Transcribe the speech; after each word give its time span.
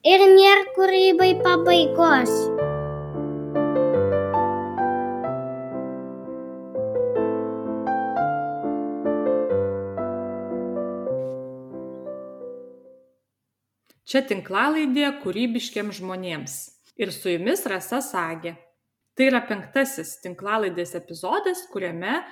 Ir 0.00 0.22
nėra 0.24 0.62
kūrybai 0.72 1.34
pabaigos. 1.44 2.30
Čia 14.08 14.22
tinklalaidė 14.24 15.10
kūrybiškiams 15.20 16.00
žmonėms. 16.00 16.56
Ir 16.96 17.12
su 17.12 17.34
jumis 17.34 17.66
Rasa 17.68 18.00
Sagė. 18.00 18.54
Tai 19.12 19.28
yra 19.28 19.44
penktasis 19.44 20.16
tinklalaidės 20.24 20.96
epizodas, 20.96 21.66
kuriame 21.68 22.22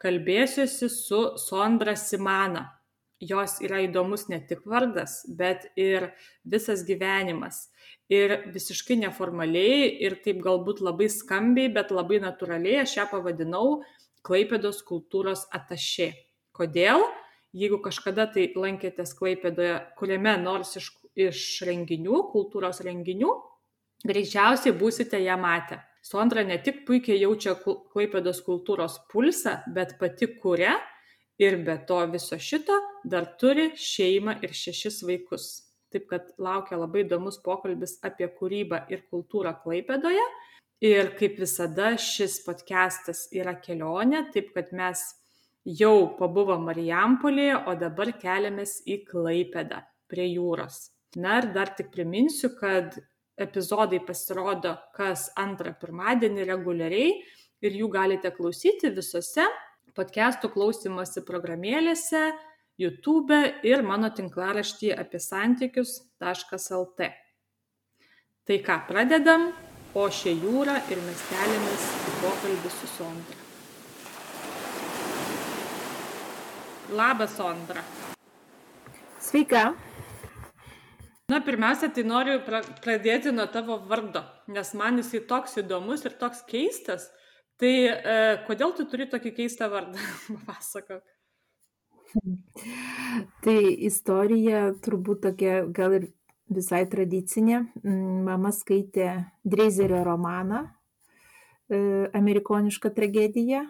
kalbėsiuosi 0.00 0.88
su 0.88 1.20
Sondra 1.44 1.92
Simana. 1.92 2.77
Jos 3.20 3.56
yra 3.66 3.80
įdomus 3.82 4.28
ne 4.30 4.38
tik 4.46 4.62
vardas, 4.68 5.24
bet 5.26 5.66
ir 5.76 6.12
visas 6.46 6.84
gyvenimas. 6.86 7.68
Ir 8.08 8.50
visiškai 8.54 8.98
neformaliai 9.00 9.88
ir 10.06 10.20
taip 10.24 10.38
galbūt 10.44 10.82
labai 10.84 11.08
skambiai, 11.10 11.72
bet 11.74 11.90
labai 11.90 12.20
natūraliai 12.22 12.84
aš 12.84 13.00
ją 13.00 13.08
pavadinau 13.10 13.80
Klaipėdos 14.26 14.82
kultūros 14.86 15.46
atašė. 15.54 16.12
Kodėl? 16.52 17.04
Jeigu 17.56 17.78
kažkada 17.80 18.26
tai 18.30 18.50
lankėtės 18.54 19.14
Klaipėdoje, 19.16 19.78
kuriame 19.96 20.34
nors 20.42 20.74
iš 20.76 20.90
iš 21.18 21.44
renginių, 21.66 22.22
kultūros 22.32 22.82
renginių, 22.86 23.30
greičiausiai 24.06 24.74
būsite 24.78 25.20
ją 25.24 25.38
matę. 25.40 25.82
Sondra 26.04 26.44
ne 26.46 26.56
tik 26.62 26.84
puikiai 26.86 27.18
jaučia 27.20 27.56
Klaipėdos 27.58 28.40
kultūros 28.46 29.00
pulsą, 29.10 29.58
bet 29.74 29.96
pati 30.00 30.30
kuria 30.38 30.76
ir 31.38 31.56
be 31.66 31.78
to 31.86 32.00
viso 32.12 32.38
šito 32.38 32.76
dar 33.04 33.26
turi 33.40 33.70
šeimą 33.78 34.38
ir 34.42 34.54
šešis 34.54 35.02
vaikus. 35.06 35.48
Taip 35.92 36.08
kad 36.10 36.32
laukia 36.36 36.76
labai 36.76 37.06
įdomus 37.06 37.38
pokalbis 37.44 37.96
apie 38.04 38.28
kūrybą 38.40 38.82
ir 38.92 39.06
kultūrą 39.12 39.54
Klaipėdoje. 39.62 40.24
Ir 40.84 41.14
kaip 41.18 41.38
visada 41.40 41.94
šis 41.98 42.36
podcastas 42.44 43.24
yra 43.34 43.56
kelionė, 43.58 44.26
taip 44.34 44.52
kad 44.54 44.68
mes 44.76 45.00
jau 45.64 46.12
pabuvom 46.18 46.68
Marijampolėje, 46.68 47.56
o 47.66 47.74
dabar 47.80 48.12
keliamės 48.20 48.82
į 48.86 49.00
Klaipėdą 49.08 49.80
prie 50.10 50.28
jūros. 50.28 50.90
Na 51.16 51.40
ir 51.40 51.48
dar 51.54 51.72
tik 51.74 51.88
priminsiu, 51.94 52.52
kad 52.60 52.98
epizodai 53.40 54.00
pasirodo 54.04 54.74
kas 54.96 55.28
antrą 55.40 55.72
pirmadienį 55.80 56.46
reguliariai 56.50 57.10
ir 57.64 57.80
jų 57.80 57.88
galite 57.94 58.30
klausyti 58.34 58.92
visose 58.94 59.46
podcastų 59.98 60.52
klausimosi 60.54 61.24
programėlėse, 61.26 62.28
YouTube 62.78 63.34
ir 63.66 63.82
mano 63.82 64.12
tinklaraštyje 64.14 64.94
apie 64.94 65.18
santykius.lt. 65.18 67.08
Tai 68.48 68.58
ką, 68.64 68.76
pradedam, 68.86 69.48
o 69.98 70.06
šią 70.06 70.36
jūrą 70.38 70.78
ir 70.92 71.02
mes 71.02 71.26
keliamės 71.32 71.90
į 72.12 72.14
pokalbį 72.22 72.72
su 72.76 72.92
Sondra. 72.94 73.42
Labas, 76.94 77.34
Sondra. 77.36 77.82
Sveika 79.18 79.72
na 81.28 81.42
pirmiausia 81.44 81.90
tai 81.92 82.06
noriu 82.08 82.38
pra 82.46 82.62
pradėti 82.84 83.34
nuo 83.34 83.44
tavo 83.52 83.74
vardo 83.90 84.22
nes 84.48 84.70
man 84.80 84.96
jisai 85.02 85.20
toks 85.28 85.58
įdomus 85.60 86.06
ir 86.08 86.14
toks 86.22 86.40
keistas 86.48 87.10
tai 87.60 87.72
e, 87.88 88.18
kodėl 88.48 88.74
tu 88.76 88.86
turi 88.90 89.08
tokį 89.10 89.34
keistą 89.40 89.70
vardą 89.72 90.00
papasakok 90.28 91.04
Tai 93.44 93.58
istorija 93.84 94.60
turbūt 94.84 95.26
tokia 95.26 95.58
gal 95.76 95.98
ir 95.98 96.06
visai 96.48 96.86
tradicinė. 96.88 97.58
Mm, 97.82 98.22
mama 98.24 98.48
skaitė 98.56 99.10
Dreizerio 99.44 100.00
romaną 100.06 100.62
e, 100.64 102.08
Amerikoniška 102.16 102.94
tragedija, 102.96 103.66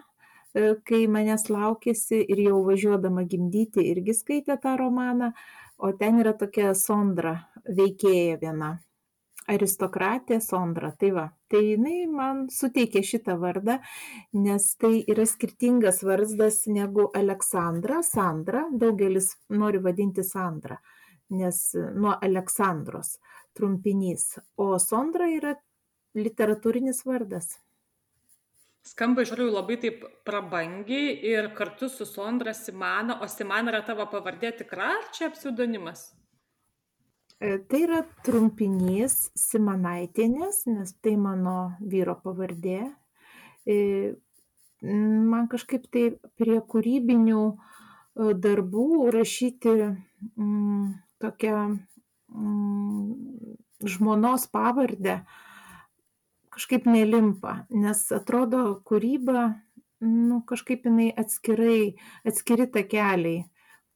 e, 0.55 0.71
kai 0.87 1.01
manęs 1.11 1.49
laukėsi 1.51 2.21
ir 2.23 2.45
jau 2.45 2.61
važiuodama 2.69 3.25
gimdyti 3.27 3.83
irgi 3.91 4.15
skaitė 4.21 4.55
tą 4.63 4.77
romaną 4.79 5.33
o 5.79 5.91
ten 5.91 6.19
yra 6.19 6.33
tokia 6.35 6.73
Sondra 6.75 7.33
veikėja 7.63 8.39
viena. 8.41 8.77
Aristokratė 9.49 10.39
Sondra. 10.43 10.91
Tai 10.99 11.09
va, 11.15 11.25
tai 11.51 11.63
jinai 11.71 12.03
man 12.11 12.45
suteikė 12.53 13.03
šitą 13.05 13.35
vardą, 13.41 13.79
nes 14.37 14.67
tai 14.81 14.99
yra 15.09 15.25
skirtingas 15.29 16.03
vardas 16.05 16.63
negu 16.69 17.09
Aleksandra, 17.17 18.03
Sandra. 18.05 18.67
Daugelis 18.71 19.33
nori 19.49 19.81
vadinti 19.83 20.25
Sandra, 20.25 20.79
nes 21.33 21.63
nuo 21.95 22.15
Aleksandros 22.17 23.17
trumpinys. 23.57 24.37
O 24.57 24.75
Sondra 24.79 25.29
yra 25.31 25.55
literatūrinis 26.17 27.03
vardas. 27.07 27.57
Skamba 28.89 29.21
iš 29.21 29.33
tikrųjų 29.33 29.51
labai 29.53 29.75
taip 29.81 30.05
prabangiai 30.25 31.11
ir 31.27 31.51
kartu 31.57 31.89
su 31.91 32.07
Sondra 32.09 32.55
Simana, 32.57 33.19
o 33.21 33.27
Simana 33.29 33.73
yra 33.73 33.83
tavo 33.85 34.07
pavardė 34.09 34.53
tikra 34.61 34.93
ar 34.95 35.11
čia 35.13 35.29
pseudonimas? 35.35 36.07
E, 37.39 37.57
tai 37.71 37.85
yra 37.85 38.01
trumpinys 38.27 39.29
Simanaitinės, 39.39 40.65
nes 40.67 40.89
tai 40.99 41.13
mano 41.15 41.71
vyro 41.79 42.17
pavardė. 42.19 42.81
E, 43.63 43.77
man 44.83 45.47
kažkaip 45.51 45.85
tai 45.87 46.03
prie 46.35 46.57
kūrybinių 46.73 47.43
e, 47.47 47.55
darbų 48.43 48.87
rašyti 49.15 49.75
mm, 49.87 50.89
tokią 51.23 51.61
mm, 51.71 53.05
žmonos 53.87 54.49
pavardę 54.51 55.21
kažkaip 56.51 56.89
nelimpa, 56.91 57.61
nes 57.71 58.01
atrodo 58.11 58.65
kūryba, 58.83 59.45
nu, 60.03 60.41
kažkaip 60.43 60.83
jinai 60.89 61.07
atskirai, 61.23 61.95
atskiri 62.27 62.67
takeliai 62.67 63.45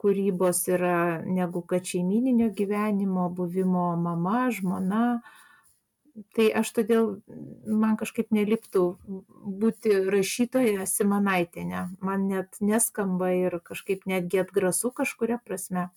kūrybos 0.04 0.66
yra 0.72 1.24
negu 1.24 1.64
kad 1.68 1.88
šeimininio 1.88 2.52
gyvenimo, 2.58 3.30
buvimo 3.34 3.94
mama, 4.00 4.50
žmona. 4.52 5.06
Tai 6.38 6.46
aš 6.60 6.70
todėl 6.76 7.08
man 7.66 7.96
kažkaip 7.98 8.30
neliptų 8.36 8.84
būti 9.64 9.96
rašytoja 10.14 10.86
Simanaitinė. 10.86 11.88
Man 12.06 12.28
net 12.30 12.60
neskamba 12.62 13.32
ir 13.34 13.58
kažkaip 13.66 14.06
netgi 14.06 14.44
atgrasu 14.44 14.94
kažkuria 14.94 15.40
prasme. 15.42 15.88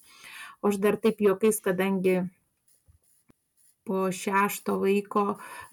O 0.63 0.73
aš 0.73 0.81
dar 0.81 0.97
taip 1.03 1.21
juokais, 1.21 1.61
kadangi 1.61 2.23
po 3.87 4.07
šešto 4.21 4.81
vaiko 4.83 5.25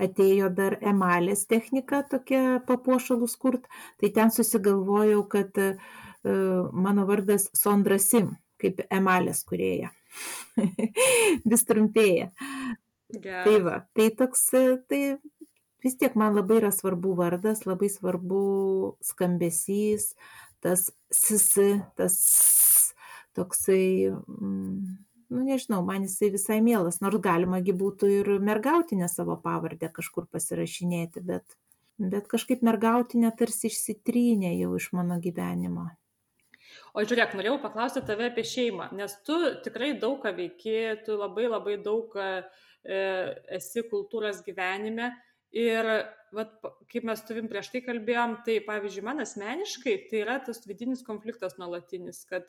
atėjo 0.06 0.50
dar 0.58 0.78
emalės 0.94 1.48
technika 1.50 2.04
tokia 2.10 2.60
papuošalus 2.68 3.36
kurt, 3.42 3.66
tai 4.00 4.12
ten 4.18 4.34
susigalvojau, 4.34 5.24
kad 5.34 5.58
e, 5.58 5.72
mano 6.24 7.06
vardas 7.10 7.50
Sondra 7.58 8.00
Sim, 8.00 8.34
kaip 8.62 8.84
emalės 8.90 9.44
kurėja. 9.48 9.92
Vis 11.50 11.66
trumpėja. 11.68 12.30
Geras. 13.14 13.46
Tai 13.46 13.58
va, 13.66 13.78
tai 13.94 14.10
toks, 14.18 14.48
e, 14.58 14.64
tai 14.90 15.02
vis 15.84 15.98
tiek 16.00 16.16
man 16.18 16.34
labai 16.34 16.62
yra 16.62 16.72
svarbu 16.74 17.14
vardas, 17.20 17.66
labai 17.68 17.90
svarbu 17.92 18.44
skambesys, 19.06 20.14
tas 20.64 20.90
sisi, 21.14 21.76
tas 22.00 22.16
toksai... 23.38 24.14
Mm, 24.14 24.96
nu 25.34 25.42
nežinau 25.48 25.82
man 25.86 26.06
jisai 26.06 26.30
visai 26.34 26.60
mielas 26.62 27.00
nors 27.02 27.18
galima 27.24 27.58
gi 27.66 27.74
būtų 27.74 28.10
ir 28.20 28.28
mergautinę 28.44 29.08
savo 29.10 29.34
pavardę 29.42 29.90
kažkur 29.90 30.28
pasirašinėti 30.30 31.24
bet 31.26 31.58
bet 31.98 32.28
kažkaip 32.30 32.62
mergautinė 32.66 33.32
tarsi 33.40 33.72
išsitrynė 33.72 34.54
jau 34.60 34.76
iš 34.78 34.92
mano 34.94 35.18
gyvenimo 35.24 35.88
O 36.94 37.02
žiūrėk, 37.02 37.32
norėjau 37.34 37.58
paklausti 37.62 38.04
tave 38.06 38.28
apie 38.30 38.44
šeimą, 38.46 38.92
nes 38.94 39.16
tu 39.26 39.36
tikrai 39.66 39.96
daug 39.98 40.20
ką 40.22 40.30
veiki, 40.38 40.76
tu 41.08 41.16
labai 41.18 41.48
labai 41.48 41.80
daug 41.82 42.14
e, 42.22 42.28
esi 43.58 43.82
kultūros 43.90 44.44
gyvenime 44.46 45.08
ir 45.58 45.90
vat, 46.38 46.54
kaip 46.94 47.08
mes 47.10 47.26
tuvim 47.26 47.50
prieš 47.50 47.72
tai 47.74 47.82
kalbėjom, 47.88 48.38
tai 48.46 48.60
pavyzdžiui, 48.68 49.08
man 49.10 49.26
asmeniškai 49.26 49.98
tai 50.12 50.22
yra 50.22 50.38
tas 50.46 50.62
vidinis 50.70 51.02
konfliktas 51.08 51.58
nuolatinis, 51.58 52.22
kad 52.30 52.46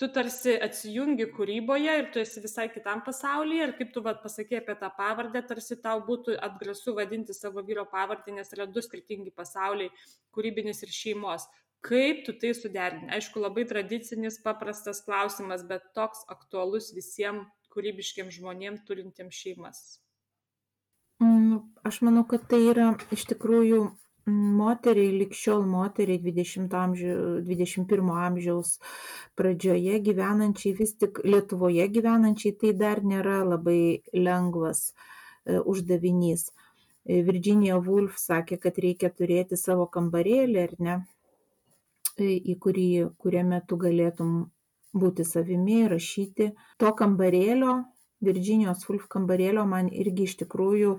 tu 0.00 0.08
tarsi 0.10 0.56
atsijungi 0.66 1.28
kūryboje 1.34 1.96
ir 2.00 2.10
tu 2.10 2.22
esi 2.24 2.42
visai 2.42 2.66
kitam 2.74 3.04
pasaulyje 3.06 3.66
ir 3.68 3.76
kaip 3.78 3.94
tu 3.94 4.02
vat 4.02 4.22
pasakei 4.22 4.58
apie 4.58 4.74
tą 4.82 4.90
pavardę, 4.98 5.42
tarsi 5.46 5.78
tau 5.82 6.02
būtų 6.06 6.38
atgrasu 6.42 6.94
vadinti 6.98 7.38
savo 7.38 7.62
vyro 7.66 7.86
pavardę, 7.90 8.34
nes 8.34 8.50
yra 8.56 8.66
du 8.66 8.82
skirtingi 8.82 9.30
pasauliai- 9.30 9.94
kūrybinis 10.34 10.82
ir 10.82 10.94
šeimos. 11.02 11.46
Kaip 11.86 12.26
tu 12.26 12.34
tai 12.36 12.52
suderini? 12.56 13.08
Aišku, 13.16 13.40
labai 13.40 13.64
tradicinis, 13.68 14.36
paprastas 14.44 15.00
klausimas, 15.06 15.64
bet 15.66 15.86
toks 15.96 16.26
aktualus 16.28 16.90
visiems 16.96 17.48
kūrybiškiams 17.72 18.36
žmonėms 18.36 18.84
turintiems 18.88 19.36
šeimas. 19.36 19.80
Mm, 21.22 21.60
aš 21.86 22.00
manau, 22.04 22.24
kad 22.28 22.44
tai 22.50 22.60
yra 22.72 22.90
iš 23.14 23.26
tikrųjų 23.32 23.80
moteriai, 24.30 25.12
likščiol 25.22 25.64
moteriai 25.68 26.20
20 26.22 26.74
amžių, 26.82 27.14
21 27.46 28.10
amžiaus 28.26 28.74
pradžioje 29.38 30.00
gyvenančiai, 30.08 30.74
vis 30.78 30.94
tik 31.00 31.22
Lietuvoje 31.24 31.86
gyvenančiai, 31.96 32.56
tai 32.60 32.72
dar 32.82 33.02
nėra 33.04 33.40
labai 33.46 34.02
lengvas 34.12 34.90
e, 34.90 35.58
uždavinys. 35.60 36.50
Virginia 37.10 37.78
Woolf 37.80 38.18
sakė, 38.20 38.60
kad 38.60 38.76
reikia 38.78 39.08
turėti 39.10 39.56
savo 39.56 39.86
kambarėlį, 39.88 40.58
ar 40.62 40.74
ne, 40.78 40.96
į 42.24 42.56
kurį, 42.64 42.90
kuriame 43.22 43.62
tu 43.68 43.78
galėtum 43.80 44.34
būti 44.92 45.24
savimi, 45.24 45.84
rašyti. 45.88 46.50
To 46.82 46.92
kambarėlio 46.98 47.80
Virginijos 48.20 48.84
Woolf 48.88 49.06
kambarėlio 49.12 49.64
man 49.68 49.88
irgi 49.88 50.26
iš 50.28 50.34
tikrųjų 50.42 50.96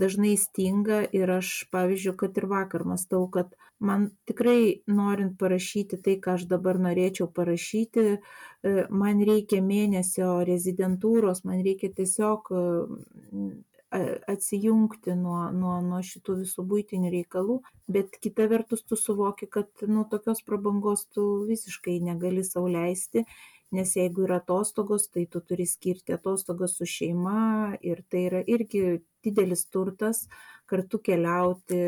dažnai 0.00 0.32
stinga 0.40 1.04
ir 1.14 1.30
aš, 1.36 1.50
pavyzdžiui, 1.74 2.16
kad 2.18 2.40
ir 2.40 2.48
vakar 2.50 2.84
mastau, 2.88 3.28
kad 3.36 3.52
man 3.78 4.08
tikrai 4.26 4.82
norint 4.90 5.36
parašyti 5.38 6.00
tai, 6.02 6.16
ką 6.24 6.34
aš 6.38 6.48
dabar 6.50 6.80
norėčiau 6.82 7.28
parašyti, 7.36 8.06
e, 8.16 8.74
man 8.90 9.22
reikia 9.28 9.62
mėnesio 9.62 10.40
rezidentūros, 10.48 11.44
man 11.46 11.62
reikia 11.66 11.92
tiesiog 11.94 12.50
e, 12.50 12.64
atsijungti 13.94 15.14
nuo, 15.18 15.48
nuo, 15.54 15.78
nuo 15.84 16.00
šitų 16.02 16.38
visų 16.42 16.64
būtinių 16.70 17.10
reikalų, 17.14 17.60
bet 17.86 18.18
kita 18.22 18.48
vertus 18.50 18.82
tu 18.82 18.98
suvoki, 18.98 19.46
kad 19.46 19.86
nu, 19.86 20.06
tokios 20.10 20.42
prabangos 20.46 21.06
tu 21.14 21.26
visiškai 21.48 22.00
negali 22.02 22.44
sauliaisti 22.46 23.24
nes 23.74 23.94
jeigu 23.96 24.24
yra 24.26 24.38
atostogos, 24.42 25.08
tai 25.10 25.26
tu 25.30 25.40
turi 25.48 25.66
skirti 25.66 26.14
atostogas 26.14 26.76
su 26.78 26.86
šeima 26.86 27.76
ir 27.82 28.02
tai 28.10 28.26
yra 28.28 28.42
irgi 28.46 29.00
didelis 29.24 29.64
turtas, 29.72 30.24
kartu 30.70 31.00
keliauti, 31.06 31.80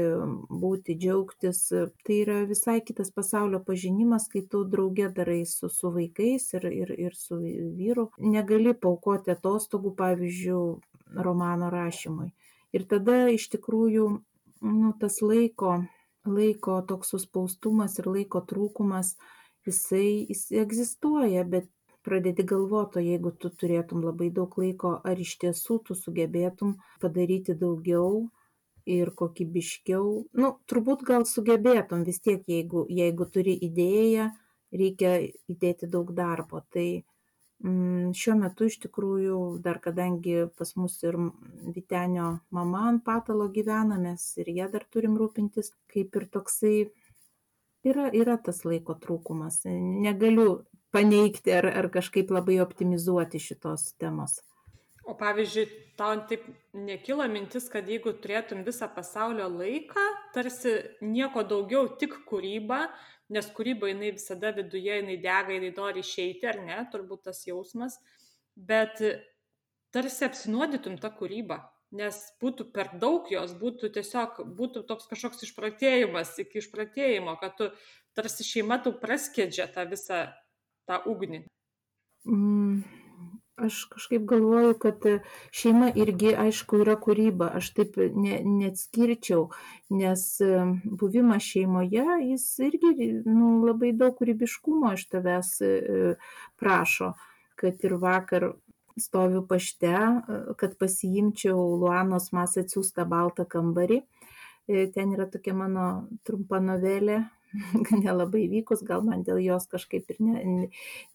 būti, 0.62 0.96
džiaugtis. 1.00 1.62
Tai 2.04 2.18
yra 2.24 2.38
visai 2.48 2.78
kitas 2.88 3.12
pasaulio 3.14 3.60
pažinimas, 3.66 4.28
kai 4.32 4.42
tu 4.50 4.64
draugė 4.72 5.10
darai 5.16 5.42
su, 5.48 5.70
su 5.72 5.92
vaikais 5.94 6.48
ir, 6.58 6.68
ir, 6.82 6.94
ir 7.08 7.16
su 7.16 7.38
vyru. 7.40 8.08
Negali 8.36 8.74
paukoti 8.86 9.34
atostogų, 9.36 9.94
pavyzdžiui, 10.00 10.95
romano 11.14 11.70
rašymui. 11.70 12.32
Ir 12.74 12.84
tada 12.90 13.26
iš 13.32 13.48
tikrųjų 13.54 14.06
nu, 14.66 14.92
tas 15.00 15.20
laiko, 15.22 15.78
laiko 16.26 16.80
toks 16.88 17.14
suspaustumas 17.14 17.98
ir 18.00 18.10
laiko 18.10 18.42
trūkumas, 18.42 19.14
jisai, 19.66 20.26
jis 20.28 20.48
egzistuoja, 20.64 21.44
bet 21.44 21.70
pradedi 22.06 22.44
galvot 22.46 22.96
o 22.96 23.02
jeigu 23.02 23.32
tu 23.42 23.50
turėtum 23.60 24.04
labai 24.06 24.30
daug 24.38 24.52
laiko 24.60 24.92
ar 25.10 25.20
iš 25.22 25.32
tiesų 25.42 25.80
tu 25.88 25.96
sugebėtum 25.98 26.76
padaryti 27.02 27.56
daugiau 27.62 28.28
ir 28.96 29.10
kokybiškiau 29.20 30.10
nu 30.40 30.52
turbūt 30.70 31.02
gal 31.08 31.26
sugebėtum 31.26 32.04
vis 32.06 32.22
tiek 32.22 32.46
jeigu 32.52 32.84
jeigu 33.00 33.26
turi 33.36 33.56
idėją 33.68 34.28
reikia 34.82 35.16
įdėti 35.50 35.90
daug 35.90 36.12
darbo 36.20 36.62
tai 36.76 36.86
šiuo 38.16 38.36
metu 38.38 38.68
iš 38.70 38.78
tikrųjų 38.84 39.38
dar 39.64 39.80
kadangi 39.82 40.46
pas 40.58 40.72
mus 40.78 40.96
ir 41.02 41.18
Vitenio 41.74 42.28
mama 42.54 42.86
ant 42.90 43.04
patalo 43.06 43.48
gyvena, 43.52 43.98
mes 43.98 44.24
ir 44.40 44.50
ją 44.54 44.68
dar 44.72 44.86
turim 44.90 45.16
rūpintis, 45.18 45.72
kaip 45.92 46.16
ir 46.16 46.28
toksai 46.32 46.74
yra, 47.86 48.10
yra 48.14 48.36
tas 48.38 48.64
laiko 48.64 48.96
trūkumas. 49.02 49.64
Negaliu 49.66 50.66
paneigti 50.94 51.54
ar, 51.56 51.68
ar 51.82 51.90
kažkaip 51.92 52.30
labai 52.32 52.60
optimizuoti 52.64 53.42
šitos 53.42 53.92
temos. 54.00 54.38
O 55.06 55.14
pavyzdžiui, 55.14 55.66
tau 55.98 56.16
taip 56.26 56.46
nekilo 56.74 57.26
mintis, 57.30 57.68
kad 57.70 57.86
jeigu 57.86 58.10
turėtum 58.22 58.64
visą 58.66 58.88
pasaulio 58.90 59.46
laiką, 59.52 60.02
tarsi 60.34 60.72
nieko 61.02 61.44
daugiau, 61.46 61.86
tik 62.00 62.16
kūryba, 62.26 62.88
nes 63.32 63.48
kūryba 63.56 63.90
jinai 63.90 64.12
visada 64.14 64.52
viduje, 64.56 65.00
jinai 65.00 65.16
dega, 65.22 65.54
jinai 65.54 65.72
nori 65.76 66.04
išeiti, 66.04 66.46
ar 66.46 66.60
ne, 66.62 66.76
turbūt 66.92 67.26
tas 67.26 67.42
jausmas, 67.46 67.98
bet 68.56 69.02
tarsi 69.94 70.26
apsinuodytum 70.28 70.98
tą 71.02 71.10
kūrybą, 71.18 71.58
nes 71.96 72.18
būtų 72.42 72.68
per 72.74 72.92
daug 73.02 73.30
jos, 73.32 73.54
būtų 73.58 73.90
tiesiog, 73.96 74.42
būtų 74.58 74.84
toks 74.88 75.08
kažkoks 75.10 75.46
išpratėjimas 75.48 76.34
iki 76.42 76.60
išpratėjimo, 76.62 77.36
kad 77.40 77.56
tu 77.58 77.70
tarsi 78.16 78.46
šeima 78.46 78.78
tau 78.84 78.94
praskėdžia 79.00 79.68
tą 79.74 79.86
visą 79.90 80.26
tą 80.86 81.00
ugnį? 81.10 81.42
Mm, 82.26 82.82
aš 83.56 83.84
kažkaip 83.92 84.24
galvoju, 84.28 84.74
kad 84.78 85.04
šeima 85.50 85.90
irgi, 85.96 86.34
aišku, 86.36 86.80
yra 86.84 86.96
kūryba. 87.00 87.48
Aš 87.58 87.70
taip 87.78 87.96
ne, 87.96 88.40
neatskirčiau, 88.44 89.48
nes 89.96 90.26
buvimas 90.84 91.46
šeimoje, 91.46 92.04
jis 92.30 92.46
irgi 92.68 93.10
nu, 93.24 93.56
labai 93.64 93.94
daug 93.96 94.16
kūrybiškumo 94.18 94.92
iš 94.96 95.06
tavęs 95.14 95.52
e, 95.64 95.72
prašo. 96.60 97.14
Kad 97.56 97.84
ir 97.88 97.96
vakar 98.00 98.50
stoviu 99.00 99.42
pašte, 99.48 99.92
kad 100.60 100.76
pasiimčiau 100.80 101.56
Luanos 101.80 102.30
mas 102.36 102.56
atsiųstą 102.60 103.04
baltą 103.08 103.48
kambarį. 103.48 104.02
E, 104.66 104.86
ten 104.92 105.12
yra 105.14 105.28
tokia 105.30 105.54
mano 105.54 105.88
trumpa 106.26 106.60
novelė 106.60 107.22
nelabai 108.04 108.46
vykus, 108.50 108.82
gal 108.86 109.02
man 109.06 109.24
dėl 109.26 109.40
jos 109.44 109.66
kažkaip 109.70 110.12
ir 110.12 110.20
ne, 110.22 110.68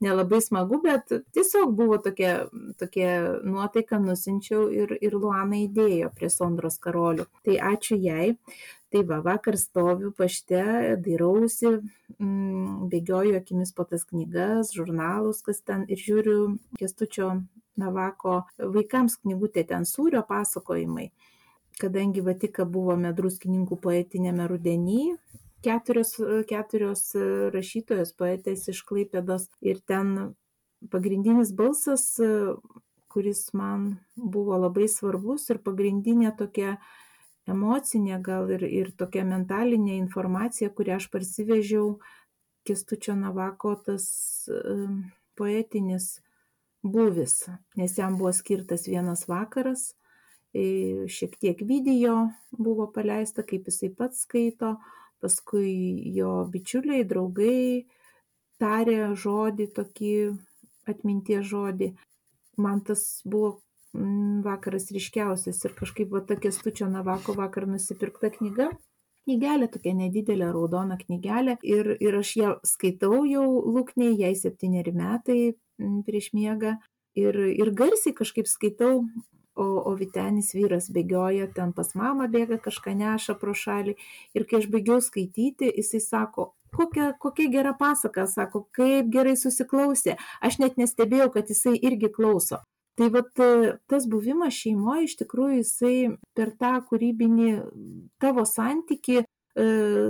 nelabai 0.03 0.41
smagu, 0.43 0.81
bet 0.83 1.11
tiesiog 1.35 1.73
buvo 1.77 1.99
tokia, 2.01 2.47
tokia 2.81 3.39
nuotaika, 3.43 3.99
nusinčiau 4.01 4.67
ir, 4.73 4.95
ir 5.01 5.17
Luana 5.17 5.61
įdėjo 5.65 6.11
prie 6.15 6.31
Sondros 6.33 6.79
karolių. 6.81 7.27
Tai 7.45 7.57
ačiū 7.73 7.99
jai. 8.01 8.35
Tai 8.91 9.05
va, 9.07 9.21
vakar 9.23 9.55
stoviu 9.55 10.09
pašte, 10.11 10.59
dairausi, 10.99 11.77
mm, 12.17 12.89
bėgioju 12.91 13.37
akimis 13.39 13.71
po 13.71 13.85
tas 13.87 14.03
knygas, 14.09 14.73
žurnalus, 14.75 15.39
kas 15.45 15.63
ten 15.63 15.85
ir 15.87 16.01
žiūriu 16.01 16.57
Kestučio 16.75 17.37
Navako 17.79 18.41
vaikams 18.59 19.15
knygutė 19.23 19.63
ten 19.69 19.87
sūrio 19.87 20.25
pasakojimai 20.27 21.07
kadangi 21.81 22.21
Vatika 22.25 22.65
buvome 22.67 23.11
druskininkų 23.17 23.77
poetinėme 23.81 24.47
rudenyje, 24.49 25.15
keturios, 25.65 26.15
keturios 26.49 27.03
rašytojos 27.53 28.13
poetės 28.17 28.67
iš 28.71 28.81
Klaipėdos. 28.87 29.49
Ir 29.61 29.81
ten 29.85 30.33
pagrindinis 30.91 31.53
balsas, 31.53 32.15
kuris 33.11 33.49
man 33.57 33.99
buvo 34.15 34.57
labai 34.57 34.87
svarbus 34.89 35.49
ir 35.51 35.59
pagrindinė 35.63 36.31
tokia 36.39 36.77
emocinė 37.49 38.21
gal 38.23 38.49
ir, 38.53 38.63
ir 38.63 38.91
tokia 38.97 39.25
mentalinė 39.27 39.97
informacija, 39.99 40.71
kurią 40.73 40.99
aš 41.01 41.09
parsivežiau 41.13 41.95
Kestučio 42.67 43.15
Navako 43.17 43.73
tas 43.87 44.05
poetinis 45.35 46.19
buvis, 46.83 47.47
nes 47.77 47.97
jam 47.97 48.17
buvo 48.19 48.31
skirtas 48.33 48.85
vienas 48.89 49.25
vakaras, 49.29 49.91
šiek 50.53 51.37
tiek 51.41 51.61
video 51.65 52.29
buvo 52.51 52.87
paleista, 52.93 53.43
kaip 53.47 53.69
jisai 53.69 53.89
pats 53.97 54.25
skaito, 54.25 54.75
paskui 55.21 55.73
jo 56.15 56.31
bičiuliai, 56.51 57.05
draugai 57.07 57.87
tarė 58.61 59.13
žodį, 59.17 59.67
tokį 59.77 60.13
atminties 60.91 61.47
žodį. 61.49 61.91
Man 62.61 62.81
tas 62.85 63.21
buvo 63.25 63.55
mm, 63.95 64.41
vakaras 64.45 64.91
ryškiausias 64.93 65.61
ir 65.65 65.75
kažkaip 65.77 66.13
va 66.13 66.21
tokia 66.27 66.51
stučio 66.53 66.89
Navako 66.91 67.35
vakar 67.37 67.67
nusipirkta 67.69 68.31
knyga. 68.37 68.69
Knygelė 69.25 69.67
tokia 69.69 69.93
nedidelė 69.93 70.47
raudona 70.49 70.97
knygelė 70.97 71.59
ir, 71.61 71.93
ir 72.01 72.17
aš 72.17 72.31
ją 72.39 72.53
skaitau 72.65 73.21
jau 73.29 73.45
lūkniai, 73.45 74.15
jai 74.17 74.33
septyneri 74.37 74.93
metai 74.97 75.41
mm, 75.53 76.01
prieš 76.07 76.31
miegą 76.37 76.77
ir, 77.17 77.37
ir 77.37 77.73
garsiai 77.77 78.15
kažkaip 78.17 78.49
skaitau 78.49 79.05
o, 79.55 79.65
o 79.89 79.93
Vitenis 79.99 80.53
vyras 80.55 80.89
bėgioja, 80.93 81.49
ten 81.55 81.73
pas 81.75 81.93
mamą 81.97 82.27
bėga, 82.31 82.59
kažką 82.63 82.95
neša 82.97 83.37
pro 83.41 83.55
šalį. 83.57 83.95
Ir 84.37 84.47
kai 84.49 84.61
aš 84.61 84.67
baigiau 84.71 85.01
skaityti, 85.03 85.71
jisai 85.77 86.01
sako, 86.03 86.51
kokia, 86.75 87.11
kokia 87.19 87.49
gera 87.51 87.73
pasaka, 87.77 88.27
sako, 88.27 88.65
kaip 88.75 89.11
gerai 89.13 89.37
susiklausė. 89.39 90.17
Aš 90.41 90.59
net 90.63 90.77
nestebėjau, 90.81 91.31
kad 91.35 91.51
jisai 91.51 91.75
irgi 91.79 92.11
klauso. 92.13 92.61
Tai 92.99 93.07
vat 93.13 93.39
tas 93.89 94.05
buvimas 94.11 94.53
šeimoje 94.53 95.07
iš 95.07 95.15
tikrųjų 95.21 95.61
jisai 95.61 95.95
per 96.37 96.51
tą 96.59 96.73
kūrybinį 96.89 97.51
tavo 98.21 98.43
santyki 98.45 99.21
e, 99.21 99.25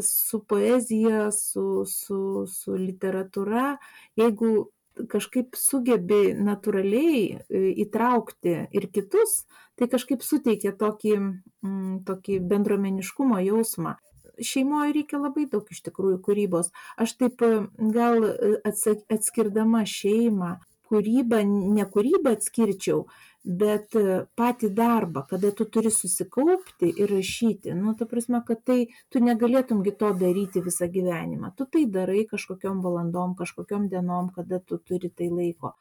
su 0.06 0.42
poezija, 0.50 1.28
su, 1.36 1.86
su, 1.88 2.20
su 2.50 2.78
literatūra, 2.78 3.76
jeigu 4.18 4.72
kažkaip 5.12 5.56
sugebi 5.58 6.34
natūraliai 6.38 7.24
e, 7.32 7.62
įtraukti 7.86 8.56
ir 8.76 8.88
kitus, 8.94 9.46
tai 9.80 9.88
kažkaip 9.92 10.24
suteikia 10.26 10.74
tokį, 10.78 11.14
mm, 11.20 12.00
tokį 12.08 12.40
bendromeniškumo 12.52 13.40
jausmą. 13.46 13.96
Šeimoje 14.42 14.96
reikia 14.98 15.20
labai 15.22 15.46
daug 15.50 15.68
iš 15.70 15.84
tikrųjų 15.86 16.20
kūrybos. 16.26 16.72
Aš 17.02 17.16
taip 17.22 17.44
e, 17.46 17.54
gal 17.96 18.26
e, 18.28 18.54
atskirdama 18.66 19.86
šeimą, 19.88 20.58
kūrybą, 20.92 21.42
ne 21.48 21.88
kūrybą 21.88 22.36
atskirčiau, 22.38 23.06
bet 23.44 23.96
e, 23.98 24.24
patį 24.38 24.70
darbą, 24.78 25.24
kada 25.30 25.52
tu 25.58 25.66
turi 25.66 25.92
susikaupti 25.92 26.92
ir 27.02 27.10
rašyti, 27.10 27.74
nu, 27.78 27.96
ta 27.98 28.06
prasme, 28.06 28.42
kad 28.48 28.62
tai 28.66 28.86
tu 29.10 29.22
negalėtumgi 29.24 29.96
to 29.98 30.12
daryti 30.18 30.62
visą 30.62 30.88
gyvenimą. 30.92 31.54
Tu 31.58 31.66
tai 31.66 31.86
darai 31.90 32.26
kažkokiam 32.30 32.84
valandom, 32.86 33.36
kažkokiam 33.40 33.88
dienom, 33.90 34.30
kada 34.36 34.60
tu 34.60 34.78
turi 34.78 35.10
tai 35.10 35.32
laiko. 35.34 35.74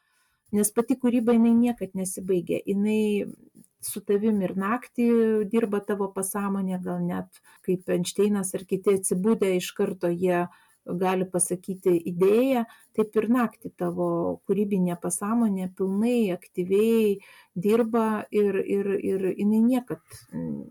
Nes 0.57 0.73
pati 0.75 0.97
kūryba 0.99 1.37
jinai 1.37 1.53
niekad 1.55 1.93
nesibaigia. 1.95 2.59
Jinai 2.67 3.29
su 3.85 4.01
tavim 4.05 4.41
ir 4.43 4.57
naktį 4.59 5.11
dirba 5.53 5.81
tavo 5.85 6.11
pasąmonė, 6.13 6.81
gal 6.83 7.05
net 7.05 7.41
kaip 7.67 7.89
Einšteinas 7.93 8.55
ar 8.57 8.65
kiti 8.69 8.97
atsibūdę 8.99 9.55
iš 9.57 9.71
karto 9.77 10.11
jie 10.11 10.47
gali 10.85 11.27
pasakyti 11.29 11.95
idėją, 12.11 12.65
taip 12.97 13.17
ir 13.17 13.29
naktį 13.33 13.73
tavo 13.79 14.11
kūrybinė 14.49 14.97
pasąmonė 15.01 15.71
pilnai 15.77 16.33
aktyviai 16.35 17.19
dirba 17.55 18.25
ir, 18.31 18.57
ir, 18.65 18.93
ir 18.99 19.27
jinai 19.37 19.63
niekad 19.67 20.23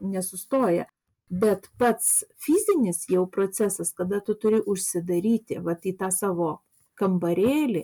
nesustoja. 0.02 0.88
Bet 1.30 1.68
pats 1.78 2.24
fizinis 2.42 3.04
jau 3.10 3.28
procesas, 3.30 3.94
kada 3.94 4.18
tu 4.26 4.34
turi 4.34 4.64
užsidaryti 4.66 5.60
vat, 5.62 5.86
į 5.86 5.94
tą 6.00 6.10
savo 6.10 6.56
kambarėlį, 6.98 7.84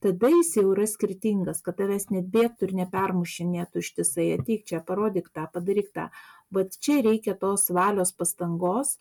tada 0.00 0.30
jis 0.32 0.54
jau 0.56 0.70
yra 0.72 0.86
skirtingas, 0.88 1.60
kad 1.64 1.76
tavęs 1.76 2.08
net 2.14 2.30
bėgtų 2.32 2.70
ir 2.70 2.72
nepermušinėtų 2.80 3.84
ištisai, 3.84 4.30
ateik 4.38 4.64
čia, 4.70 4.80
parodyk 4.80 5.28
tą, 5.28 5.44
padaryk 5.52 5.92
tą. 5.92 6.08
Bet 6.48 6.80
čia 6.80 7.02
reikia 7.04 7.36
tos 7.36 7.68
valios 7.68 8.14
pastangos 8.16 8.96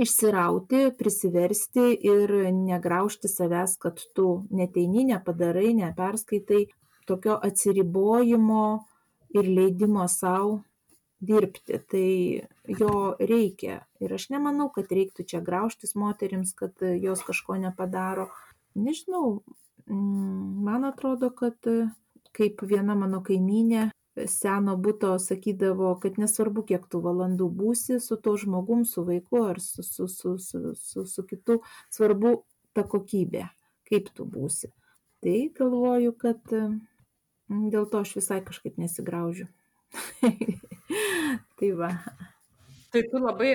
išsirauti 0.00 0.90
prisiversti 0.98 1.92
ir 2.08 2.32
negraužti 2.56 3.28
savęs 3.28 3.76
kad 3.82 4.00
tu 4.14 4.26
neateini 4.50 5.04
nepadarai 5.12 5.74
neperskaitai 5.76 6.64
tokio 7.06 7.36
atsiribojimo 7.48 8.64
ir 9.34 9.48
leidimo 9.58 10.08
sau 10.08 10.60
dirbti. 11.20 11.78
Tai 11.90 12.08
jo 12.80 12.94
reikia. 13.20 13.80
Ir 14.00 14.14
aš 14.16 14.30
nemanau 14.32 14.70
kad 14.74 14.92
reiktų 14.92 15.26
čia 15.28 15.42
graužtis 15.44 15.94
moterims 15.94 16.54
kad 16.56 16.80
jos 16.80 17.22
kažko 17.26 17.58
nepadaro. 17.60 18.30
Nežinau 18.74 19.42
man 19.90 20.86
atrodo 20.88 21.30
kad 21.34 21.58
kaip 22.36 22.62
viena 22.62 22.94
mano 22.94 23.20
kaimynė 23.26 23.90
seno 24.26 24.76
buto 24.76 25.14
sakydavo, 25.18 25.92
kad 26.02 26.18
nesvarbu, 26.20 26.64
kiek 26.68 26.86
tų 26.90 27.02
valandų 27.04 27.48
būsi 27.60 28.00
su 28.02 28.18
to 28.20 28.36
žmogum, 28.40 28.84
su 28.88 29.04
vaiku 29.06 29.44
ar 29.46 29.60
su, 29.62 29.84
su, 29.86 30.08
su, 30.08 30.36
su, 30.38 30.74
su, 30.74 31.06
su 31.06 31.24
kitu, 31.26 31.60
svarbu 31.92 32.40
ta 32.76 32.84
kokybė, 32.86 33.46
kaip 33.88 34.10
tu 34.14 34.26
būsi. 34.28 34.72
Tai 35.20 35.36
galvoju, 35.56 36.14
kad 36.16 36.54
mm, 36.56 37.68
dėl 37.72 37.88
to 37.90 38.00
aš 38.04 38.14
visai 38.20 38.40
kažkaip 38.46 38.78
nesigraužiu. 38.80 39.48
tai 41.60 41.70
va. 41.76 41.92
Tai 42.90 43.02
tu 43.06 43.20
labai, 43.20 43.52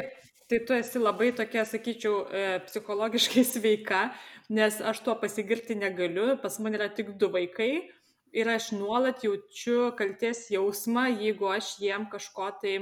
tai 0.50 0.62
tu 0.67 0.75
esi 0.77 1.01
labai 1.01 1.31
tokia, 1.36 1.65
sakyčiau, 1.67 2.22
e, 2.29 2.45
psichologiškai 2.67 3.43
sveika, 3.48 4.07
nes 4.53 4.77
aš 4.79 5.01
tuo 5.03 5.17
pasigirti 5.19 5.77
negaliu, 5.79 6.36
pas 6.41 6.60
mane 6.62 6.77
yra 6.79 6.91
tik 6.93 7.15
du 7.19 7.31
vaikai 7.34 7.88
ir 8.36 8.50
aš 8.51 8.72
nuolat 8.75 9.24
jaučiu 9.24 9.94
kaltės 10.00 10.50
jausmą, 10.51 11.08
jeigu 11.22 11.48
aš 11.56 11.75
jiem 11.80 12.08
kažko 12.12 12.50
tai, 12.62 12.74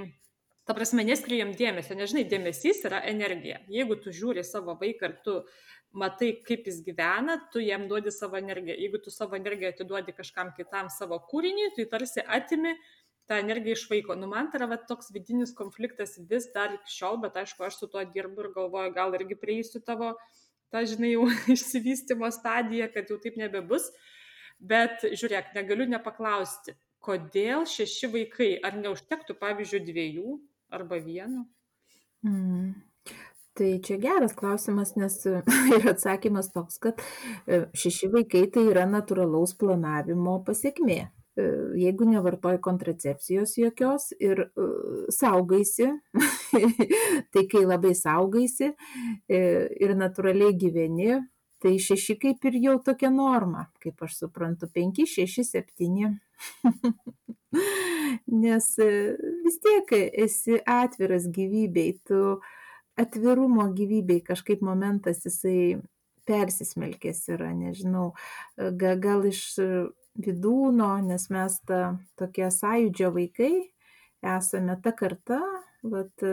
ta 0.66 0.74
prasme, 0.74 1.06
neskiriu 1.06 1.42
jiem 1.42 1.54
dėmesio, 1.60 1.98
nežinai, 2.00 2.26
dėmesys 2.30 2.82
yra 2.90 3.04
energija. 3.10 3.60
Jeigu 3.72 4.00
tu 4.02 4.14
žiūri 4.16 4.44
savo 4.48 4.74
vaiką 4.80 5.12
ir 5.12 5.16
tu 5.26 5.38
matai, 5.94 6.32
kaip 6.48 6.66
jis 6.70 6.82
gyvena, 6.86 7.38
tu 7.54 7.62
jam 7.62 7.86
duodi 7.90 8.12
savo 8.12 8.40
energiją. 8.40 8.80
Jeigu 8.82 9.02
tu 9.04 9.14
savo 9.14 9.38
energiją 9.38 9.76
atiduodi 9.76 10.16
kažkam 10.18 10.50
kitam 10.58 10.90
savo 10.90 11.20
kūrinį, 11.30 11.70
tu 11.76 11.86
tarsi 11.92 12.24
atimi 12.26 12.74
tą 13.30 13.38
energiją 13.44 13.78
iš 13.78 13.84
vaiko. 13.92 14.18
Nu, 14.20 14.28
man 14.32 14.50
tai 14.50 14.60
yra 14.64 14.72
va, 14.74 14.80
toks 14.90 15.14
vidinis 15.14 15.54
konfliktas 15.56 16.18
vis 16.32 16.50
dar 16.56 16.74
iki 16.80 16.96
šiol, 16.96 17.22
bet 17.22 17.38
aišku, 17.44 17.62
aš 17.68 17.78
su 17.84 17.92
tuo 17.94 18.02
dirbu 18.16 18.48
ir 18.48 18.50
galvoju, 18.58 18.96
gal 18.98 19.14
irgi 19.20 19.38
prieisiu 19.40 19.84
tavo, 19.86 20.16
tą, 20.74 20.82
žinai, 20.90 21.14
jau 21.14 21.30
išsivystimo 21.56 22.32
stadiją, 22.34 22.90
kad 22.96 23.14
jau 23.14 23.22
taip 23.22 23.38
nebebus. 23.40 23.92
Uh, 23.94 24.10
Bet 24.60 25.04
žiūrėk, 25.04 25.52
negaliu 25.58 25.88
nepaklausti, 25.92 26.78
kodėl 27.04 27.68
šeši 27.68 28.10
vaikai, 28.14 28.50
ar 28.64 28.78
neužtektų, 28.80 29.36
pavyzdžiui, 29.42 29.84
dviejų 29.90 30.38
arba 30.74 31.00
vieno? 31.04 31.46
Mm. 32.24 32.74
Tai 33.54 33.80
čia 33.86 34.00
geras 34.02 34.34
klausimas, 34.34 34.96
nes 34.98 35.20
ir 35.78 35.90
atsakymas 35.92 36.50
toks, 36.56 36.80
kad 36.82 37.02
e, 37.46 37.66
šeši 37.78 38.10
vaikai 38.16 38.48
tai 38.54 38.64
yra 38.72 38.88
natūralaus 38.90 39.54
planavimo 39.60 40.40
pasiekmė. 40.48 41.02
E, 41.04 41.46
jeigu 41.82 42.08
nevartoji 42.10 42.62
kontracepcijos 42.66 43.54
jokios 43.60 44.10
ir 44.18 44.48
saugaisi, 45.14 45.92
tai 47.34 47.46
kai 47.52 47.62
labai 47.68 47.94
saugaisi 47.98 48.72
ir 49.30 49.96
natūraliai 50.02 50.58
gyveni, 50.58 51.20
tai 51.64 51.78
šeši 51.80 52.18
kaip 52.20 52.46
ir 52.50 52.58
jau 52.60 52.76
tokia 52.84 53.12
norma, 53.14 53.68
kaip 53.84 54.04
aš 54.04 54.18
suprantu, 54.24 54.68
penki, 54.74 55.08
šeši, 55.10 55.46
septyni. 55.48 56.12
Nes 58.44 58.68
e, 58.82 58.92
vis 59.46 59.58
tiek 59.64 59.96
esi 60.26 60.60
atviras 60.68 61.30
gyvybei, 61.32 61.96
tu 62.08 62.38
atvirumo 63.00 63.70
gyvybei 63.74 64.22
kažkaip 64.26 64.62
momentas 64.66 65.24
jisai 65.26 65.80
persismelkęs 66.28 67.26
yra, 67.36 67.52
nežinau, 67.56 68.12
gal, 68.56 69.00
gal 69.04 69.26
iš 69.28 69.44
vidūno, 70.20 70.92
nes 71.04 71.28
mes 71.34 71.58
ta 71.68 71.96
tokie 72.20 72.48
sąjūdžio 72.54 73.10
vaikai 73.16 73.54
esame 74.24 74.78
ta 74.84 74.94
karta, 74.96 75.40
vat, 75.84 76.24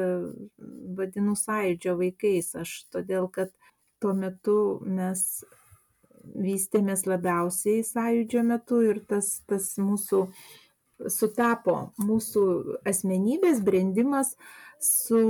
vadinu 0.99 1.35
sąjūdžio 1.39 1.97
vaikais 1.99 2.55
aš, 2.63 2.75
todėl 2.95 3.27
kad 3.35 3.51
tuo 4.01 4.15
metu 4.17 4.57
mes 4.85 5.25
vystėmės 6.21 7.07
labiausiai 7.09 7.85
sąjūdžio 7.87 8.43
metu 8.47 8.81
ir 8.87 9.01
tas, 9.09 9.41
tas 9.49 9.73
mūsų 9.81 10.27
sutapo 11.09 11.77
mūsų 12.01 12.43
asmenybės 12.89 13.63
brendimas 13.65 14.35
su 14.81 15.21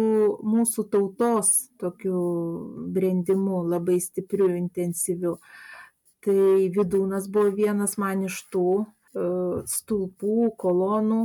mūsų 0.47 0.87
tautos 0.91 1.71
tokiu 1.81 2.21
brendimu 2.95 3.65
labai 3.71 3.99
stipriu, 4.03 4.51
intensyviu. 4.55 5.37
Tai 6.21 6.69
vidūnas 6.75 7.31
buvo 7.33 7.55
vienas 7.57 7.97
man 7.99 8.27
iš 8.29 8.43
tų 8.53 8.67
e, 8.83 8.85
stulpų, 9.71 10.51
kolonų, 10.61 11.23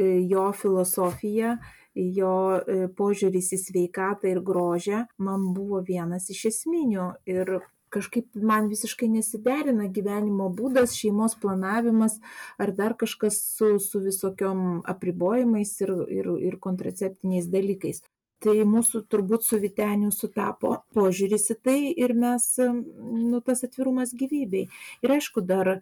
e, 0.00 0.06
jo 0.30 0.46
filosofija 0.56 1.58
jo 1.94 2.34
e, 2.56 2.88
požiūris 2.96 3.52
į 3.56 3.60
sveikatą 3.66 4.30
ir 4.32 4.40
grožę 4.44 5.04
man 5.18 5.52
buvo 5.56 5.82
vienas 5.86 6.30
iš 6.32 6.46
esminių 6.52 7.12
ir 7.28 7.60
kažkaip 7.92 8.32
man 8.34 8.70
visiškai 8.72 9.08
nesiderina 9.12 9.88
gyvenimo 9.92 10.48
būdas, 10.56 10.96
šeimos 10.96 11.36
planavimas 11.42 12.18
ar 12.62 12.72
dar 12.72 12.96
kažkas 12.96 13.38
su, 13.58 13.76
su 13.82 14.00
visokiom 14.00 14.82
apribojimais 14.88 15.74
ir, 15.84 15.92
ir, 16.08 16.32
ir 16.48 16.58
kontraceptiniais 16.66 17.50
dalykais. 17.52 18.02
Tai 18.42 18.56
mūsų 18.66 19.04
turbūt 19.12 19.44
su 19.46 19.60
Viteniu 19.62 20.10
sutapo 20.10 20.80
požiūris 20.96 21.52
į 21.54 21.56
tai 21.62 21.78
ir 21.92 22.16
mes, 22.18 22.48
nu, 22.58 23.38
tas 23.44 23.62
atvirumas 23.62 24.16
gyvybei. 24.18 24.64
Ir 25.04 25.14
aišku, 25.18 25.44
dar 25.46 25.76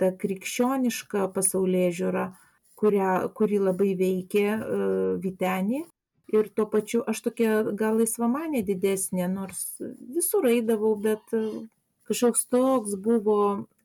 ta 0.00 0.10
krikščioniška 0.18 1.28
pasaulyje 1.36 1.92
žiūra 2.00 2.24
kurią, 2.80 3.14
kuri 3.36 3.60
labai 3.60 3.94
veikė 3.98 4.46
e, 4.48 4.60
Vitenį. 5.22 5.84
Ir 6.30 6.46
tuo 6.54 6.68
pačiu 6.70 7.02
aš 7.10 7.24
tokia 7.26 7.54
gal 7.74 7.98
laisvamanė 7.98 8.62
didesnė, 8.66 9.26
nors 9.32 9.80
visur 10.14 10.46
eidavau, 10.46 10.94
bet 11.02 11.34
e, 11.34 11.42
kažkoks 12.10 12.46
toks 12.52 12.94
buvo 13.02 13.40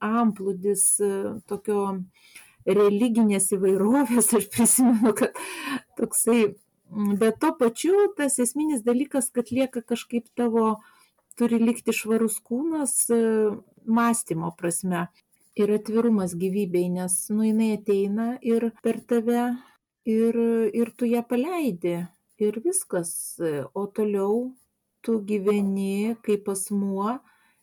amplūdis 0.06 0.86
e, 1.02 1.14
tokio 1.50 1.82
religinės 2.66 3.52
įvairovės, 3.58 4.32
aš 4.40 4.48
prisimenu, 4.54 5.14
kad 5.18 5.38
toksai, 6.00 6.54
bet 7.22 7.42
tuo 7.42 7.52
pačiu 7.58 8.08
tas 8.18 8.40
esminis 8.42 8.86
dalykas, 8.86 9.32
kad 9.34 9.52
lieka 9.54 9.84
kažkaip 9.86 10.30
tavo, 10.38 10.80
turi 11.38 11.60
likti 11.62 11.94
švarus 11.94 12.40
kūnas 12.46 12.96
mąstymo 13.86 14.54
prasme 14.58 15.08
ir 15.56 15.72
atvirumas 15.72 16.36
gyvybei, 16.36 16.90
nes 16.92 17.16
nu 17.32 17.48
jinai 17.48 17.72
ateina 17.78 18.36
ir 18.44 18.70
per 18.84 19.00
tave 19.08 19.46
ir, 20.06 20.36
ir 20.76 20.92
tu 20.98 21.08
ją 21.08 21.24
paleidi 21.28 21.98
ir 22.38 22.60
viskas. 22.64 23.40
O 23.74 23.88
toliau 23.88 24.52
tu 25.02 25.20
gyveni 25.22 26.16
kaip 26.26 26.50
asmuo 26.52 27.20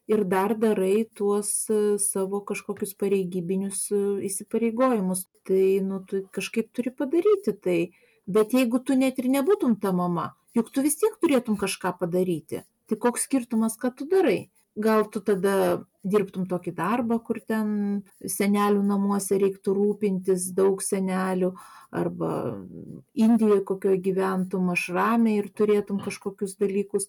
ir 0.09 0.25
dar 0.25 0.55
darai 0.59 1.05
tuos 1.15 1.51
savo 2.03 2.43
kažkokius 2.49 2.95
pareigybinius 3.01 3.89
įsipareigojimus. 4.29 5.27
Tai 5.47 5.65
nu, 5.83 6.01
tu 6.07 6.23
kažkaip 6.35 6.71
turi 6.75 6.95
padaryti 6.95 7.55
tai. 7.59 7.81
Bet 8.27 8.55
jeigu 8.55 8.79
tu 8.87 8.95
net 8.95 9.19
ir 9.19 9.27
nebūtum 9.27 9.75
ta 9.83 9.91
mama, 9.93 10.31
juk 10.55 10.71
tu 10.71 10.85
vis 10.85 10.95
tiek 11.01 11.17
turėtum 11.19 11.59
kažką 11.59 11.97
padaryti. 11.99 12.63
Tai 12.87 12.99
koks 13.03 13.27
skirtumas, 13.27 13.75
ką 13.81 13.91
tu 13.99 14.07
darai? 14.07 14.53
Gal 14.77 15.05
tu 15.11 15.21
tada 15.21 15.85
dirbtum 16.03 16.47
tokį 16.51 16.73
darbą, 16.75 17.19
kur 17.23 17.39
ten 17.47 18.03
senelių 18.21 18.83
namuose 18.87 19.39
reiktų 19.39 19.75
rūpintis, 19.77 20.49
daug 20.57 20.83
senelių, 20.83 21.53
arba 21.93 22.31
Indijoje 23.15 23.63
kokioje 23.69 24.01
gyventum 24.03 24.73
ašramė 24.73 25.37
ir 25.39 25.51
turėtum 25.55 26.01
kažkokius 26.03 26.57
dalykus. 26.59 27.09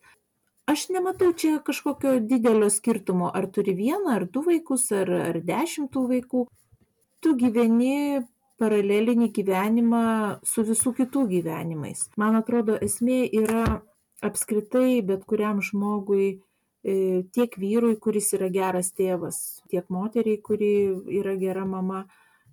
Aš 0.70 0.88
nematau 0.96 1.34
čia 1.36 1.58
kažkokio 1.60 2.20
didelio 2.24 2.70
skirtumo, 2.72 3.32
ar 3.34 3.50
turi 3.52 3.74
vieną, 3.76 4.14
ar 4.16 4.28
du 4.30 4.44
vaikus, 4.46 4.86
ar, 4.96 5.10
ar 5.32 5.42
dešimtų 5.44 6.06
vaikų. 6.12 6.46
Tu 7.24 7.34
gyveni 7.40 8.24
paralelinį 8.62 9.28
gyvenimą 9.36 10.06
su 10.48 10.64
visų 10.64 10.94
kitų 11.00 11.26
gyvenimais. 11.32 12.06
Man 12.20 12.38
atrodo, 12.40 12.78
esmė 12.78 13.26
yra 13.28 13.82
apskritai 14.24 15.02
bet 15.04 15.26
kuriam 15.28 15.60
žmogui 15.66 16.44
tiek 16.84 17.56
vyrui, 17.58 17.96
kuris 18.00 18.34
yra 18.36 18.50
geras 18.52 18.92
tėvas, 18.92 19.64
tiek 19.72 19.88
moteriai, 19.94 20.40
kuri 20.44 20.72
yra 21.20 21.36
gera 21.40 21.64
mama, 21.66 22.04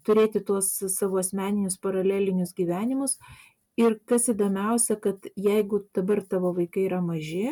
turėti 0.06 0.42
tuos 0.46 0.70
savo 0.94 1.18
asmeninius 1.20 1.78
paralelinius 1.82 2.54
gyvenimus. 2.56 3.18
Ir 3.80 3.99
kas 4.06 4.28
įdomiausia, 4.30 4.96
kad 5.00 5.26
jeigu 5.37 5.84
dabar 5.96 6.22
tavo 6.22 6.52
vaikai 6.56 6.87
yra 6.88 7.00
maži 7.02 7.50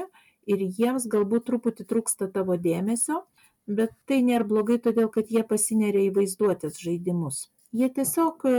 ir 0.49 0.65
jiems 0.79 1.07
galbūt 1.11 1.47
truputį 1.49 1.87
trūksta 1.89 2.29
tavo 2.33 2.57
dėmesio, 2.57 3.23
bet 3.67 3.93
tai 4.09 4.21
nėra 4.25 4.47
blogai, 4.49 4.79
todėl 4.83 5.11
kad 5.13 5.31
jie 5.33 5.45
pasineria 5.47 6.07
į 6.09 6.15
vaizduotės 6.17 6.81
žaidimus. 6.81 7.49
Jie 7.77 7.91
tiesiog 7.93 8.45
e, 8.49 8.53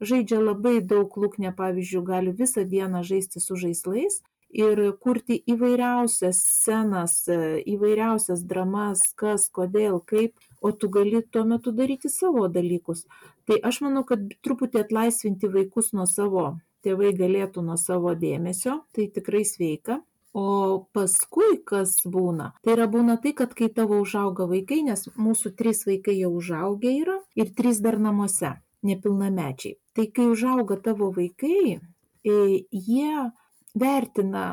žaidžia 0.00 0.38
labai 0.40 0.78
daug 0.80 1.12
lūknė, 1.20 1.52
pavyzdžiui, 1.56 2.04
gali 2.06 2.32
visą 2.32 2.64
dieną 2.64 3.02
žaisti 3.04 3.42
su 3.44 3.58
žaislais 3.60 4.22
ir 4.54 4.80
kurti 5.02 5.40
įvairiausias 5.50 6.38
scenas, 6.38 7.16
e, 7.28 7.60
įvairiausias 7.74 8.44
dramas, 8.46 9.02
kas, 9.18 9.48
kodėl, 9.50 9.98
kaip, 10.06 10.38
o 10.62 10.72
tu 10.72 10.88
gali 10.88 11.22
tuo 11.26 11.44
metu 11.48 11.74
daryti 11.74 12.08
savo 12.08 12.46
dalykus. 12.48 13.04
Tai 13.48 13.58
aš 13.70 13.82
manau, 13.84 14.04
kad 14.08 14.22
truputį 14.46 14.84
atlaisvinti 14.84 15.50
vaikus 15.50 15.92
nuo 15.92 16.06
savo, 16.08 16.46
tėvai 16.86 17.12
galėtų 17.18 17.64
nuo 17.66 17.76
savo 17.80 18.14
dėmesio, 18.14 18.82
tai 18.94 19.08
tikrai 19.12 19.44
sveika. 19.48 20.00
O 20.34 20.86
paskui 20.90 21.60
kas 21.62 22.00
būna? 22.10 22.48
Tai 22.66 22.72
yra 22.74 22.88
būna 22.90 23.20
tai, 23.22 23.30
kad 23.38 23.52
kai 23.54 23.68
tavo 23.70 24.00
užauga 24.02 24.48
vaikai, 24.50 24.80
nes 24.82 25.06
mūsų 25.14 25.52
trys 25.54 25.84
vaikai 25.86 26.16
jau 26.18 26.32
užaugę 26.34 26.90
yra 26.90 27.20
ir 27.38 27.52
trys 27.54 27.78
dar 27.84 28.00
namuose, 28.02 28.56
nepilnamečiai. 28.82 29.78
Tai 29.94 30.08
kai 30.10 30.26
užauga 30.32 30.80
tavo 30.82 31.12
vaikai, 31.14 31.78
e, 32.26 32.34
jie 32.66 33.30
vertina 33.74 34.44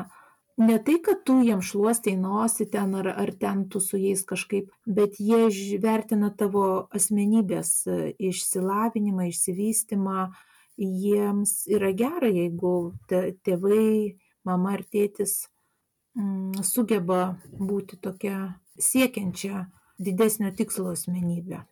ne 0.58 0.78
tai, 0.84 0.98
kad 1.04 1.22
tu 1.26 1.38
jiem 1.42 1.62
šluostai 1.64 2.14
nosį 2.20 2.68
ten 2.72 2.94
ar, 3.00 3.08
ar 3.14 3.32
ten 3.40 3.66
tu 3.72 3.80
su 3.80 4.00
jais 4.00 4.24
kažkaip, 4.28 4.70
bet 4.86 5.18
jie 5.20 5.78
vertina 5.82 6.30
tavo 6.30 6.88
asmenybės 6.94 7.72
e, 7.86 8.00
išsilavinimą, 8.30 9.30
išsivystimą. 9.32 10.32
Jiems 10.82 11.66
yra 11.68 11.90
gera, 11.92 12.30
jeigu 12.32 12.94
tėvai, 13.08 14.16
mama 14.48 14.72
ar 14.78 14.80
tėtis 14.88 15.42
Mm, 16.12 16.60
sugeba 16.60 17.38
būti 17.56 17.96
tokia 17.96 18.58
siekiančia 18.76 19.64
didesnio 19.96 20.50
tikslo 20.52 20.92
asmenybė. 20.92 21.62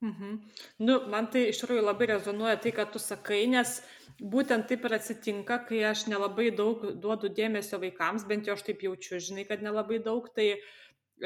Mhm. 0.00 0.36
Nu, 0.80 0.94
man 1.12 1.26
tai 1.32 1.50
iš 1.50 1.60
tikrųjų 1.60 1.84
labai 1.84 2.06
rezonuoja 2.14 2.56
tai, 2.62 2.72
ką 2.72 2.86
tu 2.92 3.00
sakai, 3.02 3.42
nes 3.52 3.80
būtent 4.20 4.68
taip 4.70 4.86
ir 4.88 4.96
atsitinka, 4.96 5.58
kai 5.68 5.82
aš 5.90 6.06
nelabai 6.08 6.48
daug 6.56 6.86
duodu 7.02 7.28
dėmesio 7.28 7.80
vaikams, 7.82 8.24
bent 8.28 8.48
jau 8.48 8.56
aš 8.56 8.64
taip 8.64 8.80
jaučiu, 8.86 9.20
žinai, 9.20 9.44
kad 9.48 9.60
nelabai 9.64 10.00
daug, 10.00 10.28
tai 10.32 10.54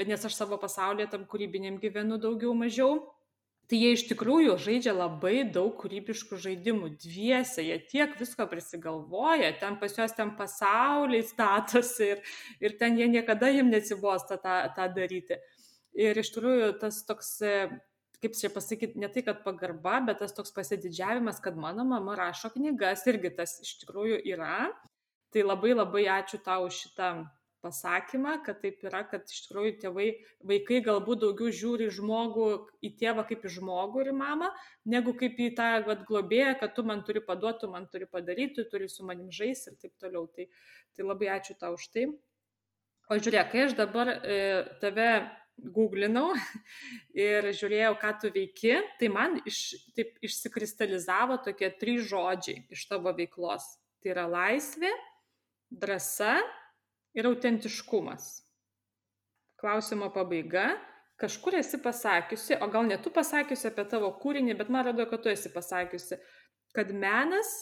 nes 0.03 0.25
aš 0.27 0.35
savo 0.35 0.59
pasaulyje 0.59 1.07
tam 1.13 1.27
kūrybiniam 1.31 1.79
gyvenu 1.83 2.19
daugiau 2.19 2.55
mažiau 2.59 2.99
tai 3.71 3.79
jie 3.81 3.93
iš 3.97 4.05
tikrųjų 4.11 4.57
žaidžia 4.61 4.93
labai 4.93 5.45
daug 5.55 5.73
kūrybiškų 5.81 6.37
žaidimų 6.43 6.91
dviese 7.01 7.65
jie 7.65 7.79
tiek 7.89 8.13
visko 8.19 8.47
prisigalvoja 8.51 9.55
ten 9.61 9.79
pas 9.81 9.95
juos 9.97 10.13
ten 10.17 10.35
pasauliai 10.37 11.25
statosi 11.25 12.11
ir 12.13 12.23
ir 12.61 12.77
ten 12.81 12.99
jie 13.01 13.09
niekada 13.09 13.49
jiem 13.55 13.71
neatsibosta 13.73 14.37
tą 14.43 14.59
tą 14.77 14.89
daryti 14.99 15.39
ir 15.97 16.21
iš 16.21 16.35
tikrųjų 16.35 16.75
tas 16.83 17.01
toks 17.09 17.39
kaip 18.25 18.35
čia 18.41 18.51
pasakyt 18.53 18.99
ne 19.01 19.13
tai 19.13 19.23
kad 19.29 19.45
pagarba 19.45 20.01
bet 20.09 20.23
tas 20.25 20.35
toks 20.37 20.55
pasididžiavimas 20.57 21.41
kad 21.45 21.61
mano 21.61 21.85
mama 21.85 22.17
rašo 22.19 22.51
knygas 22.57 23.07
irgi 23.13 23.35
tas 23.39 23.59
iš 23.63 23.77
tikrųjų 23.85 24.21
yra 24.35 24.73
tai 25.35 25.47
labai 25.47 25.77
labai 25.77 26.09
ačiū 26.19 26.41
tau 26.43 26.69
šitą 26.73 27.15
pasakymą, 27.65 28.39
kad 28.45 28.61
taip 28.63 28.83
yra, 28.85 29.03
kad 29.09 29.25
iš 29.31 29.47
tikrųjų 29.47 29.73
tėvai, 29.83 30.09
vaikai 30.51 30.81
galbūt 30.85 31.23
daugiau 31.23 31.53
žiūri 31.61 31.89
žmogų, 31.97 32.49
į 32.85 32.91
tėvą 33.01 33.25
kaip 33.31 33.47
į 33.49 33.55
žmogų 33.57 34.05
ir 34.05 34.11
į 34.13 34.17
mamą, 34.19 34.51
negu 34.95 35.15
kaip 35.21 35.41
į 35.41 35.51
tą 35.59 35.71
vat, 35.89 36.05
globėją, 36.09 36.53
kad 36.61 36.75
tu 36.77 36.85
man 36.87 37.03
turi 37.09 37.25
paduoti, 37.25 37.63
tu 37.65 37.73
man 37.73 37.89
turi 37.93 38.09
padaryti, 38.11 38.59
tu 38.59 38.67
turi 38.75 38.91
su 38.93 39.07
manim 39.09 39.33
žaisti 39.33 39.73
ir 39.73 39.81
taip 39.81 39.95
toliau. 40.03 40.29
Tai, 40.37 40.49
tai 40.95 41.09
labai 41.09 41.33
ačiū 41.39 41.57
tau 41.61 41.79
už 41.79 41.89
tai. 41.95 42.09
O 43.09 43.19
žiūrėk, 43.21 43.51
kai 43.53 43.65
aš 43.67 43.77
dabar 43.81 44.13
e, 44.13 44.37
tave 44.85 45.09
googlinau 45.59 46.33
ir 47.27 47.47
žiūrėjau, 47.55 47.95
ką 48.01 48.13
tu 48.23 48.31
veiki, 48.35 48.75
tai 48.99 49.11
man 49.13 49.39
iš, 49.49 49.61
taip 49.97 50.17
išsikristalizavo 50.25 51.39
tokie 51.45 51.71
trys 51.81 52.09
žodžiai 52.11 52.65
iš 52.75 52.87
tavo 52.91 53.13
veiklos. 53.17 53.67
Tai 54.03 54.13
yra 54.13 54.27
laisvė, 54.29 54.91
drąsa 55.71 56.39
ir 57.17 57.29
autentiškumas. 57.31 58.43
Klausimo 59.61 60.11
pabaiga. 60.13 60.75
Kažkur 61.17 61.55
esi 61.61 61.79
pasakiusi, 61.79 62.57
o 62.59 62.67
gal 62.69 62.89
ne 62.89 62.97
tu 62.99 63.13
pasakiusi 63.15 63.69
apie 63.71 63.85
tavo 63.87 64.11
kūrinį, 64.19 64.57
bet 64.59 64.73
man 64.75 64.83
atrodo, 64.83 65.07
kad 65.09 65.23
tu 65.23 65.31
esi 65.31 65.53
pasakiusi, 65.55 66.19
kad 66.75 66.91
menas 66.91 67.53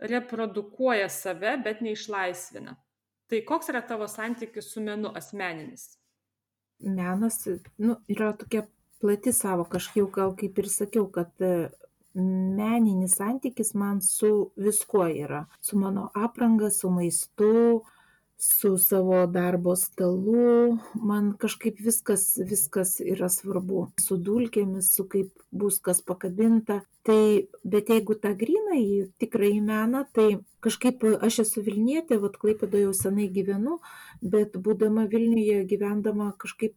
reprodukuoja 0.00 1.10
save, 1.12 1.52
bet 1.62 1.82
neišlaisvina. 1.84 2.78
Tai 3.28 3.40
koks 3.44 3.68
yra 3.72 3.84
tavo 3.84 4.08
santykis 4.08 4.72
su 4.72 4.80
menu 4.84 5.12
asmeninis? 5.16 5.84
Menas 6.80 7.46
nu, 7.78 7.96
yra 8.08 8.32
tokia 8.36 8.66
plati 9.00 9.32
savo, 9.32 9.64
kažkaip 9.64 10.10
gal 10.12 10.34
kaip 10.36 10.58
ir 10.58 10.68
sakiau, 10.72 11.06
kad 11.12 11.30
e, 11.40 11.70
meninis 12.14 13.16
santykis 13.18 13.74
man 13.74 14.00
su 14.02 14.50
viskuo 14.56 15.06
yra. 15.08 15.44
Su 15.60 15.78
mano 15.78 16.10
apranga, 16.14 16.70
su 16.70 16.90
maistu, 16.90 17.82
su 18.44 18.78
savo 18.78 19.26
darbo 19.26 19.76
stalu. 19.76 20.78
Man 20.94 21.32
kažkaip 21.38 21.80
viskas 21.80 22.24
viskas 22.50 22.98
yra 23.00 23.28
svarbu. 23.32 23.86
Su 24.00 24.18
dulkėmis 24.20 24.90
su 24.96 25.06
kaip 25.08 25.30
bus 25.50 25.80
kas 25.80 26.02
pakabinta. 26.04 26.82
Tai 27.08 27.20
bet 27.64 27.92
jeigu 27.92 28.16
tą 28.20 28.34
grynąjį 28.40 29.00
tikrąjį 29.20 29.60
meną 29.64 30.04
tai 30.16 30.28
kažkaip 30.64 31.04
aš 31.28 31.42
esu 31.44 31.64
vilnietė 31.64 32.20
vat 32.22 32.38
klaipėdoj 32.40 32.86
jau 32.86 32.94
senai 32.96 33.28
gyvenu 33.32 33.78
bet 34.34 34.56
būdama 34.56 35.04
vilniuje 35.12 35.64
gyvendama 35.72 36.30
kažkaip 36.40 36.76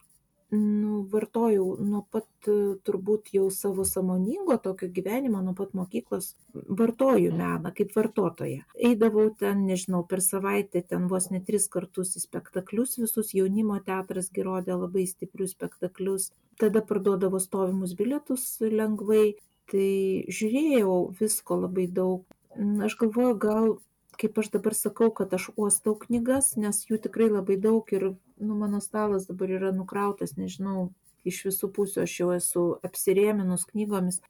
nu 0.51 1.01
vartojau 1.11 1.75
nuo 1.83 2.05
pat 2.11 2.47
turbūt 2.87 3.33
jau 3.35 3.49
savo 3.51 3.83
sąmoningo 3.85 4.55
tokio 4.63 4.87
gyvenimo 4.87 5.41
nuo 5.43 5.53
pat 5.53 5.73
mokyklos 5.75 6.29
vartoju 6.53 7.33
meną 7.35 7.73
kaip 7.75 7.91
vartotoja 7.95 8.63
eidavau 8.89 9.27
ten 9.41 9.65
nežinau 9.67 10.05
per 10.07 10.21
savaitę 10.23 10.81
ten 10.87 11.09
vos 11.11 11.27
ne 11.31 11.41
tris 11.49 11.67
kartus 11.73 12.15
į 12.15 12.23
spektaklius 12.23 12.95
visus 13.01 13.33
jaunimo 13.35 13.79
teatras 13.89 14.31
gi 14.31 14.45
rodė 14.47 14.77
labai 14.79 15.03
stiprius 15.07 15.51
spektaklius. 15.57 16.31
Tada 16.57 16.81
parduodavo 16.81 17.39
stovimus 17.43 17.97
bilietus 17.99 18.45
lengvai 18.61 19.35
tai 19.71 19.89
žiūrėjau 20.31 20.95
visko 21.19 21.59
labai 21.65 21.89
daug. 21.99 22.23
Aš 22.87 22.95
galvoju 23.01 23.35
gal 23.43 23.67
kaip 24.17 24.39
aš 24.41 24.49
dabar 24.55 24.73
sakau, 24.73 25.11
kad 25.13 25.33
aš 25.37 25.51
uostau 25.55 25.93
knygas, 25.99 26.55
nes 26.57 26.79
jų 26.89 26.97
tikrai 27.03 27.29
labai 27.29 27.57
daug 27.61 27.91
ir 27.93 28.13
nu, 28.39 28.55
mano 28.55 28.81
stalas 28.81 29.27
dabar 29.29 29.51
yra 29.59 29.71
nukrautas, 29.75 30.35
nežinau, 30.37 30.89
iš 31.27 31.43
visų 31.49 31.71
pusių 31.75 32.03
aš 32.05 32.17
jau 32.21 32.29
esu 32.35 32.65
apsirėminus 32.87 33.67
knygomis. 33.71 34.21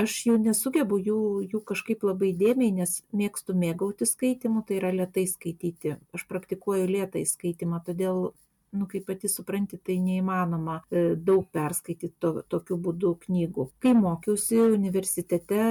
Aš 0.00 0.14
jau 0.28 0.36
nesugebu 0.38 1.00
jų, 1.02 1.20
jų 1.50 1.60
kažkaip 1.66 2.04
labai 2.06 2.30
dėmiai, 2.38 2.70
nes 2.72 3.00
mėgstu 3.12 3.56
mėgauti 3.58 4.06
skaitimu, 4.06 4.62
tai 4.66 4.78
yra 4.78 4.92
lietai 4.94 5.26
skaityti. 5.28 5.96
Aš 6.16 6.24
praktikuoju 6.30 6.86
lietai 6.88 7.24
skaitimą, 7.26 7.82
todėl 7.86 8.30
nu 8.72 8.86
kaip 8.86 9.06
pati 9.06 9.28
supranti 9.28 9.78
tai 9.82 9.96
neįmanoma 10.02 10.76
e, 10.90 11.02
daug 11.18 11.48
perskaityt 11.54 12.12
to, 12.22 12.32
tokiu 12.52 12.78
būdu 12.78 13.16
knygų. 13.24 13.66
Kai 13.82 13.94
mokiausi 13.98 14.60
universitete, 14.76 15.62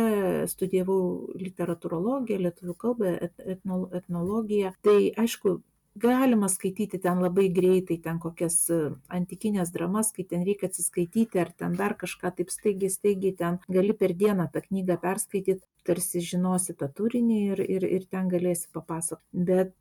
studijavau 0.51 0.99
literatūrologiją, 1.39 2.41
lietuvių 2.47 2.75
kalbą, 2.83 3.13
etno, 3.55 3.81
etnologiją, 4.01 4.73
tai 4.85 4.97
aišku, 5.23 5.59
galima 5.95 6.47
skaityti 6.49 6.99
ten 7.01 7.21
labai 7.21 7.49
greitai, 7.53 7.97
ten 8.03 8.19
kokias 8.19 8.57
e, 8.69 8.79
antikinės 9.13 9.71
dramas, 9.73 10.11
kai 10.15 10.25
ten 10.29 10.45
reikia 10.47 10.69
atsiskaityti 10.69 11.41
ar 11.41 11.51
ten 11.57 11.75
dar 11.79 11.95
kažką 11.99 12.31
taip 12.37 12.53
staigiai, 12.53 12.91
staigiai 12.93 13.35
ten 13.35 13.59
gali 13.67 13.95
per 13.97 14.13
dieną 14.13 14.49
tą 14.53 14.61
knygą 14.67 14.99
perskaityti, 15.01 15.65
tarsi 15.87 16.21
žinosi 16.23 16.75
tą 16.77 16.91
turinį 16.93 17.39
ir, 17.53 17.63
ir, 17.65 17.87
ir 17.99 18.07
ten 18.11 18.29
galėsi 18.31 18.69
papasakoti. 18.73 19.25
Bet 19.33 19.73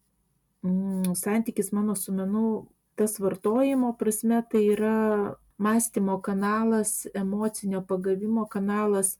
mm, 0.64 1.14
santykis 1.18 1.72
mano 1.76 1.96
su 1.96 2.14
menu 2.16 2.66
tas 2.98 3.18
vartojimo 3.22 3.92
prasme 3.98 4.42
tai 4.50 4.64
yra 4.74 5.36
mąstymo 5.58 6.18
kanalas, 6.22 7.06
emocinio 7.14 7.82
pagavimo 7.86 8.46
kanalas, 8.50 9.18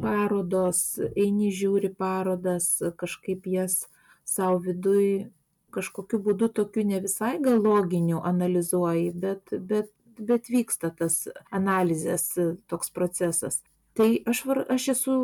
parodos, 0.00 0.98
eini 1.16 1.48
žiūri 1.52 1.94
parodas, 1.96 2.82
kažkaip 3.00 3.46
jas 3.48 3.86
savo 4.26 4.58
vidui 4.60 5.30
kažkokiu 5.76 6.20
būdu 6.24 6.48
tokiu 6.60 6.86
ne 6.88 7.02
visai 7.04 7.36
gal 7.42 7.60
loginiu 7.62 8.22
analizuoji, 8.24 9.12
bet, 9.26 9.54
bet, 9.70 9.92
bet 10.18 10.50
vyksta 10.52 10.90
tas 10.96 11.24
analizės 11.54 12.32
toks 12.70 12.92
procesas. 12.96 13.62
Tai 13.96 14.10
aš, 14.28 14.42
var, 14.48 14.64
aš 14.72 14.90
esu 14.92 15.14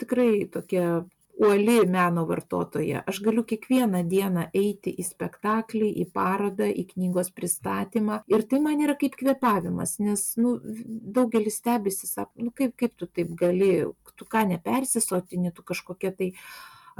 tikrai 0.00 0.46
tokia 0.52 1.02
uoli 1.42 1.86
meno 1.86 2.24
vartotoja. 2.28 3.02
Aš 3.06 3.20
galiu 3.24 3.44
kiekvieną 3.48 4.02
dieną 4.08 4.46
eiti 4.56 4.92
į 4.92 5.04
spektaklį, 5.06 5.88
į 6.02 6.06
parodą, 6.14 6.68
į 6.68 6.84
knygos 6.92 7.32
pristatymą. 7.36 8.22
Ir 8.32 8.44
tai 8.48 8.60
man 8.64 8.82
yra 8.84 8.96
kaip 9.00 9.16
kvepavimas, 9.18 9.96
nes 10.04 10.24
nu, 10.40 10.58
daugelis 11.16 11.58
stebisi, 11.62 12.08
sako, 12.10 12.46
nu, 12.46 12.52
kaip, 12.56 12.76
kaip 12.78 12.94
tu 13.00 13.08
taip 13.08 13.32
gali, 13.38 13.72
tu 14.16 14.28
ką 14.28 14.44
nepersisotini, 14.52 15.54
tu 15.56 15.64
kažkokia 15.66 16.12
tai, 16.18 16.32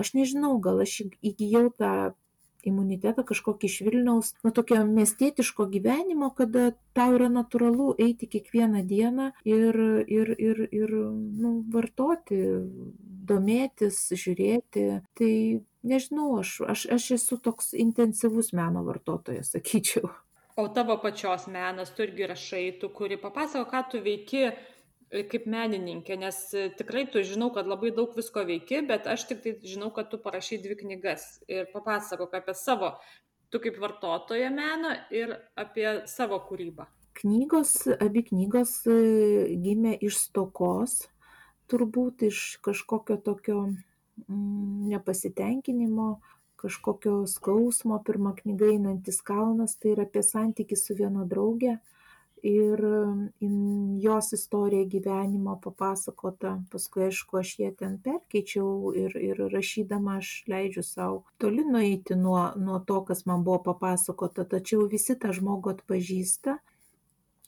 aš 0.00 0.14
nežinau, 0.16 0.56
gal 0.64 0.82
aš 0.86 1.02
įgyjau 1.20 1.68
tą 1.78 1.92
imunitetą 2.68 3.24
kažkokį 3.28 3.68
iš 3.68 3.78
Vilniaus, 3.86 4.32
nu, 4.44 4.52
tokio 4.54 4.80
miestietiško 4.88 5.66
gyvenimo, 5.72 6.30
kada 6.36 6.70
tau 6.96 7.16
yra 7.16 7.28
natūralu 7.32 7.92
eiti 8.02 8.28
kiekvieną 8.30 8.84
dieną 8.88 9.30
ir, 9.48 9.78
ir, 10.06 10.34
ir, 10.38 10.64
ir 10.70 10.96
nu, 10.96 11.54
vartoti, 11.74 12.40
domėtis, 13.28 14.04
žiūrėti. 14.18 14.88
Tai 15.18 15.32
nežinau, 15.86 16.28
aš, 16.40 16.58
aš, 16.74 16.86
aš 16.98 17.08
esu 17.18 17.38
toks 17.42 17.72
intensyvus 17.78 18.52
meno 18.56 18.84
vartotojas, 18.86 19.54
sakyčiau. 19.56 20.12
O 20.56 20.66
tavo 20.68 20.98
pačios 21.00 21.46
menas, 21.48 21.94
tu 21.96 22.04
irgi 22.04 22.26
rašai, 22.28 22.64
tu 22.80 22.90
kuri 22.92 23.16
papasako, 23.16 23.70
ką 23.70 23.80
tu 23.88 24.00
veiki 24.04 24.50
kaip 25.12 25.44
menininkė, 25.50 26.16
nes 26.20 26.38
e, 26.56 26.68
tikrai 26.76 27.04
tu 27.12 27.20
žinau, 27.26 27.50
kad 27.52 27.68
labai 27.68 27.92
daug 27.94 28.14
visko 28.16 28.44
veiki, 28.48 28.80
bet 28.88 29.08
aš 29.10 29.26
tik 29.28 29.42
tai 29.44 29.52
žinau, 29.60 29.90
kad 29.94 30.08
tu 30.12 30.20
parašai 30.22 30.60
dvi 30.62 30.78
knygas 30.80 31.26
ir 31.52 31.68
papasakok 31.74 32.38
apie 32.40 32.54
savo, 32.56 32.94
tu 33.52 33.60
kaip 33.60 33.76
vartotoja 33.82 34.48
meno 34.54 34.94
ir 35.12 35.36
apie 35.60 36.02
savo 36.08 36.40
kūrybą. 36.48 36.88
Knygos, 37.20 37.74
abi 38.00 38.24
knygos 38.30 38.78
e, 38.88 38.98
gimė 39.60 39.98
iš 40.00 40.16
stokos, 40.30 41.02
turbūt 41.68 42.24
iš 42.30 42.40
kažkokio 42.64 43.18
tokio 43.20 43.58
mm, 43.68 44.88
nepasitenkinimo, 44.94 46.14
kažkokio 46.62 47.26
skausmo. 47.28 48.00
Pirma 48.06 48.32
knyga 48.38 48.72
einantis 48.72 49.20
kalnas, 49.20 49.76
tai 49.76 49.92
yra 49.92 50.08
apie 50.08 50.24
santykių 50.24 50.78
su 50.80 50.96
viena 50.96 51.28
draugė 51.28 51.76
ir 52.42 52.80
jos 54.02 54.32
istorija 54.32 54.84
gyvenimo 54.90 55.54
papasakota. 55.62 56.56
Paskui 56.72 57.06
aišku 57.06 57.38
aš 57.38 57.54
ją 57.60 57.70
ten 57.78 57.98
perkeičiau 58.02 58.92
ir 58.98 59.16
ir 59.16 59.42
rašydama 59.52 60.18
aš 60.18 60.32
leidžiu 60.50 60.82
sau 60.82 61.22
toli 61.38 61.64
nueiti 61.64 62.18
nuo 62.18 62.50
nuo 62.56 62.78
to 62.78 63.04
kas 63.04 63.26
man 63.26 63.44
buvo 63.44 63.62
papasakota. 63.70 64.44
Tačiau 64.44 64.88
visi 64.90 65.14
tą 65.14 65.32
žmogų 65.38 65.76
atpažįsta 65.76 66.58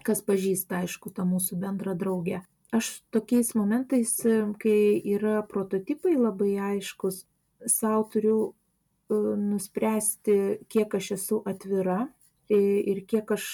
kas 0.04 0.20
pažįsta 0.22 0.83
aišku 0.85 1.11
tą 1.16 1.24
mūsų 1.28 1.59
bendrą 1.62 1.94
draugę. 1.98 2.42
Aš 2.74 2.90
tokiais 3.14 3.54
momentais 3.54 4.12
kai 4.61 4.78
yra 5.16 5.40
prototipai 5.46 6.16
labai 6.18 6.57
aiškus 6.72 7.24
sau 7.70 8.02
turiu 8.12 8.38
e, 8.50 9.16
nuspręsti 9.50 10.37
kiek 10.68 10.96
aš 10.98 11.11
esu 11.18 11.40
atvira 11.48 12.09
ir 12.50 13.04
kiek 13.09 13.30
aš 13.37 13.46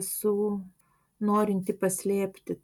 esu 0.00 0.34
norinti 1.20 1.76
paslėpti 1.84 2.58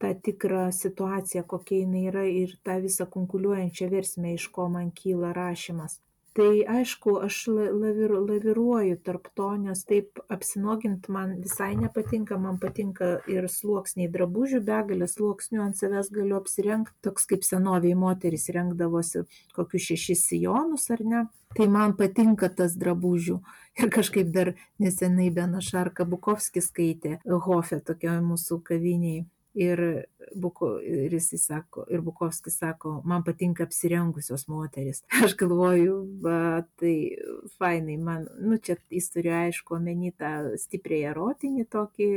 tą 0.00 0.12
tikrą 0.26 0.68
situaciją, 0.72 1.42
kokia 1.54 1.82
jinai 1.82 2.06
yra 2.12 2.28
ir 2.42 2.54
tą 2.64 2.78
visą 2.84 3.08
konkuliuojančią 3.16 3.90
versmę, 3.96 4.36
iš 4.38 4.46
ko 4.54 4.68
man 4.76 4.94
kyla 5.02 5.34
rašymas. 5.36 6.00
Tai 6.38 6.60
aišku, 6.72 7.16
aš 7.26 7.36
lavir, 7.50 8.12
laviruoju 8.14 9.00
tarp 9.02 9.26
to, 9.34 9.48
nes 9.58 9.80
taip 9.88 10.20
apsinogint 10.30 11.08
man 11.10 11.32
visai 11.42 11.72
nepatinka, 11.74 12.38
man 12.38 12.60
patinka 12.62 13.08
ir 13.34 13.48
sluoksniai 13.50 14.06
drabužių, 14.14 14.60
begalę 14.68 15.08
sluoksnių 15.10 15.64
ant 15.64 15.80
savęs 15.80 16.12
galiu 16.14 16.38
apsirengti, 16.38 16.94
toks 17.02 17.26
kaip 17.32 17.42
senoviai 17.44 17.98
moteris 17.98 18.46
rengdavosi 18.54 19.24
kokius 19.56 19.88
šešis 19.90 20.22
sijonus 20.30 20.86
ar 20.94 21.02
ne. 21.12 21.24
Tai 21.58 21.66
man 21.66 21.96
patinka 21.98 22.46
tas 22.54 22.78
drabužių 22.78 23.40
ir 23.82 23.90
kažkaip 23.94 24.32
dar 24.34 24.52
nesenai 24.82 25.30
Benašarka 25.34 26.04
Bukovskis 26.04 26.70
skaitė 26.72 27.18
Hofe 27.46 27.80
tokioje 27.80 28.22
mūsų 28.24 28.60
kaviniai 28.70 29.24
Ir, 29.54 30.04
Buko, 30.36 30.76
ir 30.78 31.16
sako, 31.20 31.82
ir 31.90 32.04
Bukovskis 32.06 32.60
sako, 32.60 33.00
man 33.04 33.24
patinka 33.26 33.64
apsirengusios 33.66 34.46
moteris. 34.46 35.02
Aš 35.24 35.34
galvoju, 35.40 35.96
va, 36.22 36.62
tai 36.78 37.16
fainai, 37.58 37.96
man, 37.98 38.28
nu 38.38 38.60
čia 38.62 38.76
jis 38.94 39.10
turi 39.10 39.32
aišku 39.34 39.74
omeny 39.80 40.12
tą 40.14 40.52
stipriai 40.60 41.10
erotinį 41.10 41.66
tokį, 41.74 42.08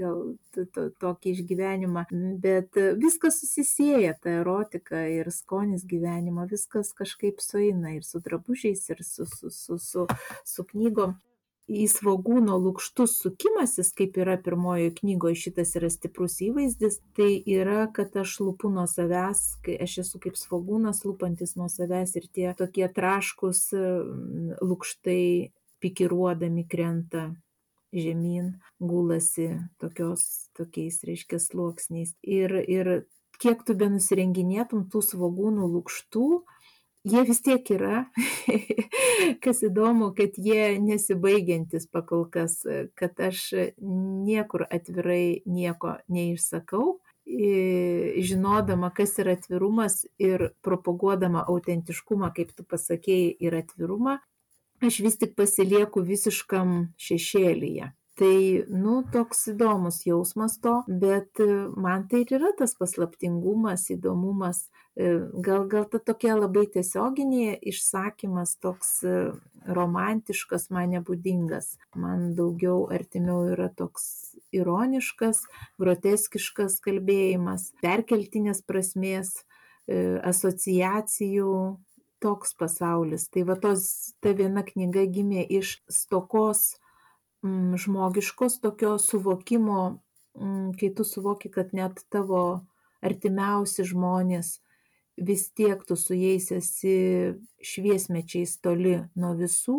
gal 0.00 0.20
to, 0.50 0.66
to, 0.74 0.88
tokį 0.98 1.36
išgyvenimą, 1.36 2.06
bet 2.42 2.82
viskas 2.98 3.38
susisėja, 3.44 4.16
ta 4.18 4.34
erotika 4.42 5.06
ir 5.06 5.30
skonis 5.30 5.86
gyvenimo, 5.86 6.48
viskas 6.50 6.90
kažkaip 6.98 7.38
sueina 7.44 7.94
ir 7.94 8.02
su 8.02 8.18
drabužiais, 8.26 8.88
ir 8.90 9.06
su, 9.06 9.28
su, 9.30 9.54
su, 9.54 9.78
su, 9.78 10.06
su 10.42 10.70
knygom 10.74 11.14
į 11.70 11.86
svogūno 11.90 12.56
lukštus 12.58 13.14
sukimasis, 13.22 13.92
kaip 13.96 14.18
yra 14.18 14.34
pirmojoje 14.42 14.90
knygoje, 14.98 15.38
šitas 15.44 15.76
yra 15.78 15.90
stiprus 15.92 16.40
įvaizdis, 16.42 16.98
tai 17.16 17.30
yra, 17.38 17.84
kad 17.94 18.16
aš 18.18 18.38
lupu 18.42 18.72
nuo 18.74 18.88
savęs, 18.90 19.44
kai 19.64 19.76
aš 19.84 20.00
esu 20.04 20.20
kaip 20.22 20.38
svogūnas 20.40 21.04
lupantis 21.06 21.54
nuo 21.60 21.70
savęs 21.70 22.16
ir 22.18 22.26
tie 22.34 22.48
tokie 22.58 22.88
traškus 22.90 23.68
lukštai 24.60 25.22
pikiruodami 25.80 26.66
krenta 26.68 27.30
žemyn, 27.94 28.52
gulasi 28.78 29.48
tokios, 29.82 30.50
tokiais, 30.58 31.00
reiškia, 31.06 31.40
sluoksniais. 31.42 32.14
Ir, 32.22 32.54
ir 32.70 32.92
kiek 33.42 33.64
tu 33.66 33.74
benusirenginėtum 33.78 34.86
tų 34.92 35.02
svogūnų 35.06 35.70
lukštų, 35.74 36.26
jie 37.04 37.22
vis 37.28 37.42
tiek 37.42 37.70
yra. 37.74 38.04
Kas 39.44 39.62
įdomu, 39.66 40.10
kad 40.16 40.36
jie 40.40 40.78
nesibaigiantis 40.80 41.86
pakol 41.92 42.26
kas, 42.32 42.60
kad 42.96 43.20
aš 43.20 43.50
niekur 43.80 44.64
atvirai 44.68 45.42
nieko 45.44 45.98
neišsakau, 46.08 46.98
žinodama, 48.20 48.90
kas 48.96 49.18
yra 49.22 49.36
atvirumas 49.36 50.02
ir 50.18 50.50
propaguodama 50.64 51.44
autentiškumą, 51.46 52.32
kaip 52.34 52.52
tu 52.56 52.64
pasakėjai, 52.64 53.36
ir 53.38 53.56
atvirumą, 53.60 54.18
aš 54.82 55.00
vis 55.04 55.20
tik 55.20 55.36
pasilieku 55.38 56.02
visiškam 56.02 56.94
šešėlyje. 56.98 57.92
Tai, 58.20 58.36
nu, 58.68 58.98
toks 59.14 59.46
įdomus 59.54 60.02
jausmas 60.04 60.58
to, 60.60 60.82
bet 60.86 61.40
man 61.80 62.04
tai 62.10 62.20
ir 62.26 62.34
yra 62.36 62.50
tas 62.58 62.74
paslaptingumas, 62.76 63.86
įdomumas, 63.94 64.66
E, 65.00 65.30
gal, 65.40 65.64
gal 65.70 65.86
ta 65.88 66.00
tokia 66.02 66.34
labai 66.36 66.66
tiesioginė 66.74 67.54
išsakymas, 67.70 68.56
toks 68.60 68.90
e, 69.06 69.12
romantiškas, 69.78 70.66
man 70.74 70.90
nebūdingas. 70.96 71.76
Man 71.96 72.32
daugiau 72.38 72.88
artimiau 72.92 73.46
yra 73.54 73.70
toks 73.78 74.34
ironiškas, 74.56 75.44
groteskiškas 75.80 76.80
kalbėjimas, 76.84 77.70
perkeltinės 77.84 78.64
prasmės, 78.66 79.32
e, 79.86 80.18
asociacijų 80.32 81.54
toks 82.20 82.52
pasaulis. 82.58 83.30
Tai 83.32 83.46
va 83.48 83.56
tos, 83.62 83.86
ta 84.20 84.34
viena 84.36 84.66
knyga 84.66 85.06
gimė 85.08 85.46
iš 85.60 85.78
stokos 85.88 86.74
žmogiškos 87.42 88.60
tokio 88.60 88.96
suvokimo, 88.98 90.00
m, 90.40 90.72
kai 90.78 90.90
tu 90.94 91.04
suvoki, 91.04 91.50
kad 91.52 91.72
net 91.76 92.04
tavo 92.12 92.42
artimiausi 93.00 93.86
žmonės 93.88 94.58
vis 95.20 95.48
tiek 95.52 95.80
tu 95.86 95.96
su 95.96 96.16
jais 96.16 96.50
esi 96.52 96.96
šviesmečiais 97.64 98.56
toli 98.64 98.96
nuo 99.16 99.34
visų 99.36 99.78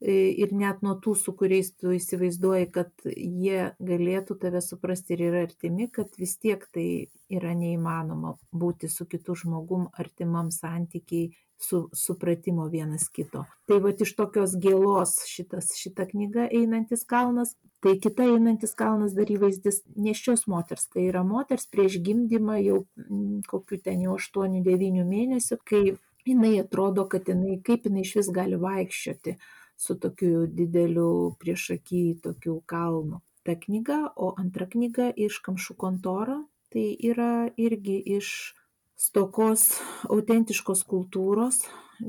ir 0.00 0.52
net 0.54 0.82
nuo 0.86 0.94
tų, 1.02 1.14
su 1.18 1.32
kuriais 1.34 1.72
tu 1.74 1.90
įsivaizduoji, 1.96 2.68
kad 2.70 2.92
jie 3.08 3.72
galėtų 3.82 4.36
tave 4.44 4.60
suprasti 4.62 5.16
ir 5.16 5.24
yra 5.30 5.42
artimi, 5.48 5.88
kad 5.90 6.12
vis 6.20 6.36
tiek 6.38 6.62
tai 6.72 7.08
yra 7.28 7.54
neįmanoma 7.58 8.36
būti 8.52 8.90
su 8.92 9.08
kitu 9.10 9.34
žmogum 9.34 9.88
artimam 9.98 10.52
santykiai 10.54 11.32
su 11.58 11.88
supratimo 11.92 12.68
vienas 12.68 13.08
kito. 13.08 13.44
Tai 13.66 13.78
va 13.82 13.90
iš 13.90 14.14
tokios 14.16 14.54
gėlos 14.62 15.16
šitas, 15.26 15.72
šita 15.76 16.06
knyga 16.12 16.46
einantis 16.54 17.02
kalnas, 17.08 17.56
tai 17.82 17.96
kita 18.02 18.28
einantis 18.30 18.76
kalnas 18.78 19.14
dar 19.16 19.30
įvaizdis 19.30 19.82
nešios 19.98 20.46
moters. 20.46 20.86
Tai 20.92 21.02
yra 21.10 21.24
moters 21.26 21.66
prieš 21.66 21.98
gimdymą 22.04 22.58
jau 22.62 22.78
mm, 22.96 23.42
kokiu 23.50 23.80
ten 23.82 24.06
jau 24.06 24.16
8-9 24.18 25.02
mėnesių, 25.08 25.58
kai 25.66 25.82
jinai 26.28 26.58
atrodo, 26.62 27.08
kad 27.10 27.26
jinai, 27.28 27.58
kaip 27.64 27.88
jinai 27.88 28.06
iš 28.06 28.14
vis 28.20 28.30
gali 28.34 28.60
vaikščioti 28.62 29.38
su 29.78 29.98
tokiu 29.98 30.46
dideliu 30.46 31.34
priešaky 31.42 32.20
tokiu 32.22 32.60
kalnu. 32.66 33.22
Ta 33.46 33.54
knyga, 33.58 34.12
o 34.16 34.34
antra 34.36 34.66
knyga 34.70 35.10
iš 35.16 35.38
Kamšų 35.44 35.76
kontoro, 35.78 36.42
tai 36.74 36.90
yra 37.10 37.48
irgi 37.56 37.96
iš 38.18 38.54
stokos 38.98 39.78
autentiškos 40.10 40.82
kultūros 40.90 41.62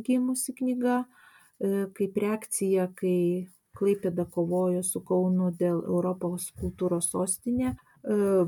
gimusi 0.06 0.56
knyga, 0.58 1.04
kaip 1.96 2.20
reakcija, 2.24 2.90
kai 2.98 3.48
Klaipėda 3.80 4.26
kovojo 4.28 4.82
su 4.84 5.00
Kaunu 5.06 5.52
dėl 5.56 5.78
Europos 5.86 6.50
kultūros 6.60 7.12
sostinė 7.14 7.76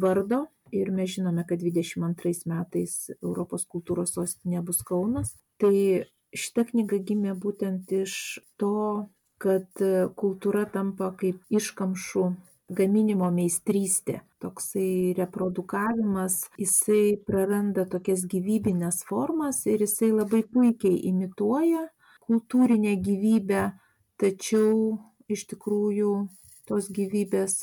vardo 0.02 0.48
ir 0.76 0.90
mes 0.92 1.14
žinome, 1.14 1.46
kad 1.48 1.62
22 1.62 2.50
metais 2.50 2.96
Europos 3.22 3.68
kultūros 3.70 4.16
sostinė 4.18 4.64
bus 4.66 4.82
Kaunas. 4.88 5.36
Tai 5.62 5.74
šita 6.34 6.66
knyga 6.72 7.00
gimė 7.06 7.36
būtent 7.38 7.92
iš 7.96 8.40
to, 8.60 9.08
kad 9.42 9.84
kultūra 10.18 10.66
tampa 10.74 11.12
kaip 11.22 11.42
iškamšų 11.54 12.26
gaminimo 12.78 13.30
meistrystė. 13.34 14.22
Toksai 14.42 15.14
reprodukavimas, 15.18 16.42
jisai 16.60 17.18
praranda 17.28 17.86
tokias 17.90 18.26
gyvybinės 18.30 19.04
formas 19.08 19.64
ir 19.70 19.84
jisai 19.86 20.12
labai 20.16 20.42
puikiai 20.44 20.98
imituoja 21.12 21.88
kultūrinę 22.26 22.96
gyvybę, 23.04 23.64
tačiau 24.22 24.98
iš 25.32 25.48
tikrųjų 25.52 26.12
tos 26.70 26.90
gyvybės 26.94 27.62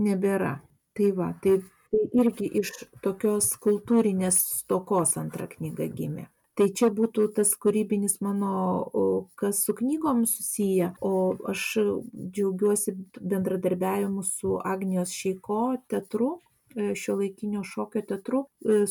nebėra. 0.00 0.58
Tai 0.96 1.12
va, 1.16 1.30
tai, 1.42 1.60
tai 1.92 2.02
irgi 2.20 2.50
iš 2.60 2.72
tokios 3.04 3.54
kultūrinės 3.62 4.40
stokos 4.60 5.16
antra 5.20 5.46
knyga 5.50 5.86
gimė. 5.94 6.26
Tai 6.60 6.66
čia 6.76 6.90
būtų 6.92 7.22
tas 7.32 7.54
kūrybinis 7.56 8.18
mano, 8.20 8.52
kas 9.40 9.62
su 9.64 9.72
knygom 9.78 10.26
susiję, 10.28 10.90
o 11.00 11.32
aš 11.48 11.62
džiaugiuosi 12.36 12.92
bendradarbiavimu 13.16 14.20
su 14.28 14.58
Agnijos 14.60 15.14
Šeiko 15.16 15.62
teatru, 15.88 16.34
šio 16.94 17.16
laikinio 17.16 17.64
šokio 17.64 18.02
teatru, 18.12 18.44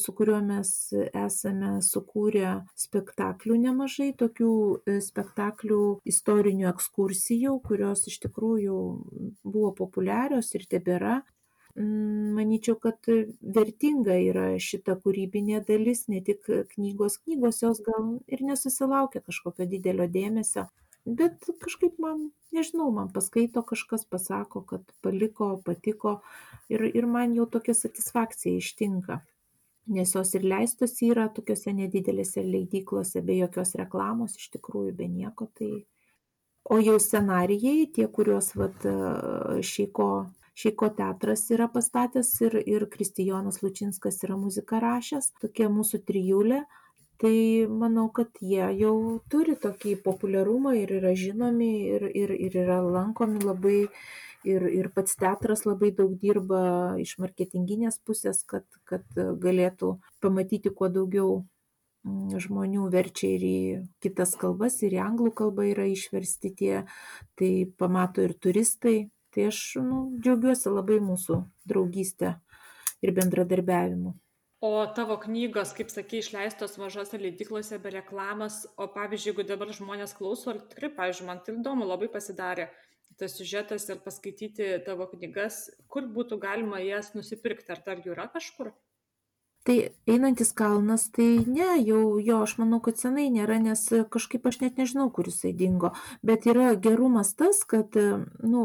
su 0.04 0.14
kuriuo 0.18 0.42
mes 0.44 0.72
esame 1.14 1.78
sukūrę 1.86 2.56
spektaklių 2.88 3.62
nemažai, 3.68 4.12
tokių 4.18 4.52
spektaklių 5.06 5.82
istorinių 6.10 6.72
ekskursijų, 6.74 7.60
kurios 7.70 8.08
iš 8.10 8.20
tikrųjų 8.26 8.80
buvo 9.44 9.76
populiarios 9.78 10.56
ir 10.58 10.66
tebėra. 10.74 11.20
Manyčiau, 11.80 12.76
kad 12.76 13.08
vertinga 13.56 14.18
yra 14.20 14.50
šita 14.60 14.98
kūrybinė 15.00 15.62
dalis, 15.68 16.08
ne 16.12 16.20
tik 16.26 16.44
knygos. 16.74 17.16
Knygos 17.24 17.62
jos 17.64 17.80
gal 17.86 18.18
ir 18.28 18.44
nesusilaukia 18.44 19.22
kažkokio 19.24 19.68
didelio 19.70 20.10
dėmesio, 20.12 20.66
bet 21.08 21.48
kažkaip 21.64 21.96
man, 22.04 22.26
nežinau, 22.56 22.90
man 22.92 23.12
paskaito 23.16 23.64
kažkas, 23.64 24.04
pasako, 24.04 24.66
kad 24.68 24.92
paliko, 25.06 25.54
patiko 25.64 26.18
ir, 26.68 26.84
ir 26.92 27.08
man 27.08 27.38
jau 27.38 27.46
tokia 27.48 27.78
satisfakcija 27.78 28.60
ištinka. 28.60 29.22
Nes 29.90 30.12
jos 30.14 30.34
ir 30.36 30.44
leistos 30.46 30.98
yra 31.02 31.30
tokiuose 31.34 31.72
nedidelėse 31.74 32.44
leidyklose, 32.44 33.24
be 33.26 33.40
jokios 33.40 33.72
reklamos, 33.80 34.36
iš 34.36 34.52
tikrųjų, 34.58 34.92
be 35.00 35.08
nieko. 35.08 35.48
Tai... 35.56 35.70
O 36.70 36.78
jau 36.84 37.00
scenarijai, 37.02 37.88
tie, 37.96 38.06
kuriuos 38.12 38.52
vat, 38.60 38.84
Šeiko 39.66 40.10
Šeiko 40.58 40.90
teatras 40.98 41.46
yra 41.54 41.70
pastatęs 41.72 42.32
ir, 42.46 42.60
ir 42.66 42.88
Kristijonas 42.92 43.62
Lučinskas 43.64 44.22
yra 44.28 44.38
muziką 44.40 44.80
rašęs, 44.84 45.34
tokia 45.42 45.70
mūsų 45.74 46.04
trijulė. 46.08 46.64
Tai 47.20 47.36
manau, 47.68 48.06
kad 48.16 48.32
jie 48.40 48.64
jau 48.80 49.20
turi 49.28 49.58
tokį 49.60 49.98
populiarumą 50.06 50.72
ir 50.80 50.94
yra 51.02 51.12
žinomi 51.20 51.72
ir, 51.92 52.06
ir, 52.16 52.32
ir 52.32 52.56
yra 52.62 52.80
lankomi 52.80 53.44
labai 53.44 53.82
ir, 54.48 54.64
ir 54.72 54.88
pats 54.96 55.18
teatras 55.20 55.66
labai 55.68 55.92
daug 55.96 56.16
dirba 56.22 56.96
iš 57.02 57.18
marketinginės 57.20 58.00
pusės, 58.08 58.44
kad, 58.48 58.64
kad 58.88 59.04
galėtų 59.16 59.98
pamatyti 60.24 60.72
kuo 60.72 60.88
daugiau 60.88 61.42
žmonių 62.40 62.88
verčia 62.94 63.34
ir 63.36 63.44
į 63.44 63.60
kitas 64.04 64.36
kalbas, 64.40 64.80
ir 64.84 64.96
į 64.96 65.02
anglų 65.04 65.34
kalbą 65.36 65.68
yra 65.74 65.86
išversti 65.92 66.54
tie, 66.56 66.76
tai 67.36 67.52
pamato 67.78 68.24
ir 68.24 68.34
turistai, 68.40 69.10
Tai 69.34 69.50
aš 69.52 69.60
nu, 69.86 70.00
džiaugiuosi 70.18 70.72
labai 70.74 70.98
mūsų 71.06 71.44
draugystę 71.70 72.34
ir 73.06 73.14
bendradarbiavimu. 73.18 74.16
O 74.66 74.72
tavo 74.92 75.16
knygos, 75.24 75.72
kaip 75.78 75.92
sakai, 75.94 76.20
išleistos 76.20 76.74
mažose 76.82 77.16
leidiklose 77.22 77.78
be 77.80 77.94
reklamas, 77.94 78.66
o 78.76 78.90
pavyzdžiui, 78.92 79.32
jeigu 79.32 79.46
dabar 79.48 79.72
žmonės 79.72 80.12
klauso, 80.18 80.50
ar 80.52 80.60
tikrai, 80.74 80.90
pavyzdžiui, 80.98 81.28
man 81.30 81.40
tai 81.46 81.56
įdomu, 81.56 81.88
labai 81.88 82.10
pasidarė 82.12 82.68
tas 83.20 83.38
siužetas 83.38 83.88
ir 83.88 84.02
paskaityti 84.04 84.68
tavo 84.84 85.08
knygas, 85.14 85.62
kur 85.92 86.10
būtų 86.12 86.42
galima 86.44 86.82
jas 86.84 87.14
nusipirkti, 87.16 87.72
ar 87.72 87.84
dar 87.86 88.04
jų 88.04 88.14
yra 88.18 88.28
kažkur? 88.34 88.74
Tai 89.68 89.76
einantis 90.08 90.54
kalnas, 90.56 91.10
tai 91.12 91.44
ne, 91.46 91.68
jau 91.84 92.18
jo, 92.24 92.38
aš 92.46 92.54
manau, 92.62 92.80
kad 92.84 92.98
senai 93.02 93.28
nėra, 93.34 93.58
nes 93.60 93.82
kažkaip 94.14 94.48
aš 94.48 94.62
net 94.64 94.80
nežinau, 94.80 95.10
kur 95.12 95.28
jisai 95.28 95.52
dingo. 95.62 95.92
Bet 96.26 96.48
yra 96.48 96.72
gerumas 96.80 97.34
tas, 97.38 97.60
kad, 97.68 97.98
nu, 98.40 98.64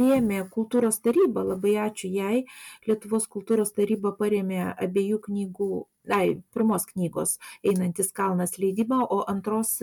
rėmė 0.00 0.44
kultūros 0.54 1.02
taryba, 1.02 1.42
labai 1.52 1.74
ačiū 1.88 2.12
jai, 2.14 2.44
Lietuvos 2.86 3.26
kultūros 3.32 3.74
taryba 3.74 4.14
parėmė 4.16 4.68
abiejų 4.86 5.18
knygų 5.26 5.70
ai, 6.08 6.40
pirmos 6.54 6.86
knygos 6.88 7.36
Einantis 7.66 8.12
kalnas 8.16 8.54
leidybą, 8.58 9.00
o 9.10 9.24
antros 9.28 9.76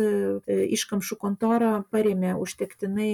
iškamšų 0.48 1.18
kontorą 1.22 1.74
parėmė 1.92 2.34
užtektinai 2.40 3.12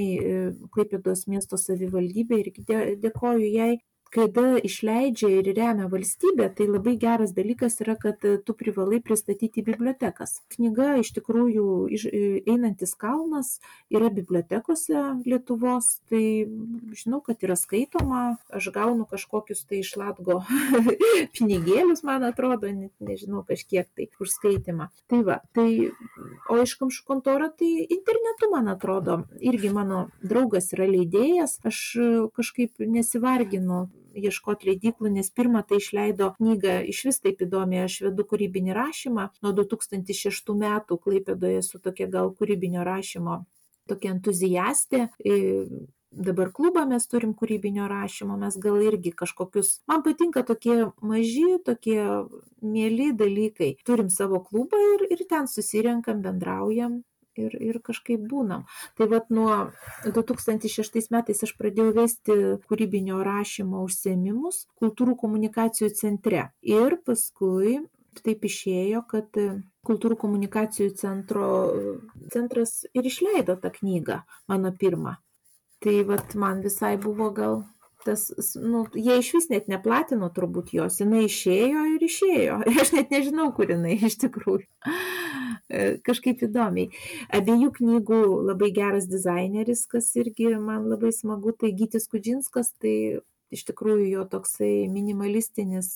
Klaipėdos 0.72 1.26
miesto 1.28 1.60
savivaldybė. 1.60 2.44
Ir 2.44 3.02
dėkoju 3.04 3.50
jai 3.50 3.74
kada 4.14 4.60
išleidžia 4.62 5.30
ir 5.40 5.48
remia 5.58 5.88
valstybė, 5.90 6.52
tai 6.58 6.68
labai 6.70 6.94
geras 7.02 7.34
dalykas 7.34 7.80
yra, 7.82 7.96
kad 7.98 8.22
tu 8.22 8.54
privalai 8.58 9.00
pristatyti 9.02 9.64
bibliotekas. 9.66 10.38
Knyga 10.54 11.00
iš 11.02 11.10
tikrųjų 11.16 11.66
iš, 11.98 12.06
einantis 12.50 12.94
kalnas 13.00 13.56
yra 13.94 14.12
bibliotekose 14.14 15.02
Lietuvos, 15.26 15.98
tai 16.12 16.46
žinau, 16.94 17.24
kad 17.26 17.42
yra 17.46 17.58
skaitoma, 17.58 18.22
aš 18.54 18.70
gaunu 18.76 19.08
kažkokius 19.10 19.66
tai 19.70 19.82
iš 19.82 19.96
Latgo 19.98 20.44
pinigėlius, 21.36 22.06
man 22.06 22.28
atrodo, 22.30 22.70
net 22.70 22.94
nežinau, 23.02 23.42
kažkiek 23.48 23.90
tai 23.98 24.10
už 24.22 24.36
skaitimą. 24.36 24.92
Tai 25.10 25.24
va, 25.26 25.40
tai, 25.58 25.90
o 26.54 26.60
iš 26.62 26.78
kamšų 26.82 27.08
kontorą, 27.10 27.50
tai 27.58 27.72
internetu, 27.88 28.52
man 28.54 28.70
atrodo, 28.76 29.24
irgi 29.42 29.74
mano 29.74 30.06
draugas 30.22 30.70
yra 30.78 30.86
leidėjas, 30.92 31.58
aš 31.66 31.82
kažkaip 32.38 32.78
nesivarginu 32.78 33.88
ieškot 34.14 34.66
leidyklų, 34.68 35.12
nes 35.18 35.30
pirmą 35.34 35.64
tai 35.68 35.80
išleido 35.82 36.32
knygą 36.38 36.80
iš 36.90 37.04
vis 37.10 37.20
taip 37.24 37.42
įdomiai, 37.46 37.88
aš 37.88 38.00
vedu 38.08 38.26
kūrybinį 38.30 38.76
rašymą. 38.78 39.28
Nuo 39.46 39.56
2006 39.58 40.54
metų 40.60 41.00
Klaipėdoje 41.02 41.64
esu 41.64 41.82
tokia 41.84 42.08
gal 42.12 42.32
kūrybinio 42.38 42.86
rašymo, 42.88 43.44
tokia 43.90 44.14
entuziastė. 44.16 45.08
Dabar 46.14 46.52
klubą 46.54 46.84
mes 46.86 47.08
turim 47.10 47.32
kūrybinio 47.34 47.88
rašymo, 47.90 48.36
mes 48.38 48.58
gal 48.62 48.78
irgi 48.86 49.16
kažkokius, 49.18 49.80
man 49.90 50.04
patinka 50.06 50.44
tokie 50.46 50.92
maži, 51.02 51.58
tokie 51.66 51.98
mėly 52.62 53.10
dalykai. 53.18 53.72
Turim 53.88 54.12
savo 54.14 54.44
klubą 54.46 54.78
ir, 54.92 55.08
ir 55.16 55.26
ten 55.30 55.50
susirenkam, 55.50 56.22
bendraujam, 56.22 57.02
ir, 57.40 57.56
ir 57.60 57.80
kažkaip 57.84 58.24
būnam. 58.30 58.66
Tai 58.98 59.08
vad 59.12 59.32
nuo 59.34 59.56
2006 60.06 61.12
metais 61.14 61.44
aš 61.46 61.56
pradėjau 61.60 61.96
vesti 61.98 62.38
kūrybinio 62.70 63.22
rašymo 63.26 63.84
užsiemimus 63.88 64.66
kultūrų 64.82 65.18
komunikacijų 65.24 65.94
centre. 65.98 66.48
Ir 66.62 66.98
paskui 67.06 67.80
taip 68.24 68.44
išėjo, 68.46 69.04
kad 69.10 69.40
kultūrų 69.88 70.18
komunikacijų 70.22 70.94
centro, 71.00 71.48
centras 72.34 72.84
ir 72.94 73.08
išleido 73.10 73.58
tą 73.60 73.74
knygą, 73.74 74.22
mano 74.48 74.72
pirmą. 74.80 75.18
Tai 75.84 75.96
vad 76.08 76.36
man 76.40 76.62
visai 76.64 76.96
buvo 77.02 77.32
gal 77.36 77.64
tas, 78.06 78.28
nu, 78.60 78.84
jie 78.94 79.18
iš 79.22 79.32
vis 79.38 79.50
net 79.52 79.70
neplatino 79.72 80.30
turbūt 80.34 80.74
jos, 80.76 81.00
jinai 81.02 81.26
išėjo 81.28 81.84
ir 81.96 82.06
išėjo. 82.08 82.60
Aš 82.84 82.94
net 82.96 83.14
nežinau, 83.14 83.50
kur 83.56 83.72
jinai 83.74 83.98
iš 83.98 84.20
tikrųjų. 84.24 84.66
E, 85.74 85.84
kažkaip 86.06 86.44
įdomiai. 86.48 86.92
Abiejų 87.34 87.72
knygų 87.80 88.22
labai 88.52 88.72
geras 88.76 89.08
dizaineris, 89.10 89.86
kas 89.90 90.12
irgi 90.20 90.52
man 90.60 90.90
labai 90.92 91.14
smagu, 91.16 91.56
tai 91.56 91.74
Gytis 91.78 92.10
Kudžinskas, 92.12 92.74
tai 92.84 93.24
iš 93.54 93.66
tikrųjų 93.70 94.08
jo 94.10 94.24
toksai 94.30 94.88
minimalistinis 94.92 95.96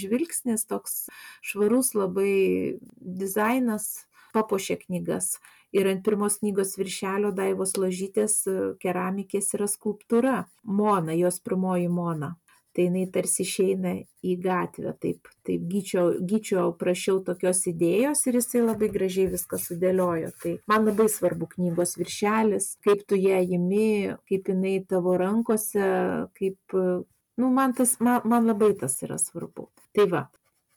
žvilgsnis, 0.00 0.66
toks 0.68 1.06
švarus 1.44 1.94
labai 1.96 2.76
dizainas 3.00 4.06
papuošė 4.34 4.78
knygas. 4.86 5.36
Ir 5.76 5.88
ant 5.90 6.02
pirmos 6.06 6.38
knygos 6.40 6.76
viršelio 6.78 7.32
Daivos 7.36 7.74
ložytės 7.76 8.42
keramikės 8.80 9.52
yra 9.58 9.66
skulptūra. 9.68 10.44
Mona, 10.64 11.14
jos 11.16 11.40
pirmoji 11.44 11.88
Mona. 11.92 12.36
tai 12.76 12.84
jinai 12.90 13.06
tarsi 13.08 13.40
išeina 13.40 13.92
į 14.20 14.34
gatvę. 14.44 14.92
Taip, 15.00 15.30
taip 15.48 15.62
gyčio, 15.70 16.02
gyčio 16.28 16.66
prašiau 16.76 17.22
tokios 17.24 17.62
idėjos 17.70 18.26
ir 18.28 18.36
jisai 18.36 18.60
labai 18.66 18.90
gražiai 18.92 19.30
viską 19.32 19.56
sudėliojo. 19.62 20.32
Tai 20.42 20.52
man 20.68 20.84
labai 20.84 21.08
svarbu 21.08 21.48
knygos 21.54 21.96
viršelis, 21.96 22.74
kaip 22.84 23.06
tu 23.08 23.16
ją 23.16 23.40
įimi, 23.46 24.16
kaip 24.28 24.52
jinai 24.52 24.76
tavo 24.88 25.16
rankose, 25.16 25.88
kaip, 26.36 26.76
nu, 26.76 27.48
man, 27.48 27.72
tas, 27.72 27.96
man, 28.04 28.20
man 28.28 28.52
labai 28.52 28.74
tas 28.76 29.00
yra 29.06 29.16
svarbu. 29.22 29.70
Tai 29.96 30.06
va, 30.12 30.26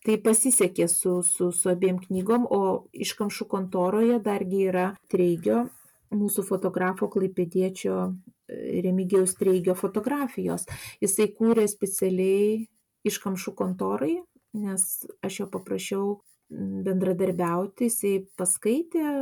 Tai 0.06 0.16
pasisekė 0.24 0.88
su, 0.88 1.20
su, 1.28 1.50
su 1.52 1.70
abiem 1.72 2.00
knygom, 2.00 2.46
o 2.48 2.88
iš 2.96 3.16
kamšų 3.20 3.50
kontoroje 3.52 4.20
dargi 4.24 4.64
yra 4.70 4.86
Treigio, 5.12 5.66
mūsų 6.16 6.46
fotografo 6.48 7.10
klaipėdiečio 7.12 7.98
Remigijaus 8.86 9.36
Treigio 9.38 9.76
fotografijos. 9.78 10.66
Jisai 11.04 11.28
kūrė 11.36 11.68
specialiai 11.70 12.64
iš 13.06 13.20
kamšų 13.24 13.54
kontorai, 13.60 14.16
nes 14.58 14.88
aš 15.26 15.42
jo 15.44 15.50
paprašiau 15.52 16.08
bendradarbiauti, 16.50 17.90
jisai 17.90 18.16
paskaitė 18.40 19.20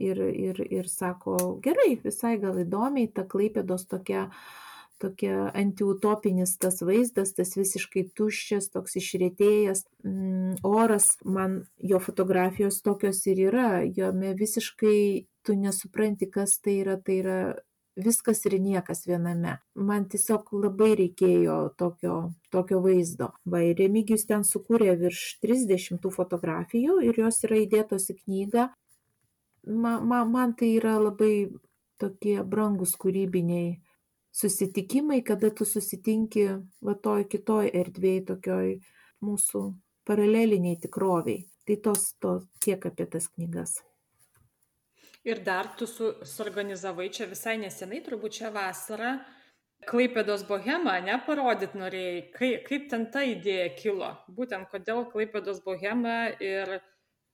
ir, 0.00 0.22
ir, 0.30 0.62
ir 0.70 0.88
sako, 0.88 1.36
gerai, 1.64 1.92
visai 2.04 2.36
gal 2.40 2.62
įdomiai, 2.62 3.10
ta 3.12 3.26
klaipėdos 3.28 3.86
tokia 3.90 4.28
tokia 5.00 5.48
antiutopinis 5.56 6.56
tas 6.60 6.82
vaizdas, 6.84 7.32
tas 7.36 7.54
visiškai 7.56 8.04
tuščias, 8.16 8.68
toks 8.74 8.98
išrėtėjęs 9.00 9.84
mm, 10.04 10.60
oras, 10.66 11.08
man 11.24 11.62
jo 11.92 12.00
fotografijos 12.04 12.82
tokios 12.86 13.24
ir 13.30 13.46
yra, 13.48 13.70
jome 13.96 14.34
visiškai 14.38 15.00
tu 15.46 15.56
nesupranti, 15.56 16.28
kas 16.30 16.58
tai 16.60 16.80
yra, 16.84 16.98
tai 17.00 17.20
yra 17.22 17.40
viskas 17.96 18.44
ir 18.46 18.56
niekas 18.60 19.04
viename. 19.08 19.56
Man 19.74 20.06
tiesiog 20.10 20.52
labai 20.54 20.92
reikėjo 20.98 21.56
tokio, 21.80 22.16
tokio 22.52 22.80
vaizdo. 22.84 23.30
Va, 23.44 23.62
ir 23.66 23.78
Remigijus 23.80 24.26
ten 24.28 24.44
sukūrė 24.46 24.94
virš 25.00 25.40
30 25.44 26.10
fotografijų 26.14 27.00
ir 27.08 27.20
jos 27.24 27.42
yra 27.48 27.60
įdėtos 27.64 28.10
į 28.12 28.18
knygą. 28.22 28.68
Man, 29.66 30.06
man, 30.08 30.30
man 30.32 30.54
tai 30.56 30.74
yra 30.78 30.96
labai 31.00 31.50
tokie 32.00 32.40
brangus 32.48 32.94
kūrybiniai 32.96 33.74
susitikimai, 34.32 35.22
kada 35.26 35.50
tu 35.50 35.66
susitinki 35.66 36.46
va 36.86 36.94
toj 36.94 37.26
kitoj 37.30 37.70
erdvėj, 37.82 38.20
tokioj 38.30 38.74
mūsų 39.26 39.62
paraleliniai 40.08 40.78
tikroviai. 40.82 41.44
Tai 41.66 41.76
tos, 41.84 42.12
to 42.18 42.40
tiek 42.64 42.86
apie 42.88 43.06
tas 43.06 43.28
knygas. 43.30 43.76
Ir 45.28 45.42
dar 45.44 45.74
tu 45.76 45.86
su, 45.86 46.14
suorganizavai 46.24 47.10
čia 47.12 47.28
visai 47.28 47.58
nesenai, 47.60 48.00
turbūt 48.06 48.40
čia 48.40 48.54
vasarą, 48.54 49.18
Klaipėdos 49.88 50.42
bohemą, 50.44 50.98
ne, 51.06 51.14
parodyt 51.24 51.72
norėjai, 51.72 52.16
kaip, 52.34 52.64
kaip 52.66 52.88
ten 52.90 53.06
ta 53.12 53.22
idėja 53.24 53.70
kilo, 53.78 54.10
būtent 54.36 54.68
kodėl 54.68 55.06
Klaipėdos 55.08 55.62
bohema 55.64 56.34
ir 56.44 56.74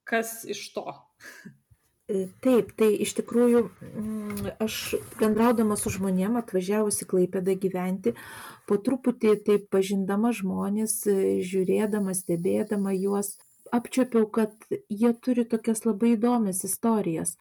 kas 0.07 0.45
iš 0.47 0.69
to. 0.77 0.87
Taip, 2.07 2.69
tai 2.79 2.93
iš 3.03 3.17
tikrųjų 3.19 3.65
mm, 3.67 4.51
aš 4.63 4.95
bendraudama 5.19 5.75
su 5.81 5.91
žmonėm 5.91 6.37
atvažiavusi 6.39 7.09
Klaipėdą 7.11 7.57
gyventi, 7.59 8.13
po 8.71 8.79
truputį 8.79 9.33
taip 9.49 9.65
pažindama 9.75 10.31
žmonės, 10.31 11.01
žiūrėdama, 11.51 12.15
stebėdama 12.15 12.95
juos, 12.95 13.33
apčiopiau, 13.75 14.31
kad 14.31 14.55
jie 14.71 15.11
turi 15.19 15.49
tokias 15.51 15.83
labai 15.89 16.15
įdomias 16.15 16.63
istorijas 16.69 17.35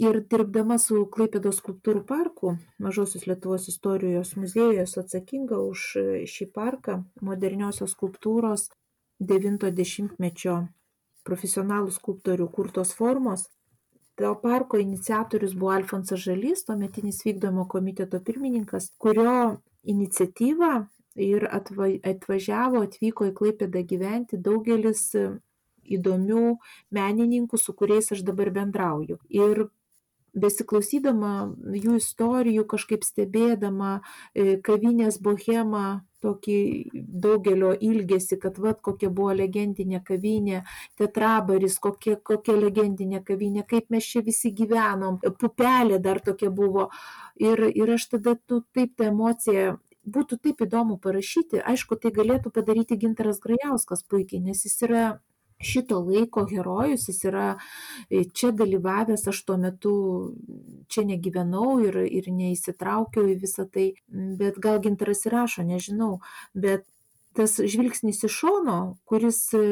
ir 0.00 0.22
dirbdama 0.24 0.78
su 0.80 1.04
klaipėdos 1.12 1.58
skulptūrų 1.60 2.02
parku 2.08 2.56
mažosios 2.80 3.26
lietuvos 3.28 3.68
istorijos 3.68 4.34
muziejuje 4.40 4.86
atsakinga 5.02 5.58
už 5.60 5.86
šį 6.32 6.48
parką 6.54 7.02
moderniosios 7.20 7.92
skulptūros 7.92 8.70
devinto 9.20 9.70
dešimtmečio 9.70 10.62
profesionalų 11.28 11.92
skulptorių 11.92 12.48
kurtos 12.48 12.94
formos. 12.98 13.46
To 14.22 14.36
parko 14.38 14.78
iniciatorius 14.78 15.54
buvo 15.58 15.72
Alfonsas 15.74 16.20
Žalys, 16.22 16.60
tuometinis 16.66 17.16
vykdomo 17.26 17.64
komiteto 17.68 18.20
pirmininkas, 18.22 18.92
kurio 19.02 19.32
iniciatyva 19.82 20.68
ir 21.26 21.48
atvažiavo, 21.50 22.84
atvyko 22.86 23.26
į 23.26 23.32
Klaipėdą 23.40 23.82
gyventi 23.92 24.38
daugelis 24.38 25.08
įdomių 25.96 26.44
menininkų, 26.94 27.58
su 27.58 27.74
kuriais 27.74 28.12
aš 28.14 28.22
dabar 28.28 28.52
bendrauju. 28.54 29.18
Ir 29.34 29.64
besiklausydama 30.34 31.32
jų 31.76 31.98
istorijų, 32.00 32.64
kažkaip 32.68 33.04
stebėdama 33.04 33.98
e, 34.00 34.56
kavinės 34.64 35.20
bohemą, 35.22 36.02
tokį 36.22 36.56
daugelio 36.94 37.72
ilgesi, 37.74 38.38
kad 38.38 38.58
vad 38.62 38.80
kokia 38.86 39.10
buvo 39.10 39.32
legendinė 39.34 40.02
kavinė, 40.06 40.62
tetrabaris, 41.00 41.78
kokia, 41.82 42.16
kokia 42.22 42.54
legendinė 42.58 43.22
kavinė, 43.26 43.64
kaip 43.68 43.90
mes 43.90 44.06
čia 44.06 44.22
visi 44.22 44.52
gyvenom, 44.54 45.18
pupelė 45.40 45.98
dar 46.02 46.22
tokia 46.22 46.52
buvo. 46.54 46.90
Ir, 47.42 47.64
ir 47.74 47.96
aš 47.96 48.06
tada, 48.14 48.36
tu 48.46 48.62
taip 48.74 48.94
tą 48.98 49.10
emociją 49.10 49.80
būtų 50.02 50.38
taip 50.42 50.62
įdomu 50.64 50.98
parašyti, 51.02 51.62
aišku, 51.62 51.98
tai 51.98 52.10
galėtų 52.14 52.50
padaryti 52.54 52.98
Gintaras 52.98 53.38
Grajauskas 53.42 54.02
puikiai, 54.02 54.42
nes 54.42 54.64
jis 54.66 54.80
yra 54.86 55.04
šito 55.62 56.00
laiko 56.04 56.44
herojus, 56.50 57.08
jis 57.08 57.20
yra 57.30 57.46
e, 58.10 58.24
čia 58.34 58.52
dalyvavęs, 58.56 59.26
aš 59.32 59.42
tuo 59.48 59.58
metu 59.60 59.94
čia 60.92 61.06
negyvenau 61.08 61.78
ir, 61.86 62.00
ir 62.06 62.30
neįsitraukiau 62.32 63.30
į 63.32 63.38
visą 63.42 63.68
tai, 63.70 63.92
bet 64.08 64.58
gal 64.62 64.82
gintaras 64.84 65.26
įrašo, 65.28 65.66
nežinau, 65.66 66.18
bet 66.54 66.86
tas 67.36 67.56
žvilgsnis 67.58 68.22
iš 68.26 68.34
šono, 68.42 68.78
kuris 69.08 69.38
e, 69.56 69.62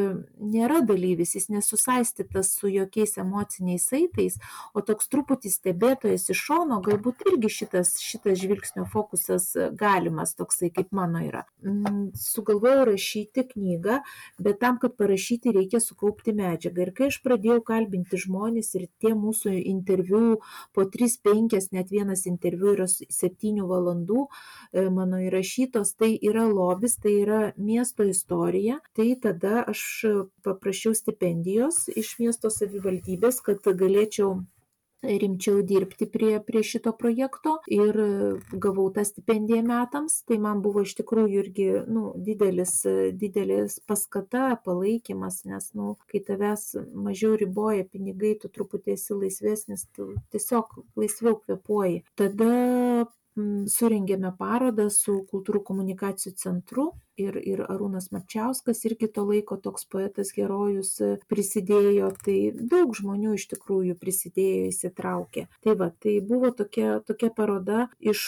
nėra 0.40 0.80
dalyvis, 0.86 1.34
jis 1.36 1.48
nesusaistytas 1.52 2.54
su 2.56 2.70
jokiais 2.72 3.16
emociniais 3.20 3.84
saitais, 3.90 4.38
o 4.74 4.82
toks 4.84 5.10
truputį 5.12 5.52
stebėtojas 5.52 6.28
iš 6.32 6.42
šono, 6.48 6.80
galbūt 6.84 7.24
irgi 7.28 7.50
šitas, 7.60 7.94
šitas 8.02 8.40
žvilgsnio 8.40 8.86
fokusas 8.90 9.52
galimas, 9.78 10.34
toksai 10.38 10.70
kaip 10.74 10.90
mano 10.96 11.22
yra. 11.24 11.44
Mm, 11.64 12.10
sugalvojau 12.18 12.86
rašyti 12.90 13.44
knygą, 13.52 14.00
bet 14.38 14.60
tam, 14.62 14.80
kad 14.82 14.96
parašyti, 15.00 15.54
reikia 15.56 15.82
sukaupti 15.84 16.34
medžiagą. 16.36 16.86
Ir 16.86 16.94
kai 16.96 17.10
aš 17.10 17.20
pradėjau 17.24 17.60
kalbinti 17.66 18.20
žmonės 18.20 18.74
ir 18.78 18.88
tie 19.02 19.14
mūsų 19.18 19.54
interviu 19.60 20.40
po 20.76 20.86
3-5, 20.88 21.58
net 21.76 21.92
vienas 21.92 22.26
interviu 22.30 22.74
yra 22.74 22.88
7 22.90 23.64
valandų 23.68 24.26
e, 24.26 24.88
mano 24.92 25.20
įrašytos, 25.26 25.94
tai 26.00 26.14
yra 26.16 26.46
lobis, 26.48 26.96
tai 27.00 27.16
yra 27.20 27.40
miesto 27.56 28.06
istoriją 28.06 28.78
tai 28.96 29.12
tada 29.22 29.64
aš 29.72 29.82
paprašiau 30.46 30.94
stipendijos 30.96 31.86
iš 31.96 32.16
miesto 32.22 32.50
savivaldybės 32.52 33.42
kad 33.46 33.66
galėčiau 33.84 34.40
rimčiau 35.02 35.62
dirbti 35.64 36.06
prie, 36.06 36.40
prie 36.44 36.62
šito 36.66 36.92
projekto 36.96 37.56
ir 37.72 37.96
gavau 38.52 38.88
tą 38.92 39.04
stipendiją 39.08 39.62
metams, 39.66 40.20
tai 40.28 40.38
man 40.42 40.60
buvo 40.64 40.84
iš 40.84 40.94
tikrųjų 41.00 41.44
irgi 41.44 41.68
nu, 41.88 42.10
didelis, 42.16 42.74
didelis 43.16 43.78
paskata, 43.88 44.52
palaikymas, 44.64 45.42
nes 45.48 45.70
nu, 45.78 45.94
kai 46.10 46.20
tavęs 46.26 46.74
mažiau 46.92 47.38
riboja 47.40 47.86
pinigai, 47.88 48.36
tu 48.42 48.52
truputį 48.52 48.96
esi 48.98 49.16
laisvesnis, 49.16 49.86
tu 49.96 50.12
tiesiog 50.34 50.76
laisviau 51.00 51.38
kvepuoji. 51.40 52.04
Tada 52.20 52.52
surengėme 53.70 54.32
parodą 54.38 54.88
su 54.92 55.20
kultūrų 55.30 55.62
komunikacijų 55.66 56.32
centru 56.40 56.86
ir, 57.20 57.36
ir 57.38 57.62
Arūnas 57.66 58.10
Marčiauskas 58.14 58.84
irgi 58.88 59.10
to 59.14 59.24
laiko 59.28 59.58
toks 59.60 59.86
poetas 59.90 60.32
herojus 60.36 60.96
prisidėjo, 61.30 62.12
tai 62.24 62.38
daug 62.54 62.94
žmonių 62.96 63.36
iš 63.38 63.48
tikrųjų 63.54 63.98
prisidėjo, 64.00 64.70
įsitraukė. 64.70 65.46
Tai 65.64 65.76
va, 65.80 65.90
tai 65.90 66.18
buvo 66.24 66.52
tokia, 66.56 66.98
tokia 67.06 67.32
paroda 67.34 67.86
iš 68.00 68.24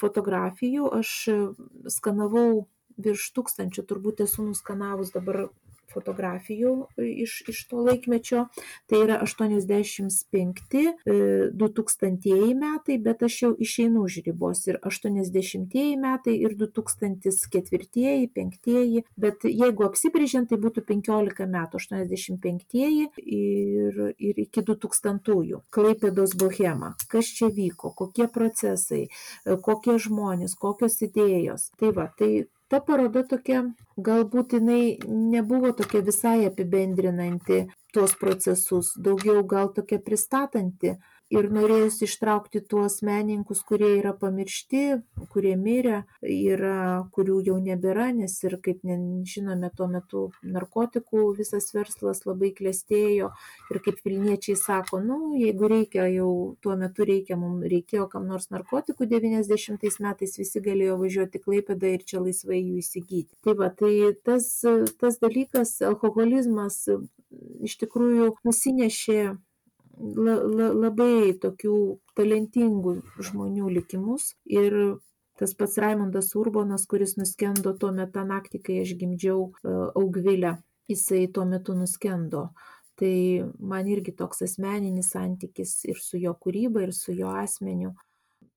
fotografijų, 0.00 0.90
aš 1.00 1.12
skanavau 1.92 2.66
virš 2.96 3.30
tūkstančių, 3.36 3.84
turbūt 3.88 4.22
esu 4.24 4.44
nuskanavus 4.46 5.12
dabar 5.14 5.46
fotografijų 5.96 6.72
iš, 7.00 7.40
iš 7.50 7.62
to 7.70 7.82
laikmečio, 7.86 8.46
tai 8.90 9.02
yra 9.06 9.18
85, 9.24 10.76
2000 11.56 12.32
e, 12.36 12.54
metai, 12.58 12.98
bet 13.02 13.24
aš 13.26 13.38
jau 13.42 13.52
išeinu 13.66 14.04
už 14.06 14.20
ribos 14.26 14.66
ir 14.68 14.80
80 14.84 15.76
metai 16.00 16.36
ir 16.36 16.56
2004, 16.58 18.28
5, 18.36 19.02
bet 19.16 19.46
jeigu 19.48 19.86
apsibrėžiant, 19.86 20.50
tai 20.50 20.60
būtų 20.62 20.84
15 20.88 21.48
metų, 21.52 21.80
85 21.80 22.76
ir, 22.76 24.02
ir 24.18 24.42
iki 24.46 24.64
2000-ųjų. 24.66 25.62
Klaipėdos 25.72 26.36
bohema, 26.38 26.94
kas 27.12 27.30
čia 27.38 27.50
vyko, 27.52 27.92
kokie 27.96 28.28
procesai, 28.32 29.06
kokie 29.44 29.96
žmonės, 30.02 30.56
kokios 30.58 31.00
idėjos. 31.06 31.70
Tai 31.80 31.92
va, 31.96 32.10
tai 32.18 32.46
ta 32.72 32.80
paroda 32.86 33.22
tokia 33.32 33.60
galbūt 34.08 34.54
jinai 34.58 34.80
nebuvo 35.34 35.70
tokia 35.80 36.02
visai 36.08 36.38
apibendrinanti 36.50 37.60
tuos 37.94 38.16
procesus 38.22 38.92
daugiau 39.08 39.44
gal 39.54 39.70
tokia 39.78 40.02
pristatanti 40.10 40.96
ir 41.32 41.48
norėjusi 41.50 42.06
ištraukti 42.06 42.60
tuos 42.70 43.00
menininkus, 43.06 43.62
kurie 43.66 43.96
yra 43.98 44.12
pamiršti, 44.16 44.82
kurie 45.32 45.54
mirė, 45.58 46.02
yra, 46.22 47.06
kurių 47.14 47.40
jau 47.48 47.56
nebėra, 47.62 48.08
nes 48.14 48.36
ir, 48.46 48.58
kaip 48.62 48.84
žinome, 49.26 49.70
tuo 49.76 49.88
metu 49.90 50.22
narkotikų 50.46 51.24
visas 51.38 51.72
verslas 51.74 52.22
labai 52.28 52.52
klestėjo 52.56 53.32
ir 53.72 53.80
kaip 53.82 54.02
Vilniečiai 54.06 54.54
sako, 54.60 55.00
nu, 55.02 55.18
jeigu 55.40 55.70
reikia, 55.72 56.06
jau 56.14 56.30
tuo 56.62 56.76
metu 56.78 57.06
reikia, 57.08 57.38
mums 57.40 57.66
reikėjo 57.66 58.06
kam 58.12 58.28
nors 58.30 58.50
narkotikų 58.54 59.08
90 59.10 59.98
metais, 60.04 60.38
visi 60.38 60.62
galėjo 60.62 60.98
važiuoti 61.00 61.42
Klaipėdą 61.42 61.90
ir 61.96 62.06
čia 62.06 62.22
laisvai 62.22 62.60
jų 62.60 62.78
įsigyti. 62.84 63.34
Tai 63.42 63.56
va, 63.58 63.72
tai 63.74 64.12
tas, 64.26 64.48
tas 65.00 65.18
dalykas, 65.22 65.80
alkoholizmas 65.86 66.84
iš 67.66 67.76
tikrųjų 67.82 68.36
nusinešė 68.46 69.20
la, 69.98 70.36
la, 70.36 70.70
labai 70.74 71.34
tokių 71.40 71.76
talentingų 72.18 72.96
žmonių 73.28 73.70
likimus 73.78 74.32
ir 74.44 74.96
tas 75.36 75.52
pats 75.54 75.76
Raimondas 75.80 76.32
Urbonas, 76.38 76.86
kuris 76.88 77.16
nuskendo 77.20 77.74
tuo 77.76 77.92
metu 77.92 78.24
naktį, 78.24 78.62
kai 78.64 78.78
aš 78.84 78.94
gimdžiau 79.00 79.50
e, 79.50 79.74
Augvilę, 80.00 80.56
jisai 80.88 81.26
tuo 81.28 81.44
metu 81.44 81.76
nuskendo. 81.76 82.48
Tai 82.96 83.12
man 83.60 83.88
irgi 83.92 84.14
toks 84.16 84.40
asmeninis 84.46 85.12
santykis 85.12 85.82
ir 85.84 86.00
su 86.00 86.16
jo 86.16 86.32
kūryba, 86.40 86.86
ir 86.86 86.94
su 86.96 87.12
jo 87.12 87.28
asmeniu. 87.36 87.92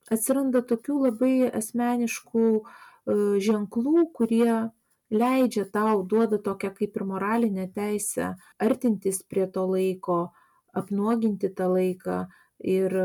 Atsiranda 0.09 0.61
tokių 0.63 1.01
labai 1.09 1.33
asmeniškų 1.51 2.45
e, 2.55 2.61
ženklų, 3.43 4.07
kurie 4.15 4.71
leidžia 5.11 5.65
tau, 5.73 6.05
duoda 6.07 6.39
tokią 6.39 6.71
kaip 6.77 6.95
ir 6.95 7.05
moralinę 7.11 7.67
teisę 7.75 8.35
artintis 8.61 9.23
prie 9.27 9.47
to 9.51 9.65
laiko, 9.67 10.29
apnuoginti 10.73 11.49
tą 11.55 11.69
laiką 11.73 12.23
ir 12.59 12.95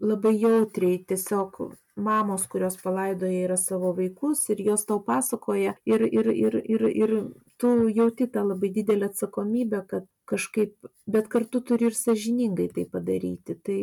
labai 0.00 0.34
jautriai 0.38 0.98
tiesiog 1.08 1.56
mamos, 1.98 2.46
kurios 2.46 2.76
palaidoja 2.82 3.46
yra 3.46 3.56
savo 3.56 3.90
vaikus 3.96 4.44
ir 4.52 4.62
jos 4.62 4.84
tau 4.86 5.00
pasakoja 5.04 5.74
ir, 5.84 6.04
ir, 6.06 6.30
ir, 6.30 6.60
ir, 6.64 6.84
ir 7.02 7.14
tu 7.58 7.72
jauti 7.90 8.28
tą 8.30 8.44
labai 8.46 8.70
didelę 8.74 9.10
atsakomybę, 9.10 9.82
kad 9.90 10.06
kažkaip, 10.30 10.76
bet 11.06 11.28
kartu 11.32 11.60
turi 11.60 11.88
ir 11.90 11.96
sažiningai 11.98 12.68
tai 12.74 12.86
padaryti. 12.92 13.58
Tai, 13.64 13.80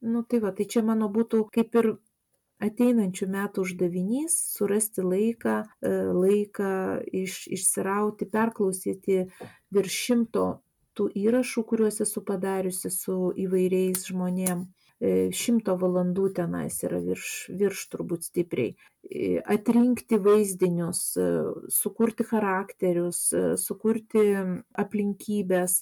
nu 0.00 0.24
tai 0.24 0.40
va, 0.40 0.54
tai 0.56 0.64
čia 0.64 0.82
mano 0.86 1.10
būtų 1.12 1.44
kaip 1.52 1.76
ir 1.80 1.94
ateinančių 2.64 3.28
metų 3.28 3.64
uždavinys 3.66 4.36
surasti 4.54 5.04
laiką, 5.04 5.56
e, 5.84 5.94
laiką 6.24 6.70
iš, 7.12 7.44
išsirauti, 7.58 8.30
perklausyti 8.30 9.24
virš 9.74 9.98
šimto 10.06 10.46
tų 10.98 11.08
įrašų, 11.24 11.66
kuriuos 11.70 12.00
esu 12.04 12.22
padariusi 12.30 12.92
su 12.94 13.18
įvairiais 13.46 14.06
žmonėm. 14.10 14.66
E, 15.02 15.28
šimto 15.34 15.74
valandų 15.76 16.28
tenais 16.36 16.76
yra 16.86 17.00
virš, 17.02 17.30
virš 17.58 17.80
turbūt 17.92 18.28
stipriai. 18.28 18.72
E, 19.04 19.40
atrinkti 19.42 20.16
vaizdinius, 20.22 21.00
e, 21.18 21.24
sukurti 21.74 22.24
charakterius, 22.28 23.18
sukurti 23.60 24.22
aplinkybės, 24.80 25.80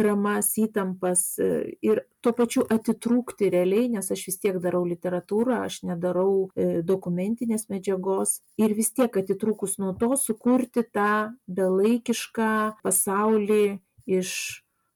dramas, 0.00 0.50
įtampas 0.60 1.22
ir 1.40 2.02
tuo 2.20 2.32
pačiu 2.36 2.66
atitrūkti 2.68 3.48
realiai, 3.54 3.88
nes 3.94 4.10
aš 4.12 4.26
vis 4.28 4.40
tiek 4.42 4.58
darau 4.60 4.82
literatūrą, 4.88 5.62
aš 5.68 5.80
nedarau 5.88 6.50
dokumentinės 6.84 7.70
medžiagos 7.72 8.40
ir 8.60 8.74
vis 8.76 8.92
tiek 8.92 9.16
atitrūkus 9.22 9.78
nuo 9.80 9.94
to 9.96 10.12
sukurti 10.20 10.84
tą 10.84 11.30
belaikišką 11.48 12.82
pasaulį 12.84 13.78
iš 14.18 14.30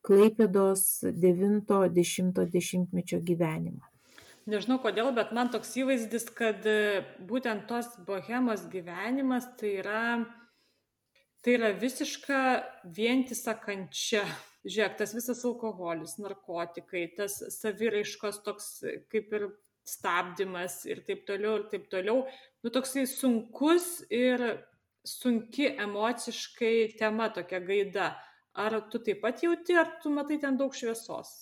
Klaipėdos 0.04 0.82
90-10 1.06 3.14
gyvenimo. 3.24 3.84
Nežinau 4.44 4.76
kodėl, 4.82 5.08
bet 5.16 5.32
man 5.32 5.48
toks 5.48 5.70
įvaizdis, 5.80 6.26
kad 6.36 6.66
e, 6.68 7.00
būtent 7.24 7.64
tos 7.70 7.88
bohemos 8.04 8.66
gyvenimas 8.68 9.46
tai 9.56 9.78
yra, 9.78 10.20
tai 11.40 11.54
yra 11.56 11.72
visiška 11.80 12.40
vientisa 12.84 13.56
kančia. 13.56 14.28
Žiūrėk, 14.68 15.00
tas 15.00 15.16
visas 15.16 15.40
alkoholis, 15.48 16.20
narkotikai, 16.20 17.08
tas 17.16 17.40
saviraiškos 17.56 18.44
toks 18.44 18.84
kaip 19.12 19.32
ir 19.36 19.48
stabdymas 19.88 20.82
ir 20.88 21.00
taip 21.08 21.24
toliau, 21.28 21.62
ir 21.62 21.66
taip 21.72 21.88
toliau. 21.92 22.24
Nu, 22.64 22.72
toksai 22.72 23.06
sunkus 23.08 24.04
ir 24.12 24.44
sunki 25.04 25.70
emociškai 25.84 26.96
tema 27.00 27.30
tokia 27.32 27.60
gaida 27.64 28.12
ar 28.54 28.78
tu 28.90 29.00
taip 29.02 29.20
pat 29.24 29.42
jauti, 29.42 29.76
ar 29.76 29.90
tu 30.02 30.12
matai 30.14 30.38
ten 30.42 30.56
daug 30.60 30.74
šviesos? 30.74 31.32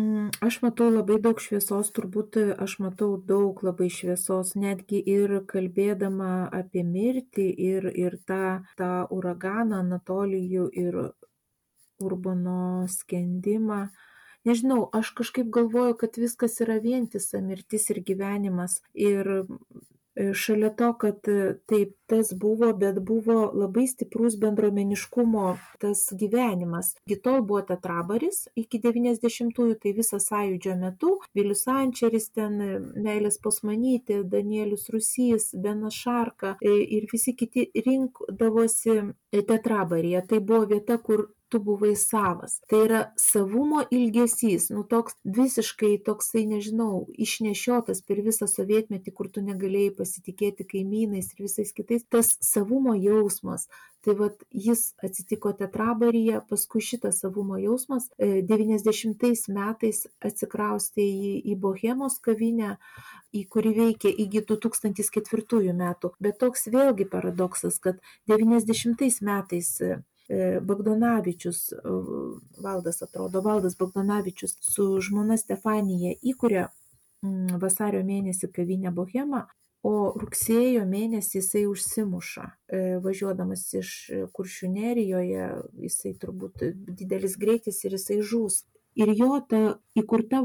Mm, 0.00 0.30
aš 0.40 0.62
matau 0.64 0.86
labai 0.88 1.18
daug 1.20 1.40
šviesos, 1.44 1.90
turbūt 1.96 2.38
aš 2.64 2.78
matau 2.80 3.10
daug 3.32 3.58
labai 3.66 3.90
šviesos, 3.92 4.54
netgi 4.56 5.02
ir 5.14 5.42
kalbėdama 5.50 6.48
apie 6.60 6.84
mirtį 6.94 7.48
ir, 7.66 7.90
ir 8.04 8.16
tą, 8.30 8.62
tą 8.80 8.92
uraganą 9.12 9.82
Anatolijų 9.84 10.70
ir 10.84 10.98
Urbano 12.02 12.88
skendimą. 12.88 13.82
Nežinau, 14.48 14.88
aš 14.96 15.12
kažkaip 15.20 15.52
galvoju, 15.54 15.98
kad 16.00 16.16
viskas 16.18 16.56
yra 16.64 16.80
vientisa 16.82 17.44
mirtis 17.44 17.90
ir 17.92 18.00
gyvenimas. 18.08 18.80
Ir 18.96 19.28
E, 19.28 19.91
šalia 20.34 20.70
to, 20.76 20.92
kad 20.98 21.28
e, 21.28 21.54
taip 21.66 21.96
tas 22.06 22.32
buvo, 22.36 22.72
bet 22.76 22.98
buvo 23.00 23.36
labai 23.56 23.86
stiprus 23.88 24.36
bendruomeniškumo 24.40 25.44
tas 25.80 26.04
gyvenimas. 26.20 26.92
Iki 27.06 27.18
tol 27.24 27.40
buvo 27.48 27.62
tetrabaris, 27.70 28.44
iki 28.58 28.80
90-ųjų, 28.82 29.78
tai 29.82 29.94
visą 29.96 30.20
sąjūdžio 30.20 30.76
metu, 30.80 31.14
Vilius 31.36 31.64
Ančeris, 31.72 32.28
ten 32.36 32.60
e, 32.60 32.70
Meilės 33.06 33.40
Posmanytė, 33.42 34.22
Danielius 34.28 34.90
Rusys, 34.92 35.52
Benas 35.56 35.96
Šarka 36.02 36.56
ir 36.62 37.06
visi 37.12 37.34
kiti 37.36 37.68
rinkdavosi 37.86 38.98
tetrabaryje. 39.32 40.26
Tai 40.28 40.40
buvo 40.44 40.66
vieta, 40.74 40.98
kur 41.00 41.30
tu 41.52 41.60
buvai 41.60 41.92
savas. 41.98 42.58
Tai 42.70 42.80
yra 42.86 43.00
savumo 43.20 43.84
ilgesys, 43.92 44.70
nu 44.72 44.82
toks 44.88 45.18
visiškai 45.38 45.98
toksai, 46.06 46.46
nežinau, 46.48 47.04
išnešiotas 47.26 48.02
per 48.08 48.24
visą 48.24 48.48
sovietmetį, 48.48 49.14
kur 49.14 49.28
tu 49.28 49.44
negalėjai 49.44 49.94
pasitikėti 50.00 50.66
kaimynais 50.74 51.32
ir 51.34 51.46
visais 51.46 51.72
kitais, 51.76 52.08
tas 52.08 52.36
savumo 52.40 52.96
jausmas. 52.98 53.68
Tai 54.02 54.16
vad 54.18 54.40
jis 54.50 54.96
atsitiko 54.98 55.52
tetrabaryje, 55.54 56.40
paskui 56.50 56.80
šitas 56.82 57.20
savumo 57.22 57.54
jausmas 57.62 58.08
90 58.18 59.22
e, 59.28 59.36
metais 59.54 60.00
atsikraustė 60.18 61.04
į, 61.06 61.30
į 61.52 61.54
Bohemos 61.62 62.16
kavinę, 62.24 62.72
į 63.30 63.44
kurį 63.46 63.76
veikė 63.76 64.10
iki 64.24 64.42
2004 64.48 65.76
metų. 65.78 66.10
Bet 66.18 66.40
toks 66.42 66.66
vėlgi 66.74 67.06
paradoksas, 67.14 67.78
kad 67.78 68.02
90 68.26 69.22
metais 69.22 69.70
E, 69.82 70.02
Bagdonavičius, 70.28 71.72
e, 71.72 71.96
valdas 72.62 73.02
atrodo, 73.02 73.40
valdas 73.40 73.76
Bagdonavičius 73.78 74.56
su 74.60 74.86
žmona 75.00 75.36
Stefanija 75.36 76.14
įkuria 76.22 76.68
mm, 77.22 77.58
vasario 77.62 78.04
mėnesį 78.06 78.52
kavinę 78.54 78.92
Bohemą, 78.94 79.46
o 79.82 80.12
rugsėjo 80.14 80.84
mėnesį 80.86 81.40
jisai 81.40 81.64
užsimuša, 81.66 82.44
e, 82.70 82.82
važiuodamas 83.02 83.64
iš 83.80 83.94
kuršių 84.36 84.70
nerijoje, 84.76 85.48
jisai 85.88 86.14
turbūt 86.22 86.62
didelis 86.86 87.34
greitis 87.36 87.82
ir 87.84 87.98
jisai 87.98 88.20
žūs 88.22 88.62
ir 88.98 89.12
jo 89.18 89.38
ta 89.48 89.60
įkurta 89.98 90.42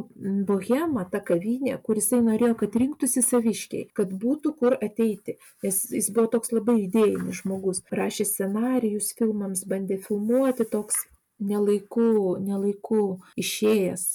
bohema 0.47 1.05
ta 1.11 1.21
kavinė 1.29 1.77
kur 1.83 1.99
jisai 1.99 2.21
norėjo 2.25 2.55
kad 2.61 2.77
rinktųsi 2.81 3.23
saviškiai 3.25 3.89
kad 3.97 4.13
būtų 4.23 4.53
kur 4.59 4.77
ateiti. 4.77 5.37
Nes 5.63 5.81
jis 5.91 6.11
buvo 6.13 6.31
toks 6.37 6.53
labai 6.55 6.79
idėjinis 6.85 7.43
žmogus. 7.43 7.83
Rašė 7.91 8.27
scenarijus 8.29 9.13
filmams 9.17 9.65
bandė 9.67 9.99
filmuoti 10.07 10.67
toks 10.71 11.05
ne 11.39 11.59
laiku 11.61 12.37
ne 12.41 12.57
laiku 12.63 13.19
išėjęs 13.37 14.07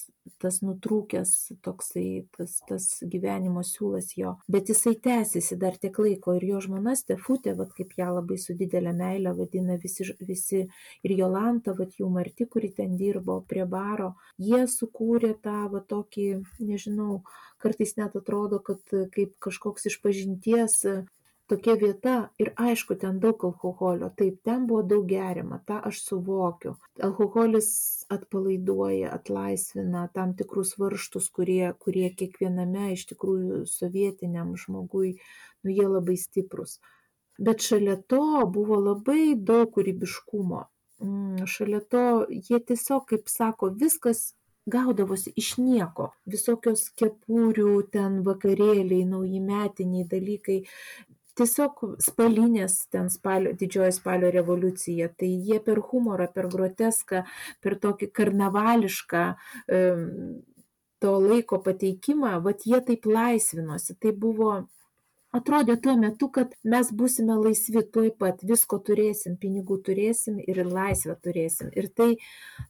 tas 0.42 0.60
nutrūkęs 0.62 1.32
toksai 1.66 2.24
tas 2.36 2.58
tas 2.68 2.86
gyvenimo 3.14 3.62
siūlas 3.66 4.12
jo. 4.18 4.36
Bet 4.52 4.70
jisai 4.72 4.94
tęsėsi 5.06 5.58
dar 5.60 5.78
tiek 5.82 5.98
laiko 6.04 6.36
ir 6.38 6.46
jo 6.50 6.60
žmona 6.66 6.94
stefutė 6.98 7.56
vat 7.58 7.72
kaip 7.76 7.94
ją 7.98 8.10
labai 8.18 8.38
su 8.40 8.56
didele 8.58 8.92
meile 8.96 9.34
vadina 9.38 9.78
visi 9.82 10.06
visi 10.20 10.64
ir 11.02 11.16
jolanta 11.18 11.74
vat 11.78 11.96
jų 11.98 12.10
marti 12.12 12.46
kuri 12.46 12.72
ten 12.76 12.96
dirbo 13.00 13.40
prie 13.48 13.66
baro 13.66 14.12
jie 14.38 14.64
sukūrė 14.76 15.34
tą 15.42 15.66
va 15.72 15.82
tokį 15.94 16.28
nežinau 16.60 17.22
kartais 17.62 17.96
net 17.98 18.16
atrodo 18.18 18.62
kad 18.62 18.82
kaip 19.14 19.34
kažkoks 19.42 19.90
išpažinties 19.92 20.78
tokia 21.50 21.74
vieta 21.80 22.14
ir 22.42 22.52
aišku 22.66 22.96
ten 23.02 23.18
daug 23.22 23.44
alkoholio. 23.48 24.10
Taip 24.18 24.40
ten 24.46 24.66
buvo 24.66 24.82
daug 24.94 25.06
geriama 25.08 25.60
tą 25.68 25.80
aš 25.90 26.00
suvokiu. 26.06 26.74
Alkoholis 27.08 27.70
atpalaiduoja 28.16 29.12
atlaisvina 29.16 30.08
tam 30.14 30.34
tikrus 30.38 30.74
varžtus 30.80 31.30
kurie 31.36 31.72
kurie 31.84 32.10
kiekviename 32.18 32.92
iš 32.96 33.06
tikrųjų 33.12 33.62
sovietiniam 33.70 34.54
žmoguj 34.64 35.14
nu 35.64 35.76
jie 35.78 35.88
labai 35.88 36.18
stiprūs. 36.20 36.78
Bet 37.38 37.64
šalia 37.64 37.96
to 38.12 38.24
buvo 38.54 38.78
labai 38.80 39.34
daug 39.50 39.72
kūrybiškumo. 39.74 40.66
Mm, 41.02 41.48
šalia 41.50 41.80
to 41.94 42.04
jie 42.30 42.60
tiesiog 42.60 43.08
kaip 43.10 43.28
sako 43.32 43.72
viskas 43.82 44.32
gaudavosi 44.66 45.32
iš 45.36 45.56
nieko. 45.58 46.12
Visokios 46.30 46.84
kepurių 46.98 47.72
ten 47.94 48.20
vakarėliai 48.26 49.02
naujametiniai 49.10 50.06
dalykai 50.12 50.60
tiesiog 51.38 51.82
spalinės 52.02 52.78
ten 52.92 53.08
spalio 53.12 53.54
didžioji 53.58 53.96
spalio 53.96 54.30
revoliucija. 54.34 55.10
Tai 55.18 55.30
jie 55.30 55.60
per 55.64 55.80
humorą 55.90 56.28
per 56.34 56.48
groteską 56.52 57.24
per 57.64 57.78
tokį 57.82 58.10
karnavališką 58.18 59.24
to 61.02 61.16
laiko 61.18 61.58
pateikimą 61.64 62.36
vat 62.44 62.66
jie 62.68 62.80
taip 62.86 63.08
laisvinosi. 63.08 63.98
Tai 63.98 64.12
buvo 64.24 64.52
atrodė 65.36 65.76
tuo 65.84 65.94
metu 65.98 66.28
kad 66.32 66.52
mes 66.74 66.90
būsime 66.92 67.36
laisvi 67.40 67.82
tuoj 67.94 68.12
pat 68.20 68.44
visko 68.48 68.78
turėsim 68.86 69.38
pinigų 69.40 69.78
turėsim 69.86 70.38
ir 70.42 70.62
laisvę 70.68 71.16
turėsim. 71.24 71.72
Ir 71.78 71.88
tai 71.88 72.10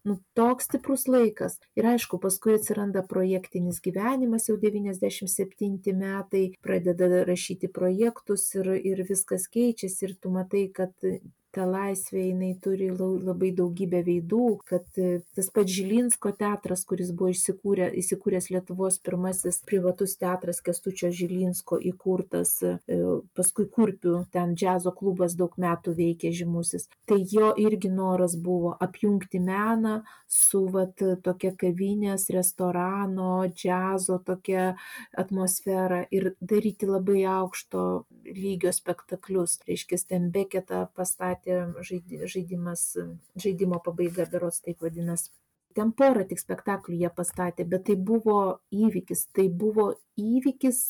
nu 0.08 0.18
toks 0.38 0.70
stiprus 0.70 1.08
laikas. 1.10 1.58
Ir 1.78 1.90
aišku 1.94 2.20
paskui 2.22 2.56
atsiranda 2.58 3.04
projektinis 3.12 3.82
gyvenimas 3.84 4.48
jau 4.50 4.56
devyniasdešim 4.62 5.30
septinti 5.30 5.94
metai 5.96 6.44
pradeda 6.62 7.24
rašyti 7.28 7.70
projektus 7.72 8.48
ir 8.56 8.74
ir 8.78 9.04
viskas 9.08 9.48
keičiasi. 9.52 10.08
Ir 10.08 10.18
tu 10.22 10.30
matai 10.34 10.66
kad 10.74 10.94
ta 11.54 11.66
laisvė 11.68 12.26
jinai 12.28 12.52
turi 12.64 12.90
labai 12.96 13.52
daugybę 13.56 14.02
veidų 14.06 14.44
kad 14.68 14.86
tas 15.36 15.50
pats 15.54 15.72
žilinsko 15.72 16.32
teatras 16.38 16.84
kuris 16.88 17.12
buvo 17.16 17.32
įsikūrę 17.34 17.90
įsikūręs 18.02 18.50
lietuvos 18.54 18.98
pirmasis 19.04 19.60
privatus 19.68 20.16
teatras 20.20 20.62
kęstučio 20.64 21.12
žilinsko 21.20 21.80
įkurtas 21.92 22.58
paskui 23.36 23.68
kurpių 23.76 24.24
ten 24.34 24.56
džiazo 24.56 24.94
klubas 24.96 25.36
daug 25.38 25.56
metų 25.60 25.96
veikė 25.98 26.32
žymusis 26.42 26.88
tai 27.08 27.22
jo 27.32 27.52
irgi 27.60 27.92
noras 27.92 28.36
buvo 28.36 28.74
apjungti 28.80 29.42
meną 29.42 30.00
su 30.32 30.64
vat 30.72 31.02
tokia 31.24 31.52
kavinės 31.58 32.28
restorano 32.34 33.42
džiazo 33.52 34.18
tokia 34.26 34.72
atmosfera 35.18 36.02
ir 36.10 36.32
daryti 36.40 36.88
labai 36.88 37.24
aukšto 37.28 37.82
lygio 38.24 38.72
spektaklius. 38.72 39.58
Reiškias 39.68 40.06
ten 40.10 40.30
beketą 40.34 40.86
pastatė 40.96 41.41
žaidi 41.46 42.26
žaidimas 42.34 42.84
žaidimo 43.44 43.80
pabaiga 43.84 44.26
berods 44.32 44.62
taip 44.66 44.82
vadinas. 44.82 45.30
Ten 45.72 45.92
porą 45.96 46.26
tik 46.28 46.40
spektaklių 46.40 46.98
jie 47.00 47.10
pastatė 47.16 47.64
bet 47.64 47.86
tai 47.88 47.96
buvo 47.96 48.38
įvykis 48.70 49.26
tai 49.32 49.48
buvo 49.48 49.92
įvykis 50.20 50.82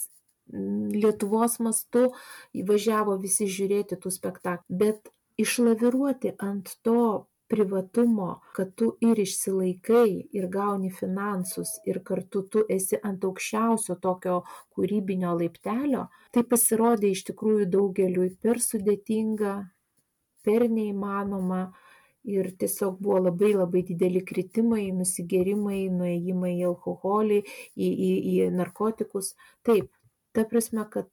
lietuvos 0.52 1.58
mastu 1.62 2.08
įvažiavo 2.62 3.16
visi 3.22 3.46
žiūrėti 3.46 3.98
tų 4.02 4.10
spektaklių 4.10 4.78
bet 4.84 5.12
išlaviruoti 5.40 6.34
ant 6.42 6.74
to 6.82 7.28
privatumo 7.52 8.40
kad 8.56 8.74
tu 8.74 8.86
ir 9.04 9.18
išsilaikai 9.20 10.10
ir 10.38 10.48
gauni 10.56 10.90
finansus 11.00 11.74
ir 11.90 12.00
kartu 12.10 12.42
tu 12.54 12.64
esi 12.76 13.00
ant 13.10 13.24
aukščiausio 13.28 13.96
tokio 14.06 14.38
kūrybinio 14.76 15.34
laiptelio 15.40 16.06
tai 16.32 16.44
pasirodė 16.52 17.12
iš 17.16 17.24
tikrųjų 17.30 17.68
daugeliui 17.76 18.30
per 18.46 18.60
sudėtinga 18.68 19.54
per 20.46 20.66
neįmanoma 20.70 21.62
ir 22.24 22.52
tiesiog 22.58 23.00
buvo 23.02 23.18
labai 23.28 23.52
labai 23.54 23.82
dideli 23.86 24.22
kritimai 24.26 24.90
nusigėrimai 24.94 25.80
nuėjimai 25.90 26.52
į 26.58 26.66
alkoholį 26.70 27.40
į 27.42 27.88
į 28.08 28.12
į 28.34 28.50
narkotikus. 28.58 29.34
Taip 29.66 29.90
ta 30.32 30.46
prasme 30.48 30.86
kad 30.90 31.10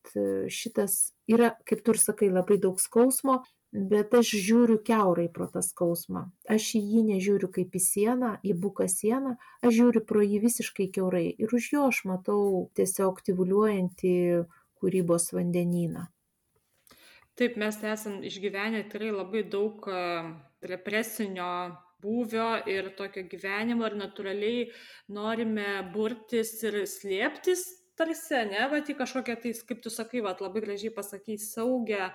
šitas 0.59 0.99
yra 1.27 1.55
kaip 1.65 1.81
tu 1.85 1.95
ir 1.95 2.01
sakai 2.01 2.29
labai 2.33 2.59
daug 2.61 2.79
skausmo 2.79 3.41
bet 3.71 4.13
aš 4.17 4.31
žiūriu 4.45 4.79
kiaurai 4.85 5.27
pro 5.33 5.45
tą 5.53 5.61
skausmą. 5.65 6.25
Aš 6.49 6.71
į 6.79 6.81
jį 6.93 7.03
nežiūriu 7.11 7.49
kaip 7.53 7.75
į 7.77 7.81
sieną 7.85 8.31
į 8.41 8.55
buką 8.63 8.87
sieną 8.89 9.35
aš 9.61 9.75
žiūriu 9.77 10.05
pro 10.09 10.23
jį 10.25 10.41
visiškai 10.45 10.89
kiaurai. 10.95 11.27
Ir 11.37 11.53
už 11.53 11.71
jo 11.75 11.89
aš 11.89 12.03
matau 12.09 12.69
tiesiog 12.77 13.21
tyvuliuojantį 13.29 14.15
kūrybos 14.81 15.29
vandenyną 15.35 16.07
Taip, 17.39 17.55
mes 17.55 17.77
esam 17.87 18.17
išgyvenę 18.27 18.83
tikrai 18.89 19.13
labai 19.15 19.45
daug 19.47 19.85
represinio 20.71 21.51
būvio 22.03 22.47
ir 22.67 22.89
tokio 22.97 23.23
gyvenimo 23.31 23.87
ir 23.87 23.95
natūraliai 23.99 24.65
norime 25.15 25.69
burtis 25.93 26.51
ir 26.67 26.81
slėptis 26.87 27.63
tarsi, 27.99 28.35
ne, 28.47 28.61
va, 28.71 28.79
į 28.79 28.95
kažkokią 28.99 29.35
tai, 29.43 29.53
kaip 29.67 29.83
tu 29.83 29.91
sakai, 29.91 30.23
va, 30.23 30.33
labai 30.39 30.63
gražiai 30.63 30.91
pasakai, 30.95 31.35
saugią 31.41 32.09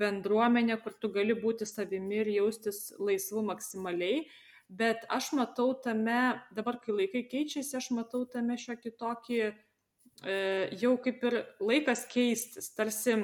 bendruomenę, 0.00 0.78
kur 0.82 0.94
tu 1.00 1.10
gali 1.12 1.34
būti 1.38 1.66
savimi 1.68 2.22
ir 2.22 2.30
jaustis 2.36 2.86
laisvu 3.02 3.42
maksimaliai. 3.50 4.24
Bet 4.70 5.02
aš 5.12 5.32
matau 5.36 5.74
tame, 5.84 6.20
dabar 6.56 6.78
kai 6.82 6.94
laikai 6.94 7.24
keičiasi, 7.30 7.76
aš 7.80 7.90
matau 7.96 8.22
tame 8.30 8.56
šiokį 8.60 8.94
tokį, 9.00 9.40
e, 9.44 10.36
jau 10.80 10.94
kaip 11.04 11.26
ir 11.28 11.40
laikas 11.60 12.06
keistis, 12.10 12.70
tarsi 12.78 13.18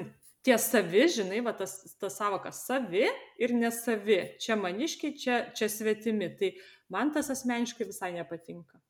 tie 0.45 0.57
savi, 0.61 1.07
žinai, 1.09 1.41
va 1.45 1.53
tas, 1.57 1.75
tas 2.01 2.17
savokas 2.17 2.63
savi 2.67 3.05
ir 3.41 3.55
nesavi. 3.55 4.21
Čia 4.41 4.57
maniškiai, 4.59 5.17
čia, 5.17 5.41
čia 5.57 5.69
svetimi. 5.69 6.31
Tai 6.39 6.53
man 6.93 7.13
tas 7.15 7.31
asmeniškai 7.33 7.89
visai 7.89 8.13
nepatinka. 8.17 8.81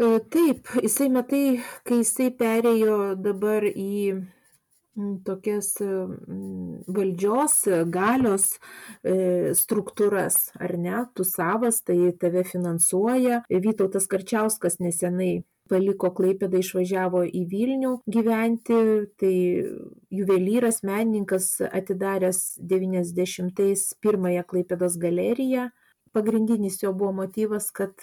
E, 0.00 0.18
taip, 0.32 0.70
jisai 0.80 1.10
matai, 1.12 1.44
kai 1.84 2.02
jisai 2.02 2.30
perėjo 2.36 3.16
dabar 3.20 3.66
į 3.70 4.20
tokias 5.24 5.74
valdžios, 6.90 7.54
galios 7.92 8.46
e, 9.06 9.52
struktūras, 9.56 10.50
ar 10.60 10.74
ne, 10.80 11.04
tu 11.14 11.24
savas, 11.24 11.80
tai 11.86 12.12
tave 12.20 12.42
finansuoja. 12.44 13.42
Vytautas 13.48 14.08
Karčiauskas 14.10 14.80
nesenai 14.82 15.44
paliko 15.70 16.10
Klaipėdą, 16.16 16.60
išvažiavo 16.60 17.22
į 17.26 17.44
Vilnių 17.50 17.92
gyventi, 18.10 18.80
tai 19.20 19.34
juvelyras, 20.20 20.82
menininkas 20.86 21.52
atidaręs 21.70 22.58
90-ais 22.60 23.86
pirmąją 24.02 24.44
Klaipėdos 24.50 24.98
galeriją. 25.00 25.70
Pagrindinis 26.12 26.80
jo 26.82 26.92
buvo 26.92 27.14
motyvas, 27.22 27.70
kad 27.70 27.94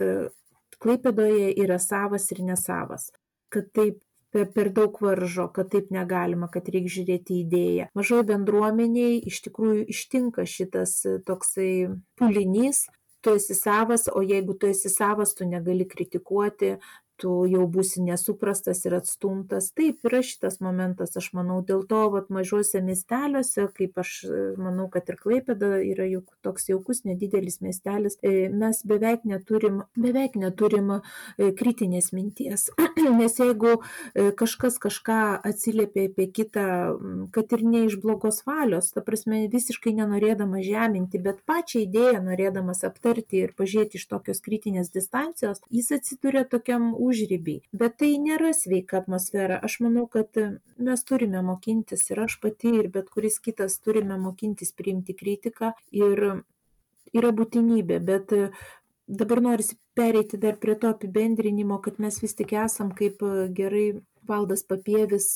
Klaipėdoje 0.80 1.52
yra 1.60 1.80
savas 1.82 2.30
ir 2.32 2.44
nesavas, 2.48 3.10
kad 3.52 3.72
taip 3.76 4.00
per, 4.32 4.70
daug 4.74 4.98
varžo, 5.02 5.48
kad 5.54 5.72
taip 5.74 5.90
negalima, 5.94 6.50
kad 6.52 6.68
reikia 6.72 6.94
žiūrėti 7.00 7.42
idėją. 7.44 7.88
Mažoji 7.98 8.28
bendruomeniai 8.32 9.18
iš 9.32 9.42
tikrųjų 9.48 9.88
ištinka 9.94 10.46
šitas 10.50 11.00
toksai 11.28 11.72
pulinys, 12.20 12.86
tu 13.26 13.34
esi 13.38 13.58
savas, 13.58 14.08
o 14.12 14.22
jeigu 14.24 14.58
tu 14.60 14.70
esi 14.70 14.92
savas, 14.94 15.34
tu 15.38 15.48
negali 15.48 15.88
kritikuoti, 15.90 16.78
tu 17.22 17.34
jau 17.50 17.66
būsi 17.72 18.04
nesuprastas 18.06 18.84
ir 18.86 18.98
atstumtas. 19.00 19.72
Taip 19.78 20.06
yra 20.08 20.22
šitas 20.26 20.60
momentas 20.64 21.18
aš 21.18 21.32
manau 21.38 21.60
dėl 21.66 21.84
to 21.90 22.04
vat 22.14 22.30
mažuose 22.34 22.82
miesteliuose 22.86 23.68
kaip 23.78 23.98
aš 24.02 24.14
manau 24.62 24.88
kad 24.94 25.10
ir 25.10 25.18
klaipėda 25.22 25.78
yra 25.86 26.08
juk 26.10 26.32
toks 26.46 26.70
jaukus 26.70 27.04
nedidelis 27.08 27.60
miestelis 27.62 28.18
e, 28.22 28.48
mes 28.50 28.82
beveik 28.88 29.26
neturim 29.30 29.82
beveik 29.98 30.38
neturim 30.40 30.94
e, 30.98 31.02
kritinės 31.58 32.12
minties. 32.16 32.70
Nes 33.20 33.38
jeigu 33.40 33.78
e, 33.78 34.30
kažkas 34.38 34.80
kažką 34.84 35.20
atsiliepia 35.48 36.08
apie 36.12 36.30
kitą 36.40 36.68
kad 37.36 37.54
ir 37.58 37.64
ne 37.66 37.86
iš 37.88 37.98
blogos 38.02 38.44
valios 38.48 38.92
ta 38.96 39.04
prasme 39.06 39.46
visiškai 39.52 39.94
nenorėdamas 39.98 40.66
žeminti 40.68 41.22
bet 41.24 41.42
pačią 41.50 41.84
idėją 41.86 42.22
norėdamas 42.26 42.84
aptarti 42.88 43.44
ir 43.46 43.54
pažiūrėti 43.58 44.00
iš 44.02 44.08
tokios 44.12 44.44
kritinės 44.46 44.92
distancijos 44.94 45.62
jis 45.74 45.92
atsiduria 45.98 46.46
tokiam 46.50 46.94
užribį 47.08 47.58
bet 47.82 47.98
tai 48.02 48.12
nėra 48.22 48.54
sveika 48.56 49.02
atmosfera. 49.02 49.60
Aš 49.64 49.80
manau 49.86 50.06
kad 50.12 50.38
mes 50.90 51.04
turime 51.08 51.42
mokintis 51.46 52.10
ir 52.12 52.24
aš 52.26 52.40
pati 52.44 52.74
ir 52.82 52.92
bet 52.94 53.10
kuris 53.14 53.40
kitas 53.44 53.80
turime 53.84 54.18
mokintis 54.22 54.74
priimti 54.78 55.16
kritiką 55.18 55.74
ir 55.92 56.24
yra 57.16 57.32
būtinybė. 57.40 58.00
Bet 58.04 58.34
dabar 59.08 59.42
norisi 59.42 59.78
pereiti 59.96 60.38
dar 60.38 60.58
prie 60.62 60.76
to 60.76 60.92
apibendrinimo 60.94 61.80
kad 61.84 62.00
mes 62.04 62.20
vis 62.24 62.36
tik 62.36 62.54
esam 62.66 62.92
kaip 62.92 63.24
gerai 63.60 63.88
valdas 64.28 64.66
papievis 64.68 65.30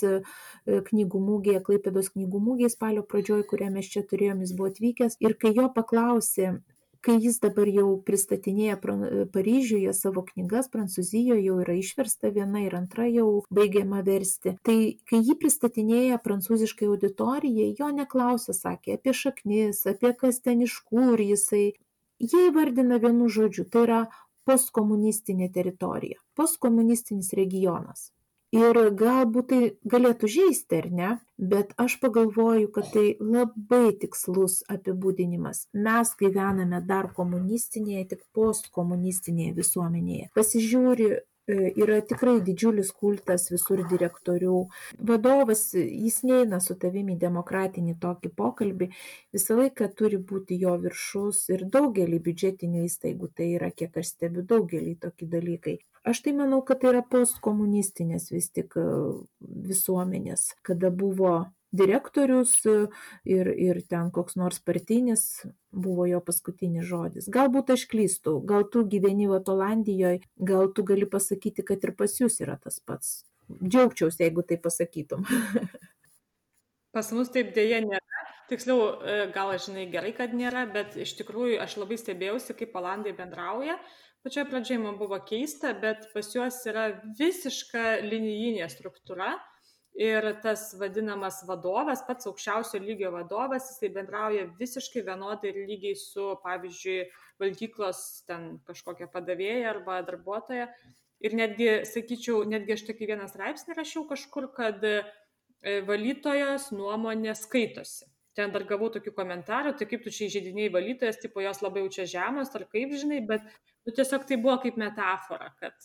knygų 0.89 1.22
mugėje 1.28 1.61
klaipėdos 1.67 2.11
knygų 2.15 2.41
mugėj 2.47 2.74
spalio 2.74 3.05
pradžioj 3.07 3.45
kurią 3.47 3.72
mes 3.72 3.88
čia 3.93 4.03
turėjom 4.03 4.43
jis 4.43 4.53
buvo 4.57 4.72
atvykęs. 4.74 5.17
Ir 5.24 5.38
kai 5.39 5.53
jo 5.55 5.69
paklausė 5.76 6.57
kai 7.05 7.17
jis 7.21 7.39
dabar 7.43 7.69
jau 7.71 7.87
pristatinėja 8.05 8.77
Paryžiuje 9.33 9.93
savo 9.97 10.23
knygas, 10.27 10.69
Prancūzijoje 10.73 11.43
jau 11.43 11.57
yra 11.63 11.75
išversta 11.79 12.31
viena 12.35 12.63
ir 12.65 12.75
antra 12.77 13.07
jau 13.09 13.43
baigiama 13.53 14.03
versti. 14.05 14.55
Tai 14.67 14.77
kai 15.09 15.21
jį 15.21 15.37
pristatinėja 15.41 16.21
prancūziškai 16.23 16.89
auditorijai, 16.91 17.73
jo 17.79 17.91
neklausė, 17.95 18.55
sakė 18.57 18.99
apie 18.99 19.15
šaknis, 19.17 19.85
apie 19.89 20.13
kas 20.23 20.41
ten 20.45 20.61
iš 20.67 20.79
kur 20.87 21.21
jisai. 21.21 21.71
Jie 22.21 22.47
įvardina 22.51 23.01
vienu 23.01 23.27
žodžiu, 23.33 23.65
tai 23.65 23.85
yra 23.87 24.01
postkomunistinė 24.45 25.49
teritorija, 25.53 26.21
postkomunistinis 26.37 27.33
regionas. 27.37 28.11
Ir 28.51 28.77
galbūt 28.99 29.47
tai 29.47 29.59
galėtų 29.87 30.27
žaisti, 30.27 30.81
ar 30.81 30.87
ne, 30.91 31.09
bet 31.39 31.71
aš 31.79 31.95
pagalvoju, 32.01 32.67
kad 32.75 32.89
tai 32.91 33.05
labai 33.19 33.93
tikslus 34.01 34.59
apibūdinimas. 34.75 35.69
Mes 35.71 36.11
gyvename 36.19 36.81
dar 36.83 37.13
komunistinėje, 37.15 38.09
tik 38.11 38.25
postkomunistinėje 38.35 39.55
visuomenėje. 39.55 40.31
Pasižiūri 40.35 41.13
E, 41.51 41.71
yra 41.81 41.97
tikrai 42.05 42.35
didžiulis 42.47 42.91
kultas 43.01 43.47
visur 43.51 43.81
direktorių. 43.91 44.57
Vadovas, 45.09 45.63
jis 45.73 46.19
neina 46.29 46.59
su 46.65 46.75
tavimi 46.83 47.17
demokratinį 47.23 47.95
tokį 48.03 48.31
pokalbį, 48.41 48.87
visą 49.35 49.57
laiką 49.59 49.89
turi 50.01 50.21
būti 50.31 50.59
jo 50.61 50.75
viršus 50.85 51.43
ir 51.55 51.65
daugelį 51.77 52.21
biudžetinių 52.27 52.85
įstaigų, 52.89 53.31
tai 53.39 53.49
yra, 53.57 53.71
kiek 53.81 53.97
aš 54.03 54.13
stebiu, 54.13 54.45
daugelį 54.53 54.95
tokie 55.07 55.27
dalykai. 55.33 55.79
Aš 56.07 56.23
tai 56.25 56.33
manau, 56.33 56.63
kad 56.65 56.81
tai 56.81 56.95
yra 56.95 57.01
postkomunistinės 57.05 58.31
vis 58.33 58.49
tik 58.49 58.73
e, 58.79 58.85
visuomenės, 59.69 60.47
kada 60.65 60.89
buvo 60.89 61.51
direktorius 61.71 62.55
ir, 62.65 63.47
ir 63.47 63.81
ten 63.87 64.09
koks 64.11 64.35
nors 64.35 64.59
partinis 64.59 65.45
buvo 65.71 66.07
jo 66.09 66.19
paskutinis 66.25 66.87
žodis. 66.89 67.29
Galbūt 67.31 67.71
aš 67.77 67.85
klystu, 67.91 68.39
gal 68.43 68.65
tu 68.67 68.83
gyveni 68.83 69.29
Olandijoje, 69.31 70.25
gal 70.35 70.71
tu 70.75 70.83
gali 70.83 71.07
pasakyti, 71.07 71.63
kad 71.63 71.83
ir 71.83 71.95
pas 71.95 72.17
jūs 72.19 72.41
yra 72.43 72.57
tas 72.59 72.81
pats. 72.83 73.21
Džiaugčiausi, 73.61 74.23
jeigu 74.25 74.43
tai 74.47 74.57
pasakytum. 74.61 75.25
Pas 76.91 77.07
mus 77.15 77.29
taip 77.31 77.53
dėja 77.55 77.77
nėra. 77.85 78.23
Tiksliau, 78.51 78.79
e, 78.99 79.13
gal 79.31 79.53
aš 79.53 79.69
žinai 79.69 79.85
gerai, 79.87 80.09
kad 80.15 80.33
nėra, 80.35 80.65
bet 80.67 80.97
iš 80.99 81.13
tikrųjų 81.21 81.61
aš 81.63 81.77
labai 81.79 81.95
stebėjausi, 81.99 82.55
kaip 82.59 82.75
Olandai 82.75 83.13
bendrauja. 83.15 83.77
Pačioje 84.22 84.49
pradžioje 84.49 84.80
man 84.84 84.97
buvo 84.99 85.17
keista, 85.26 85.72
bet 85.74 86.03
pas 86.13 86.28
juos 86.30 86.59
yra 86.69 86.84
visiška 87.17 88.03
linijinė 88.05 88.67
struktūra 88.69 89.32
ir 89.97 90.28
tas 90.43 90.67
vadinamas 90.78 91.39
vadovas 91.47 92.03
pats 92.05 92.30
aukščiausio 92.30 92.84
lygio 92.84 93.09
vadovas 93.15 93.72
jisai 93.72 93.89
bendrauja 93.95 94.45
visiškai 94.59 95.01
vienodai 95.09 95.49
ir 95.49 95.57
lygiai 95.72 95.97
su 95.97 96.28
pavyzdžiui 96.45 96.99
valgyklos 97.41 98.03
ten 98.30 98.45
kažkokia 98.69 99.09
padavėja 99.09 99.74
arba 99.74 99.97
darbuotoja. 100.05 100.69
Ir 101.26 101.38
netgi 101.41 101.72
sakyčiau 101.89 102.45
netgi 102.53 102.78
aš 102.78 102.86
tokį 102.91 103.09
vieną 103.15 103.26
straipsnį 103.30 103.80
rašiau 103.82 104.05
kažkur 104.13 104.51
kad 104.53 104.86
e, 104.86 105.01
valytojos 105.89 106.69
nuomonė 106.78 107.34
skaitosi 107.38 108.11
ten 108.38 108.53
dar 108.53 108.63
gavau 108.67 108.91
tokių 108.93 109.13
komentarų 109.15 109.75
tai 109.79 109.88
kaip 109.89 110.05
tu 110.05 110.13
čia 110.13 110.27
įžeidinėji 110.29 110.71
valytojas 110.75 111.19
tipo 111.23 111.43
jos 111.43 111.63
labai 111.63 111.84
jau 111.84 111.91
čia 111.97 112.07
žemos 112.13 112.53
ar 112.55 112.67
kaip 112.71 112.93
žinai 112.95 113.19
bet 113.27 113.43
nu 113.86 113.95
tiesiog 113.97 114.27
tai 114.29 114.39
buvo 114.39 114.57
kaip 114.63 114.79
metafora 114.79 115.51
kad 115.59 115.75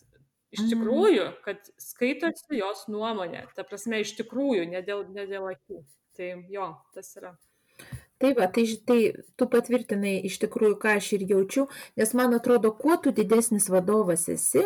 iš 0.54 0.62
mhm. 0.62 0.70
tikrųjų, 0.72 1.26
kad 1.44 1.68
skaitosi 1.82 2.60
jos 2.60 2.86
nuomonė, 2.92 3.44
ta 3.56 3.66
prasme, 3.66 4.00
iš 4.04 4.16
tikrųjų, 4.20 4.68
ne 4.72 4.82
dėl, 4.86 5.04
ne 5.12 5.26
dėl 5.28 5.50
akių. 5.52 5.82
Tai 6.16 6.30
jo, 6.52 6.70
tas 6.96 7.12
yra. 7.18 7.34
Taip, 8.22 8.38
tai, 8.54 8.64
tai 8.88 8.98
tu 9.36 9.48
patvirtinai 9.52 10.14
iš 10.24 10.38
tikrųjų, 10.46 10.78
ką 10.80 10.96
aš 10.96 11.10
ir 11.18 11.26
jaučiu, 11.34 11.66
nes 12.00 12.14
man 12.16 12.32
atrodo, 12.38 12.72
kuo 12.72 12.96
tu 13.02 13.12
didesnis 13.12 13.68
vadovas 13.72 14.24
esi, 14.32 14.62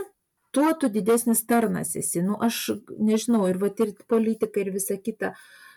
tuo 0.55 0.69
tu 0.79 0.91
didesnis 0.93 1.43
tarnas 1.49 1.97
esi. 1.99 2.23
Nu, 2.23 2.39
aš 2.39 2.77
nežinau, 2.95 3.49
ir 3.51 3.59
va, 3.59 3.73
ir 3.75 3.97
politika, 4.07 4.63
ir 4.63 4.71
visa 4.77 4.95
kita. 5.01 5.35
Uh, 5.35 5.70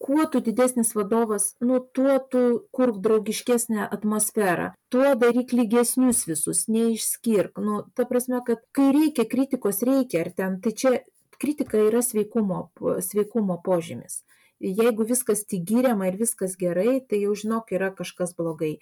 kuo 0.00 0.24
tu 0.32 0.40
didesnis 0.40 0.94
vadovas, 0.96 1.50
nu, 1.60 1.80
tuo 1.96 2.16
tu 2.32 2.42
kurk 2.72 3.00
draugiškesnę 3.04 3.88
atmosferą, 3.96 4.70
tuo 4.88 5.12
daryk 5.22 5.52
lygesnius 5.52 6.24
visus, 6.30 6.64
neišskirk. 6.72 7.60
Nu, 7.60 7.82
ta 7.94 8.08
prasme, 8.08 8.40
kad 8.46 8.64
kai 8.76 8.90
reikia 8.96 9.28
kritikos, 9.28 9.84
reikia, 9.86 10.24
ar 10.24 10.32
ten, 10.36 10.58
tai 10.64 10.72
čia 10.72 10.94
kritika 11.40 11.80
yra 11.88 12.00
sveikumo, 12.04 12.66
sveikumo 13.04 13.60
požymis 13.64 14.22
jeigu 14.60 15.04
viskas 15.08 15.42
tik 15.48 15.64
giriama 15.68 16.10
ir 16.10 16.18
viskas 16.20 16.56
gerai, 16.60 17.00
tai 17.08 17.22
jau 17.22 17.32
žinok, 17.42 17.72
yra 17.76 17.88
kažkas 17.96 18.34
blogai. 18.36 18.74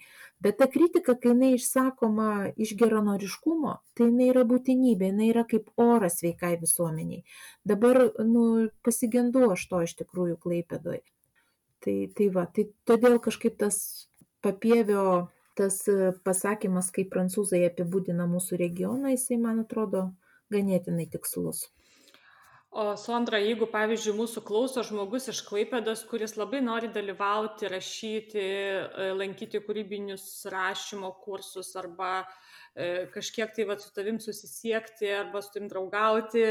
Bet 0.43 0.59
ta 0.59 0.67
kritika, 0.71 1.15
kai 1.15 1.31
jinai 1.31 1.53
išsakoma 1.55 2.51
iš 2.59 2.75
geranoriškumo, 2.79 3.77
tai 3.95 4.09
jinai 4.09 4.29
yra 4.33 4.43
būtinybė, 4.49 5.11
jinai 5.13 5.31
yra 5.31 5.45
kaip 5.47 5.71
oras 5.79 6.19
sveikai 6.19 6.57
visuomeniai. 6.59 7.23
Dabar, 7.63 8.01
nu, 8.27 8.43
pasigendu 8.83 9.47
aš 9.55 9.65
to 9.71 9.81
iš 9.87 9.95
tikrųjų 10.03 10.37
klaipėdoj. 10.43 11.01
Tai, 11.79 11.97
tai 12.15 12.29
va, 12.35 12.45
tai 12.51 12.67
todėl 12.83 13.19
kažkaip 13.23 13.55
tas 13.59 13.81
papievio 14.43 15.29
tas 15.59 15.81
pasakymas, 16.23 16.91
kaip 16.95 17.09
prancūzai 17.11 17.65
apibūdina 17.67 18.27
mūsų 18.31 18.59
regioną, 18.59 19.11
jisai, 19.15 19.39
man 19.39 19.59
atrodo, 19.65 20.09
ganėtinai 20.51 21.07
tikslus 21.11 21.67
o 22.69 22.93
sondra 23.01 23.39
jeigu 23.41 23.65
pavyzdžiui 23.71 24.13
mūsų 24.13 24.43
klauso 24.45 24.83
žmogus 24.85 25.25
iš 25.31 25.41
klaipėdos 25.47 26.03
kuris 26.09 26.35
labai 26.37 26.59
nori 26.61 26.91
dalyvauti 26.93 27.69
rašyti 27.71 28.43
e, 28.43 29.07
lankyti 29.17 29.61
kūrybinius 29.65 30.25
rašymo 30.53 31.09
kursus 31.23 31.71
arba 31.81 32.11
e, 32.21 33.07
kažkiek 33.15 33.55
tai 33.55 33.65
vat 33.71 33.81
su 33.81 33.89
tavim 33.95 34.19
susisiekti 34.21 35.09
arba 35.17 35.41
su 35.41 35.49
tavim 35.55 35.71
draugauti 35.71 36.43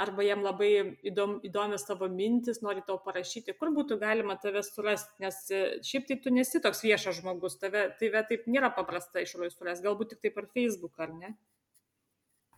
arba 0.00 0.24
jam 0.24 0.46
labai 0.46 0.70
įdom, 1.12 1.42
įdomios 1.44 1.84
tavo 1.84 2.08
mintis, 2.08 2.62
nori 2.64 2.80
tau 2.86 2.96
parašyti, 3.04 3.52
kur 3.60 3.74
būtų 3.76 4.00
galima 4.00 4.38
tave 4.40 4.64
surasti, 4.64 5.12
nes 5.26 5.42
e, 5.52 5.60
šiaip 5.84 6.08
tai 6.08 6.16
tu 6.24 6.32
nesi 6.32 6.62
toks 6.64 6.80
viešas 6.88 7.20
žmogus, 7.20 7.60
tave, 7.60 7.90
tave 8.00 8.24
taip 8.32 8.48
nėra 8.48 8.72
paprasta 8.72 9.20
išroj 9.20 9.52
surasti, 9.52 9.84
galbūt 9.90 10.14
tik 10.14 10.24
tai 10.24 10.32
per 10.40 10.48
Facebook, 10.56 10.96
ar 11.04 11.12
ne? 11.20 11.36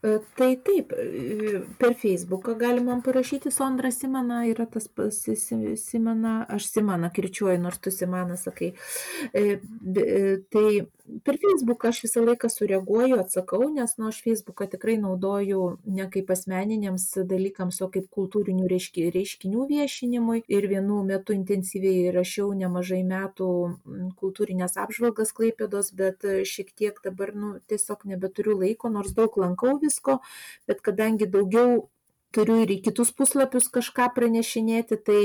E, 0.01 0.21
tai 0.37 0.57
taip, 0.57 0.93
e, 0.93 1.65
per 1.77 1.95
Facebooką 1.95 2.55
galima 2.55 2.93
man 2.93 3.03
parašyti 3.03 3.51
Sondra 3.51 3.91
Simana, 3.91 4.45
yra 4.47 4.67
tas 4.67 4.87
Simana, 5.75 6.47
aš 6.49 6.69
Simana 6.71 7.11
kirčiuoju, 7.11 7.59
nors 7.59 7.79
tu 7.83 7.91
Simana 7.91 8.37
sakai. 8.37 8.75
E, 9.35 9.59
tai 10.53 10.87
per 11.25 11.39
Facebooką 11.43 11.89
aš 11.89 12.03
visą 12.05 12.23
laiką 12.23 12.51
sureaguoju, 12.53 13.19
atsakau, 13.19 13.67
nes 13.75 13.97
nu, 13.99 14.09
aš 14.13 14.21
Facebooką 14.23 14.69
tikrai 14.71 14.99
naudoju 15.03 15.63
ne 15.87 16.07
kaip 16.13 16.31
asmeniniams 16.31 17.07
dalykams, 17.33 17.81
o 17.83 17.89
kaip 17.91 18.07
kultūrinių 18.15 18.69
reiškinių 18.71 19.67
viešinimui. 19.73 20.45
Ir 20.47 20.69
vienu 20.71 21.01
metu 21.09 21.35
intensyviai 21.35 22.13
rašiau 22.15 22.53
nemažai 22.55 23.01
metų 23.09 23.51
kultūrinės 24.21 24.79
apžvalgas 24.79 25.35
Klaipėdos, 25.35 25.91
bet 25.97 26.23
šiek 26.47 26.71
tiek 26.77 27.03
dabar 27.05 27.35
nu, 27.35 27.55
tiesiog 27.67 28.05
nebeturiu 28.13 28.59
laiko, 28.63 28.93
nors 28.93 29.17
daug 29.17 29.41
lankau 29.41 29.79
visko, 29.89 30.21
bet 30.71 30.85
kadangi 30.87 31.31
daugiau 31.33 31.89
turiu 32.35 32.59
ir 32.63 32.73
į 32.73 32.79
kitus 32.85 33.11
puslapius 33.17 33.69
kažką 33.73 34.09
pranešinėti, 34.17 34.99
tai 35.05 35.21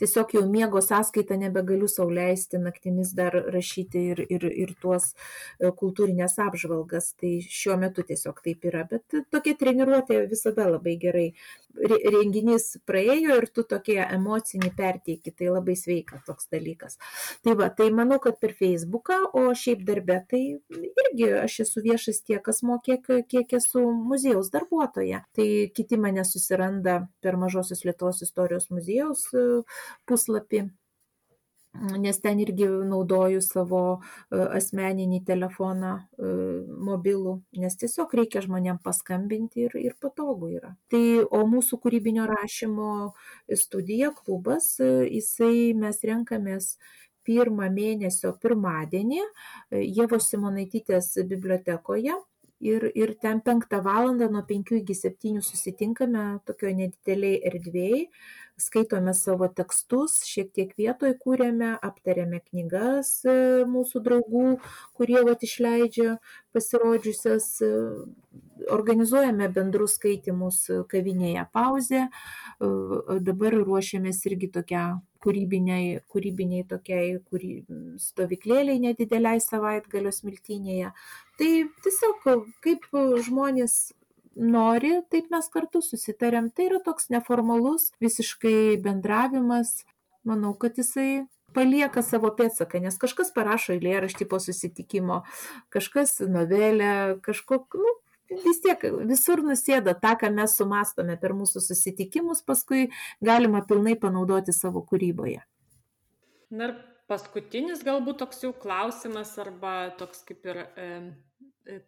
tiesiog 0.00 0.34
jau 0.34 0.42
miego 0.50 0.82
sąskaitą 0.82 1.38
nebegaliu 1.38 1.88
sauliaisti 1.90 2.58
naktimis 2.62 3.12
dar 3.18 3.36
rašyti 3.54 4.04
ir, 4.12 4.24
ir, 4.26 4.46
ir 4.64 4.74
tuos 4.82 5.12
e, 5.12 5.70
kultūrinės 5.70 6.38
apžvalgas. 6.42 7.12
Tai 7.20 7.32
šiuo 7.46 7.78
metu 7.80 8.04
tiesiog 8.06 8.42
taip 8.44 8.66
yra, 8.70 8.84
bet 8.90 9.20
tokia 9.32 9.54
treniruotė 9.60 10.24
visada 10.30 10.66
labai 10.70 10.98
gerai. 11.00 11.28
Renginys 11.78 12.70
praėjo 12.88 13.36
ir 13.38 13.46
tu 13.54 13.64
tokie 13.68 13.98
emocinį 14.02 14.70
perteiki, 14.78 15.32
tai 15.36 15.50
labai 15.52 15.76
sveika 15.78 16.20
toks 16.26 16.50
dalykas. 16.52 16.98
Tai 17.44 17.54
va, 17.60 17.68
tai 17.70 17.90
manau, 17.94 18.18
kad 18.22 18.38
per 18.42 18.54
Facebooką, 18.58 19.20
o 19.38 19.44
šiaip 19.62 19.84
darbė, 19.88 20.18
tai 20.30 20.42
irgi 20.78 21.30
aš 21.42 21.60
esu 21.66 21.84
viešas 21.84 22.22
tiek, 22.24 22.42
kas 22.44 22.62
mokė, 22.66 22.98
kiek 23.30 23.54
esu 23.60 23.84
muziejaus 24.10 24.50
darbuotoja. 24.54 25.22
Tai 25.36 25.48
kiti 25.74 26.00
mane 26.00 26.26
susiranda 26.26 27.00
per 27.24 27.38
Mažosios 27.40 27.84
Lietuvos 27.86 28.22
istorijos 28.26 28.70
muziejaus 28.74 29.28
e, 29.34 29.46
puslapį 30.08 30.68
nes 31.98 32.20
ten 32.20 32.40
irgi 32.42 32.68
naudoju 32.90 33.40
savo 33.44 33.82
e, 33.96 34.38
asmeninį 34.58 35.22
telefoną 35.28 35.94
e, 35.98 36.30
mobilų, 36.88 37.34
nes 37.62 37.78
tiesiog 37.80 38.14
reikia 38.20 38.42
žmonėm 38.44 38.80
paskambinti 38.84 39.66
ir, 39.66 39.76
ir 39.80 39.96
patogu 40.00 40.52
yra. 40.58 40.74
Tai 40.92 41.02
o 41.24 41.42
mūsų 41.50 41.80
kūrybinio 41.82 42.28
rašymo 42.30 42.92
studija, 43.56 44.12
klubas, 44.16 44.76
jisai 44.80 45.74
mes 45.78 46.02
renkamės 46.04 46.74
pirmą 47.28 47.68
mėnesio 47.72 48.32
pirmadienį 48.40 49.20
Jėvos 49.70 50.30
Simonaitytės 50.32 51.12
bibliotekoje 51.28 52.16
ir, 52.60 52.88
ir 52.94 53.14
ten 53.22 53.40
penktą 53.44 53.80
valandą 53.84 54.28
nuo 54.32 54.42
penkių 54.48 54.80
iki 54.82 54.96
septynių 54.96 55.42
susitinkame 55.46 56.24
tokioje 56.48 56.74
nedideliai 56.82 57.40
erdvėjai, 57.50 58.02
skaitome 58.58 59.14
savo 59.14 59.48
tekstus, 59.48 60.18
šiek 60.26 60.50
tiek 60.54 60.72
vietoj 60.78 61.14
kūrėme, 61.22 61.74
aptarėme 61.84 62.40
knygas 62.50 63.12
e, 63.24 63.36
mūsų 63.70 64.02
draugų, 64.04 64.46
kurie 64.98 65.20
vat 65.26 65.44
išleidžia 65.46 66.18
pasirodžiusias, 66.56 67.50
e, 67.62 67.70
organizuojame 68.74 69.48
bendrus 69.54 69.94
skaitimus 69.98 70.64
kavinėje 70.90 71.46
pauzė, 71.54 72.08
e, 72.08 73.20
dabar 73.30 73.58
ruošiamės 73.62 74.24
irgi 74.30 74.50
tokia 74.58 74.84
kūrybiniai, 75.22 76.00
kūrybiniai 76.10 76.66
tokiai 76.70 77.16
kūry, 77.30 77.52
stovyklėliai 78.02 78.82
nedideliai 78.82 79.42
savaitgalio 79.42 80.12
smiltinėje. 80.14 80.92
Tai 81.38 81.52
tiesiog 81.86 82.28
kaip 82.62 82.86
žmonės 83.26 83.78
nori, 84.38 84.94
taip 85.12 85.28
mes 85.34 85.50
kartu 85.52 85.82
susitarėm. 85.84 86.48
Tai 86.54 86.68
yra 86.70 86.80
toks 86.84 87.10
neformalus, 87.12 87.90
visiškai 88.02 88.78
bendravimas. 88.84 89.82
Manau, 90.26 90.52
kad 90.58 90.78
jisai 90.78 91.26
palieka 91.56 92.02
savo 92.04 92.30
pėdsaką, 92.36 92.80
nes 92.84 92.98
kažkas 93.00 93.32
parašo 93.34 93.74
eilėraštį 93.76 94.26
po 94.28 94.40
susitikimo, 94.42 95.22
kažkas 95.74 96.18
novelę, 96.28 97.18
kažkok, 97.24 97.78
nu, 97.80 97.94
vis 98.44 98.60
tiek 98.64 98.82
visur 99.08 99.42
nusėda 99.44 99.94
tą, 99.98 100.14
ką 100.20 100.30
mes 100.34 100.56
sumastome 100.58 101.16
per 101.20 101.34
mūsų 101.38 101.62
susitikimus, 101.64 102.44
paskui 102.44 102.88
galima 103.24 103.62
pilnai 103.66 103.96
panaudoti 104.00 104.54
savo 104.56 104.84
kūryboje. 104.84 105.40
Na 106.52 106.68
ir 106.68 106.76
paskutinis 107.08 107.82
galbūt 107.84 108.20
toks 108.22 108.44
jau 108.44 108.52
klausimas 108.56 109.34
arba 109.40 109.90
toks 110.00 110.22
kaip 110.28 110.44
ir 110.48 110.62
e, 110.64 110.88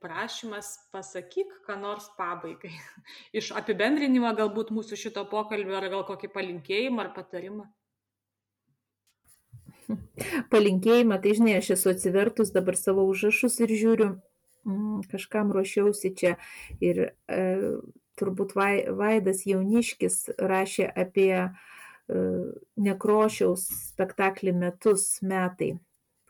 prašymas 0.01 0.73
pasakyk, 0.93 1.53
ką 1.67 1.77
nors 1.81 2.09
pabaigai. 2.19 2.73
Iš 3.39 3.53
apibendrinimo 3.59 4.31
galbūt 4.37 4.73
mūsų 4.77 4.99
šito 5.01 5.25
pokalbio 5.31 5.79
ar 5.79 5.89
gal 5.93 6.07
kokį 6.09 6.33
palinkėjimą 6.35 7.07
ar 7.07 7.13
patarimą. 7.17 7.69
Palinkėjimą, 10.53 11.19
tai 11.23 11.35
žinai, 11.39 11.57
aš 11.61 11.73
esu 11.77 11.93
atsivertus 11.95 12.53
dabar 12.55 12.79
savo 12.79 13.07
užrašus 13.11 13.59
ir 13.65 13.75
žiūriu, 13.81 14.11
mm, 14.69 15.01
kažkam 15.11 15.53
ruošiausi 15.55 16.13
čia 16.19 16.37
ir 16.85 17.03
e, 17.11 17.41
turbūt 18.21 18.55
Vaidas 18.55 19.47
Jauniškis 19.49 20.19
rašė 20.39 20.91
apie 21.05 21.33
e, 21.41 21.49
nekrošiaus 22.89 23.65
spektaklį 23.95 24.55
metus 24.61 25.17
metai 25.27 25.73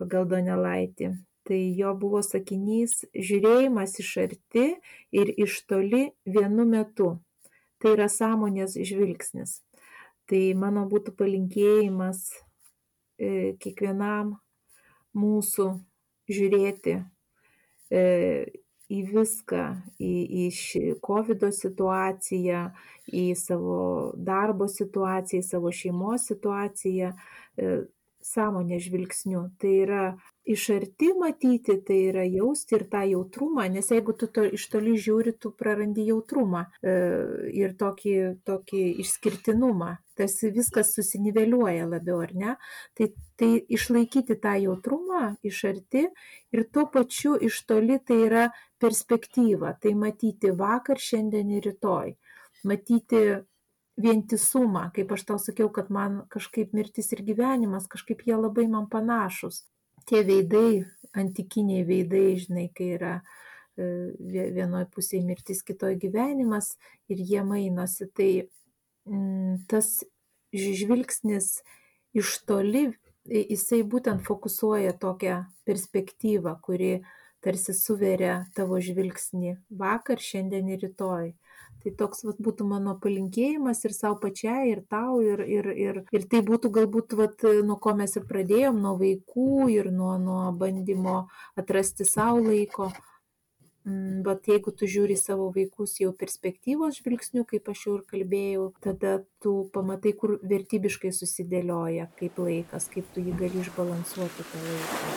pagal 0.00 0.28
Donelaitį. 0.30 1.12
Tai 1.50 1.58
jo 1.74 1.90
buvo 1.98 2.20
sakinys 2.22 3.00
žiūrėjimas 3.10 3.96
iš 3.98 4.10
arti 4.22 4.68
ir 5.10 5.32
iš 5.34 5.56
toli 5.66 6.04
vienu 6.22 6.62
metu. 6.62 7.16
Tai 7.82 7.96
yra 7.96 8.06
sąmonės 8.12 8.76
žvilgsnis. 8.86 9.56
Tai 10.30 10.42
mano 10.54 10.84
būtų 10.86 11.16
palinkėjimas 11.18 12.22
e, 13.18 13.58
kiekvienam 13.58 14.36
mūsų 15.18 15.66
žiūrėti 16.30 17.00
e, 17.90 18.02
į 18.90 19.00
viską, 19.10 19.64
į, 19.98 20.14
į 20.46 20.94
COVID 21.02 21.48
situaciją, 21.54 22.66
į 23.10 23.24
savo 23.38 23.80
darbo 24.14 24.70
situaciją, 24.70 25.42
į 25.42 25.48
savo 25.50 25.74
šeimos 25.74 26.30
situaciją, 26.30 27.10
e, 27.58 27.74
sąmonės 28.24 28.84
žvilgsniu. 28.86 29.46
Tai 29.60 29.70
yra 29.84 30.04
iš 30.50 30.66
arti 30.74 31.10
matyti, 31.18 31.76
tai 31.86 31.98
yra 32.10 32.24
jausti 32.26 32.76
ir 32.78 32.84
tą 32.92 33.02
jautrumą, 33.08 33.66
nes 33.72 33.90
jeigu 33.92 34.14
tu 34.18 34.28
to 34.34 34.44
iš 34.58 34.66
toli 34.72 34.96
žiūri, 34.98 35.34
tu 35.38 35.52
prarandi 35.56 36.06
jautrumą 36.08 36.64
e, 36.82 36.94
ir 37.62 37.76
tokį, 37.80 38.14
tokį 38.48 38.82
išskirtinumą. 39.04 39.92
Tas 40.20 40.34
viskas 40.52 40.92
susiniveliuoja 40.96 41.86
labiau, 41.88 42.18
ar 42.24 42.32
ne? 42.36 42.56
Tai, 42.98 43.10
tai 43.40 43.52
išlaikyti 43.72 44.36
tą 44.42 44.56
jautrumą 44.64 45.36
iš 45.46 45.62
arti 45.70 46.06
ir 46.52 46.66
tuo 46.72 46.88
pačiu 46.92 47.36
iš 47.40 47.62
toli 47.68 48.00
tai 48.04 48.18
yra 48.26 48.48
perspektyva. 48.80 49.76
Tai 49.80 49.94
matyti 50.02 50.52
vakar, 50.56 51.00
šiandien 51.00 51.54
ir 51.56 51.70
rytoj. 51.70 52.16
Matyti 52.68 53.22
vientisumą, 54.02 54.88
kaip 54.94 55.12
aš 55.14 55.26
tau 55.28 55.38
sakiau, 55.42 55.70
kad 55.72 55.90
man 55.92 56.22
kažkaip 56.32 56.74
mirtis 56.76 57.12
ir 57.14 57.22
gyvenimas, 57.26 57.88
kažkaip 57.90 58.24
jie 58.26 58.36
labai 58.38 58.66
man 58.70 58.88
panašus. 58.90 59.64
Tie 60.08 60.22
veidai, 60.26 60.84
antikiniai 61.16 61.84
veidai, 61.86 62.38
žinai, 62.40 62.66
kai 62.74 62.94
yra 62.96 63.14
e, 63.20 64.12
vienoje 64.56 64.88
pusėje 64.94 65.22
mirtis, 65.26 65.62
kitoje 65.66 65.98
gyvenimas 66.00 66.74
ir 67.12 67.20
jie 67.20 67.44
mainosi, 67.46 68.08
tai 68.16 68.30
mm, 69.08 69.66
tas 69.70 70.00
žvilgsnis 70.56 71.60
iš 72.16 72.34
toli, 72.48 72.88
jisai 73.30 73.82
būtent 73.86 74.24
fokusuoja 74.26 74.96
tokią 74.98 75.44
perspektyvą, 75.68 76.56
kuri 76.64 77.00
tarsi 77.44 77.74
suveria 77.76 78.44
tavo 78.56 78.80
žvilgsnį 78.82 79.54
vakar, 79.80 80.20
šiandien 80.20 80.68
ir 80.72 80.82
rytoj 80.88 81.32
tai 81.84 81.92
toks 81.96 82.24
vat 82.28 82.40
būtų 82.42 82.66
mano 82.68 82.96
palinkėjimas 83.02 83.84
ir 83.88 83.94
sau 83.96 84.16
pačiai 84.20 84.70
ir 84.72 84.82
tau 84.90 85.20
ir 85.24 85.42
ir 85.44 85.70
ir 85.72 86.02
ir 86.12 86.26
tai 86.30 86.42
būtų 86.46 86.72
galbūt 86.76 87.16
vat 87.20 87.46
nuo 87.64 87.76
ko 87.80 87.94
mes 87.96 88.16
ir 88.16 88.26
pradėjom 88.28 88.80
nuo 88.80 88.96
vaikų 89.00 89.70
ir 89.72 89.90
nuo 89.94 90.16
nuo 90.18 90.42
bandymo 90.52 91.22
atrasti 91.56 92.04
sau 92.04 92.36
laiko 92.38 92.90
mm, 93.84 94.22
Bet 94.26 94.48
jeigu 94.52 94.74
tu 94.76 94.88
žiūri 94.90 95.16
savo 95.16 95.48
vaikus 95.54 95.96
jau 96.02 96.12
perspektyvos 96.16 97.00
žvilgsnių, 97.00 97.46
kaip 97.48 97.70
aš 97.72 97.86
jau 97.86 97.96
ir 97.98 98.06
kalbėjau, 98.12 98.66
tada 98.84 99.18
tu 99.42 99.54
pamatai, 99.74 100.12
kur 100.12 100.36
vertybiškai 100.44 101.14
susidėlioja 101.16 102.10
kaip 102.20 102.40
laikas, 102.44 102.90
kaip 102.92 103.08
tu 103.14 103.24
jį 103.24 103.36
gali 103.40 103.64
išbalansuoti 103.64 104.50
tą 104.52 104.66
laiką. 104.66 105.14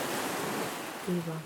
Tai 1.04 1.18
va. 1.28 1.42